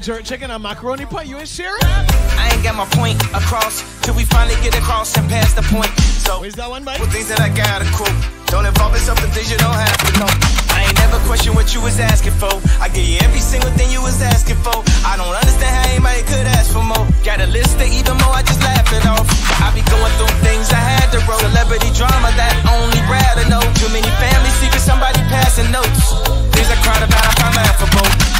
[0.00, 1.28] Jerk chicken on macaroni pie.
[1.28, 1.84] You ain't sharing?
[1.84, 5.92] I ain't got my point across till we finally get across and pass the point.
[6.24, 6.96] So, where's that one, mate?
[6.96, 8.08] With things that I gotta quote.
[8.48, 10.30] Don't involve yourself in things you don't have to know.
[10.72, 12.48] I ain't never question what you was asking for.
[12.80, 14.72] I give you every single thing you was asking for.
[15.04, 17.04] I don't understand how anybody could ask for more.
[17.20, 19.28] Got a list of even more, I just laugh it off.
[19.60, 21.44] I be going through things I had to roll.
[21.44, 23.60] Celebrity drama that only Brad to know.
[23.76, 26.08] Too many family secrets, somebody passing notes.
[26.56, 28.39] Things I cried about, I find laughable.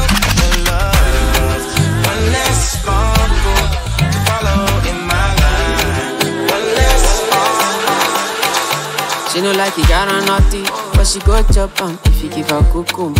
[9.41, 10.61] you know like you got on naughty,
[10.93, 13.19] but she go chop am if you give her cucumber.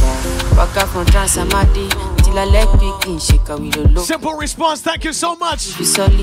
[0.55, 1.89] Back up from Transamadi
[2.23, 4.05] till I leg begin shake her with a look.
[4.05, 5.73] Simple response, thank you so much.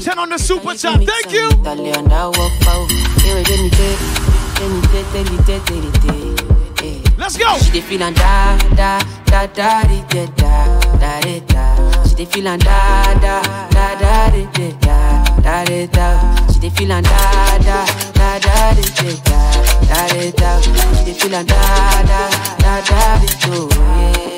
[0.05, 1.49] Turn on the super chat, thank you.
[7.19, 7.59] Let's go.
[7.59, 12.05] She dey da da da da da da da da.
[12.05, 15.08] She dey feelin' da da da da di da
[15.43, 16.09] da da da.
[16.53, 17.85] She dey feelin' da da
[18.19, 19.41] da da da da
[19.89, 20.61] da di da.
[20.63, 22.21] She dey feelin' da da
[22.63, 24.38] da da di do.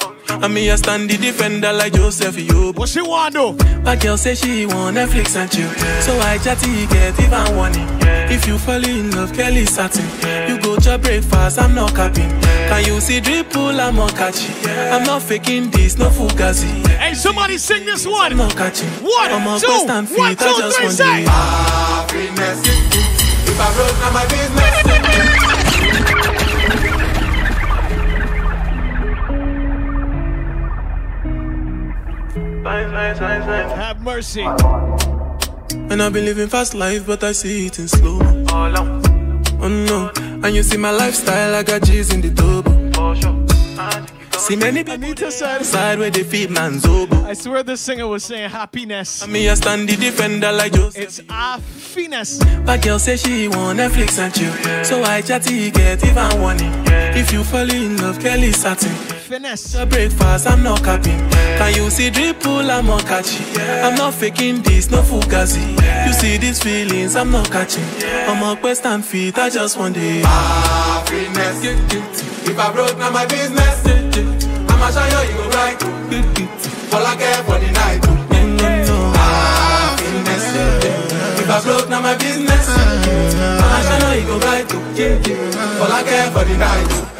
[0.43, 2.77] and me I stand the defender like Joseph Yobo.
[2.77, 3.53] What she want do?
[3.83, 5.69] My girl say she want Netflix and chill,
[6.01, 7.87] so I chatty get even warning.
[8.31, 10.05] If you fall in love, Kelly satin.
[10.49, 12.29] You go to breakfast, I'm not capping.
[12.69, 13.79] Can you see dripple?
[13.79, 14.55] I'm not catching.
[14.69, 16.87] I'm not faking this, no fugazi.
[16.97, 18.31] Hey, somebody sing this one.
[18.31, 18.89] I'm not catching.
[19.03, 21.23] One, I'm on two, feet, one, I just three, say.
[21.23, 22.61] Happiness.
[22.65, 23.11] Ah,
[23.47, 25.57] if I broke, now my business.
[32.71, 34.43] Have mercy.
[34.43, 38.19] And I've been living fast life, but I see it in slow.
[38.21, 39.01] Oh,
[39.61, 42.71] oh no, and you see my lifestyle, I got G's in the double.
[44.39, 47.25] See many people side where they feed man's oboe.
[47.25, 49.27] I swear this singer was saying happiness.
[49.27, 51.03] Me I stand the defender like Joseph.
[51.03, 52.39] It's happiness.
[52.65, 56.71] But girl say she want Netflix and chill, so I chatty get even warning.
[56.87, 59.20] If you fall in love, Kelly satin.
[59.31, 59.71] Finesse.
[59.71, 61.17] To breakfast, I'm not capping.
[61.57, 62.69] Can you see dripple?
[62.69, 63.45] I'm not catching.
[63.61, 65.63] I'm not faking this, no fugazi.
[66.05, 67.85] You see these feelings, I'm not catching.
[68.27, 70.25] I'm a quest and feet, I just want it.
[70.25, 71.63] Ah, Happiness.
[72.43, 73.85] If I broke, now my business.
[74.67, 75.81] I'ma show you, you go right.
[76.91, 78.03] All I care for the night.
[78.35, 78.89] Happiness.
[79.15, 79.95] Ah,
[81.39, 82.65] if I broke, now my business.
[82.67, 83.63] Ah.
[83.63, 84.67] I'ma show you, you go right.
[85.79, 87.11] All I care for the night.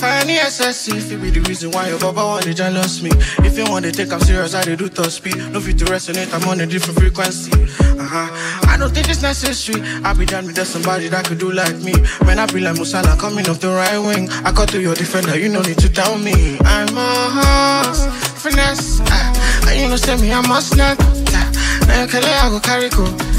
[0.00, 3.10] F-I-N-E-S-S, if it be the reason why your baba want to jealous me.
[3.44, 5.36] If you want to take I'm serious, I do top speed.
[5.52, 7.52] No fit to resonate, I'm on a different frequency.
[7.52, 8.64] Uh-huh.
[8.64, 9.82] I don't think it's necessary.
[10.02, 11.92] I be done with that somebody that could do like me.
[12.24, 14.30] Man, I be like Musala coming off the right wing.
[14.42, 16.56] I cut to your defender, you no need to tell me.
[16.64, 18.08] I'm a horse,
[18.40, 19.00] finesse.
[19.04, 20.96] Uh, and you know, say me, I must not.
[20.98, 23.29] Uh, now, Kelly, I go carry go.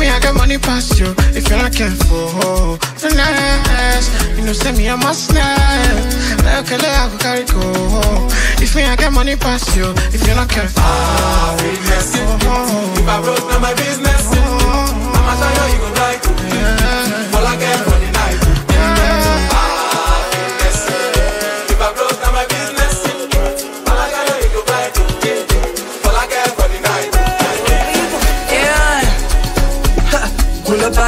[0.00, 1.12] If me, I got money past you.
[1.36, 4.08] If you're not careful, finesse.
[4.34, 6.40] You know, say me, I must not.
[6.42, 8.26] Now, Kelly, I go carry go.
[8.64, 9.92] If me, I got money past you.
[10.14, 12.14] If you're not careful, ah, Happiness.
[12.16, 14.24] If I broke, now my business.
[14.32, 14.59] I'ma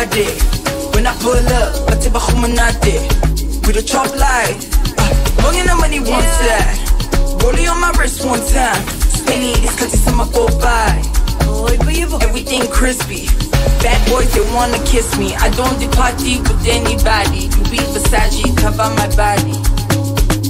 [0.02, 0.42] All I care for the night.
[0.42, 0.42] Yeah.
[0.92, 0.98] Pull up body.
[0.98, 2.94] When I pull up, I take a humanate.
[3.66, 4.58] With a chop light.
[4.98, 6.78] Ah, Long in the money one side.
[7.42, 8.82] Rolling on my wrist one time.
[9.14, 11.02] Spinning this cause it's my go by.
[12.22, 13.26] Everything crispy.
[13.82, 15.34] Bad boys, they wanna kiss me.
[15.36, 17.48] I don't do party with anybody.
[17.70, 19.54] Louis Versace cover my body.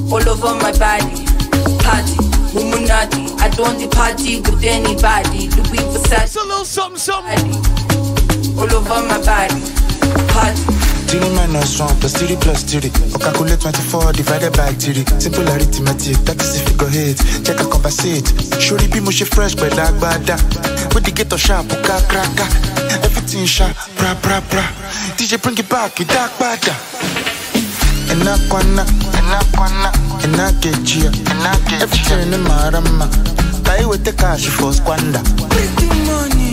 [0.08, 1.26] All over my body.
[1.84, 2.16] Party.
[2.56, 3.32] Illuminati.
[3.40, 5.48] I don't do party with anybody.
[5.50, 6.24] Louis Versace.
[6.24, 7.81] It's a little something, something.
[8.58, 9.60] All over my body.
[10.32, 10.92] Party.
[11.12, 16.16] 3 minus 1 plus 3 plus 3 Or calculate 24 divided by 3 Simple arithmetic,
[16.24, 17.20] that is if you go hit.
[17.44, 18.24] Check and conversate.
[18.60, 20.94] Surely be mushy fresh, but like bada uh.
[20.94, 23.04] With the ghetto sharp, oh, uka kraka uh.
[23.04, 24.64] Everything sharp, bra bra bra.
[25.20, 26.72] DJ bring it back, it dark bada
[28.12, 28.84] Enakwana,
[29.20, 29.92] enakwana,
[30.24, 31.12] enakechia
[31.80, 33.08] Everything in marama
[33.64, 35.22] Buy with the cash for squander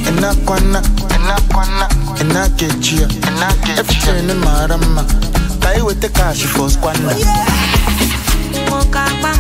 [0.10, 0.82] Enakwana,
[1.16, 1.90] enakwana,
[2.22, 3.08] enakechia
[3.78, 5.04] Everything in marama
[5.62, 7.14] Buy with the cash for squander
[8.70, 9.34] Mokapa,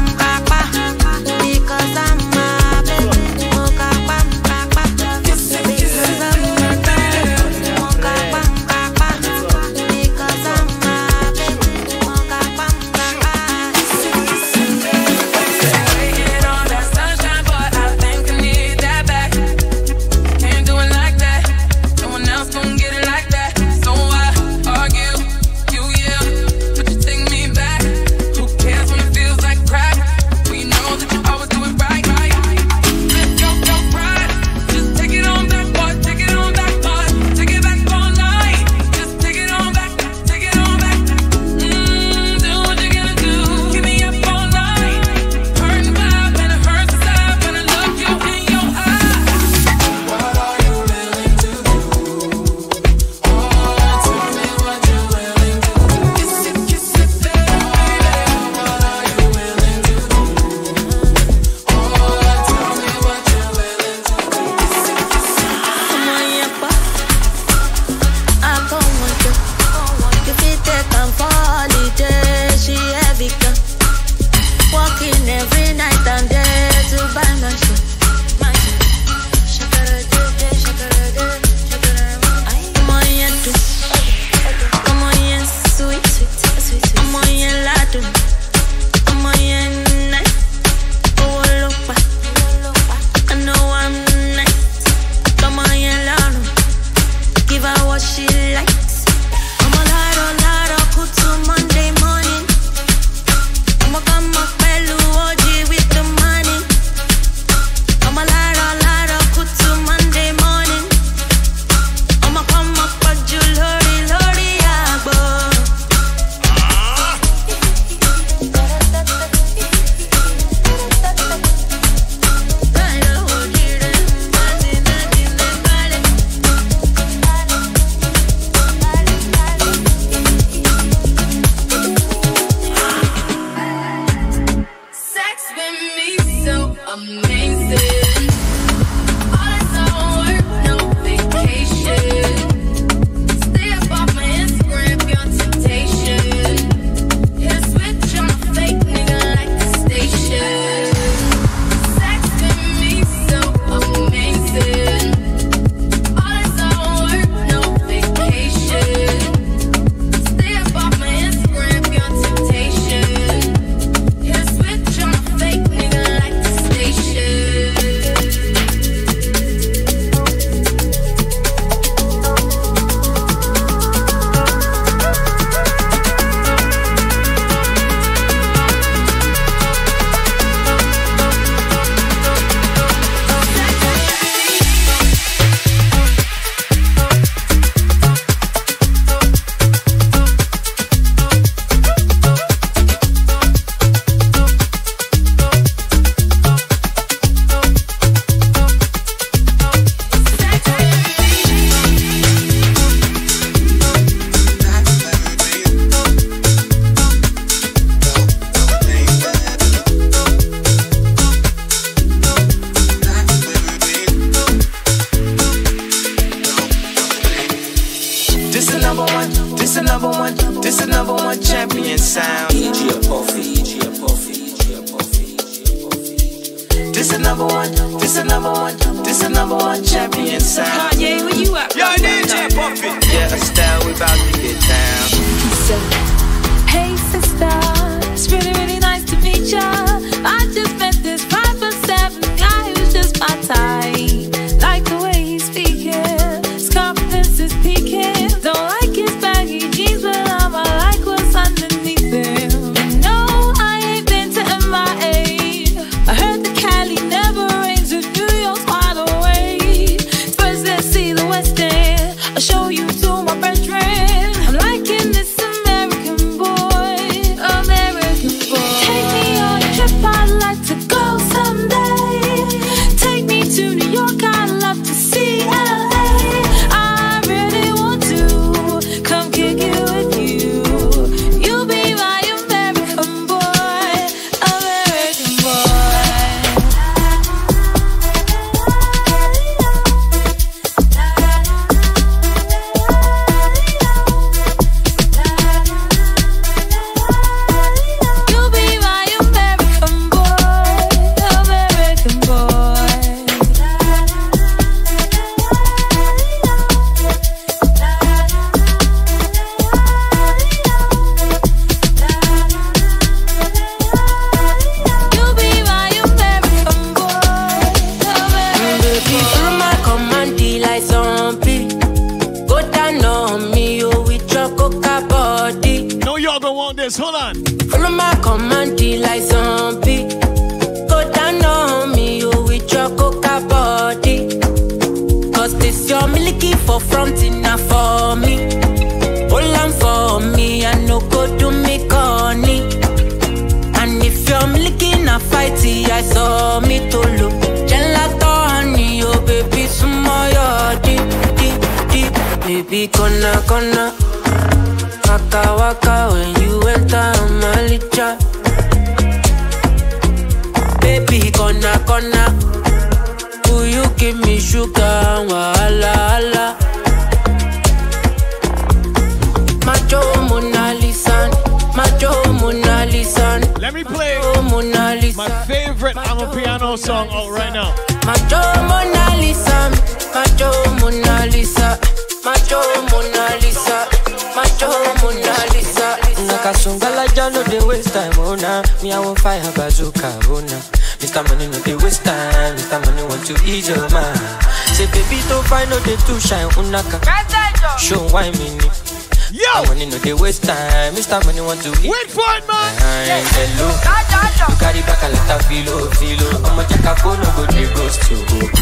[401.10, 401.90] stop when you want to eat.
[401.90, 402.70] Wait for it, man.
[403.10, 403.26] Yeah.
[403.34, 403.74] Hello.
[403.74, 406.30] You carry back a lot of filo, filo.
[406.46, 408.18] I'm a jackafo, no good, dey ghost you.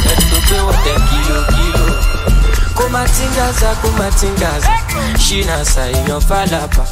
[0.07, 1.85] Let's go pay what ten kilo, kilo.
[2.77, 4.71] Kumatingaza, kumatingaza.
[5.19, 6.83] Shina sa in your falapa.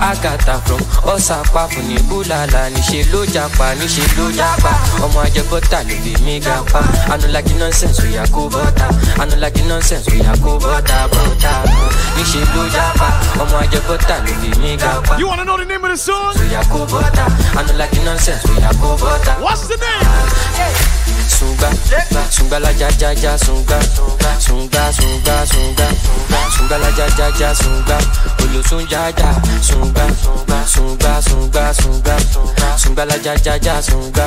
[0.00, 0.80] Agatha from
[1.12, 4.72] Ọ̀sàpá fún ní búlàlà níṣẹ́ ló japa níṣẹ́ ló japa
[5.04, 6.80] ọmọ ajẹbọ́tà ló fi mí ga pa
[7.12, 8.86] anulagi nonsense oya kó bọ́tà
[9.22, 11.52] anulagi nonsense oya kó bọ́tà bọ́tà
[12.16, 13.08] níṣẹ́ ló japa
[13.42, 15.16] ọmọ ajẹbọ́tà ló fi mí ga pa.
[15.20, 16.34] You wanna know the name of the song?
[16.40, 17.24] oya kó bọ́tà
[17.58, 19.32] anulagi nonsense oya kó bọ́tà.
[19.44, 20.06] What's the name?
[21.40, 21.70] Sunga,
[22.30, 23.78] sunga la ja ja ja sunga,
[24.46, 25.86] sunga sunga sunga,
[26.56, 27.96] sunga la ja ja ja sunga
[28.54, 29.30] yo sun ya ya.
[29.62, 30.06] Sunga,
[30.66, 32.16] sunga, sunga, sunga
[32.78, 33.80] Sunga la ya ya ya.
[33.82, 34.26] Sunga,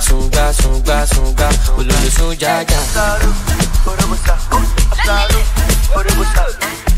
[0.00, 2.78] sunga, sunga, sunga Ololo sun ya ya.
[2.78, 3.30] Asaru,
[3.86, 4.34] orobosa
[4.92, 5.40] Asaru,
[5.94, 6.44] orobosa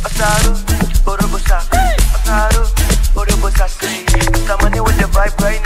[0.05, 0.53] Asaru,
[1.07, 1.59] orobosa
[2.15, 2.63] Asaru,
[3.15, 4.05] orobosa Say,
[4.47, 5.66] someone with the vibe right now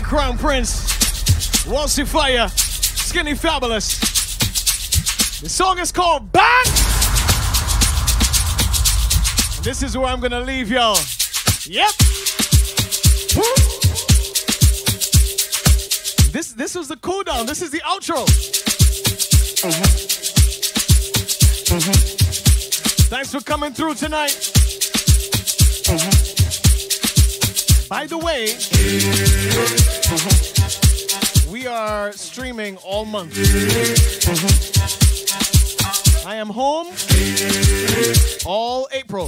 [0.00, 0.86] Crown Prince,
[1.66, 3.98] Walshy Fire, Skinny Fabulous.
[5.40, 6.64] The song is called Bang!
[9.56, 10.96] And this is where I'm gonna leave y'all.
[11.66, 11.90] Yep.
[16.32, 17.46] This this was the cool down.
[17.46, 18.26] This is the outro.
[23.08, 24.83] Thanks for coming through tonight.
[27.88, 28.54] By the way,
[31.50, 33.36] we are streaming all month.
[36.26, 36.88] I am home
[38.46, 39.26] all April.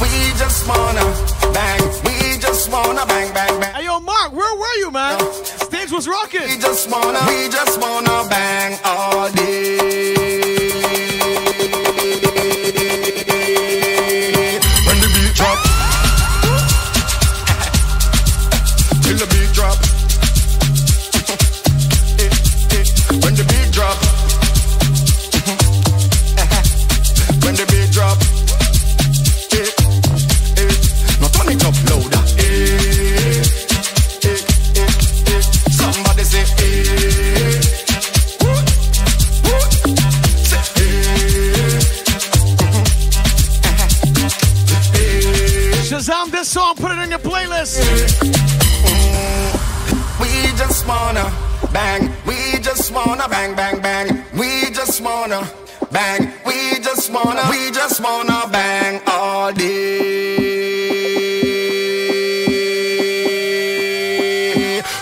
[0.00, 1.04] We just wanna
[1.52, 1.82] bang.
[2.04, 3.74] We just wanna bang, bang, bang.
[3.74, 5.20] Hey, yo, Mark, where were you, man?
[5.44, 6.48] Stage was rocking.
[6.48, 9.87] We just wanna, we just wanna bang all day.
[55.28, 55.46] Wanna
[55.90, 56.32] bang.
[56.46, 60.38] We just wanna, we just wanna bang all day.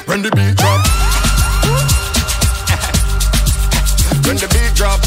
[0.07, 0.87] When the beat drop.
[4.27, 5.01] When the beat drop.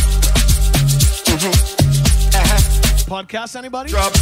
[1.26, 1.54] Mhm.
[2.36, 2.60] Uh-huh.
[3.10, 3.90] Podcast, anybody?
[3.90, 4.14] Drop.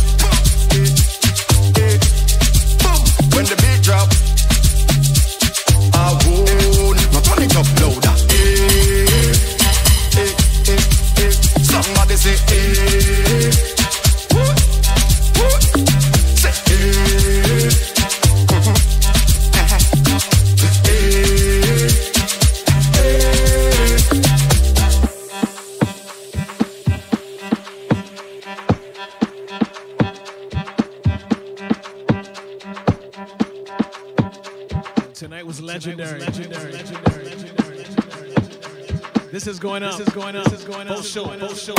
[39.47, 39.97] This is going up.
[39.97, 40.43] This is going up.
[40.43, 40.95] This is going up.
[40.97, 41.25] Post show.
[41.25, 41.73] Post show.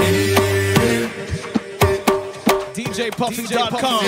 [2.72, 4.00] DJPuffy.com.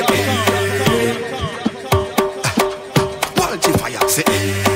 [3.37, 4.70] Walshy fire say mm,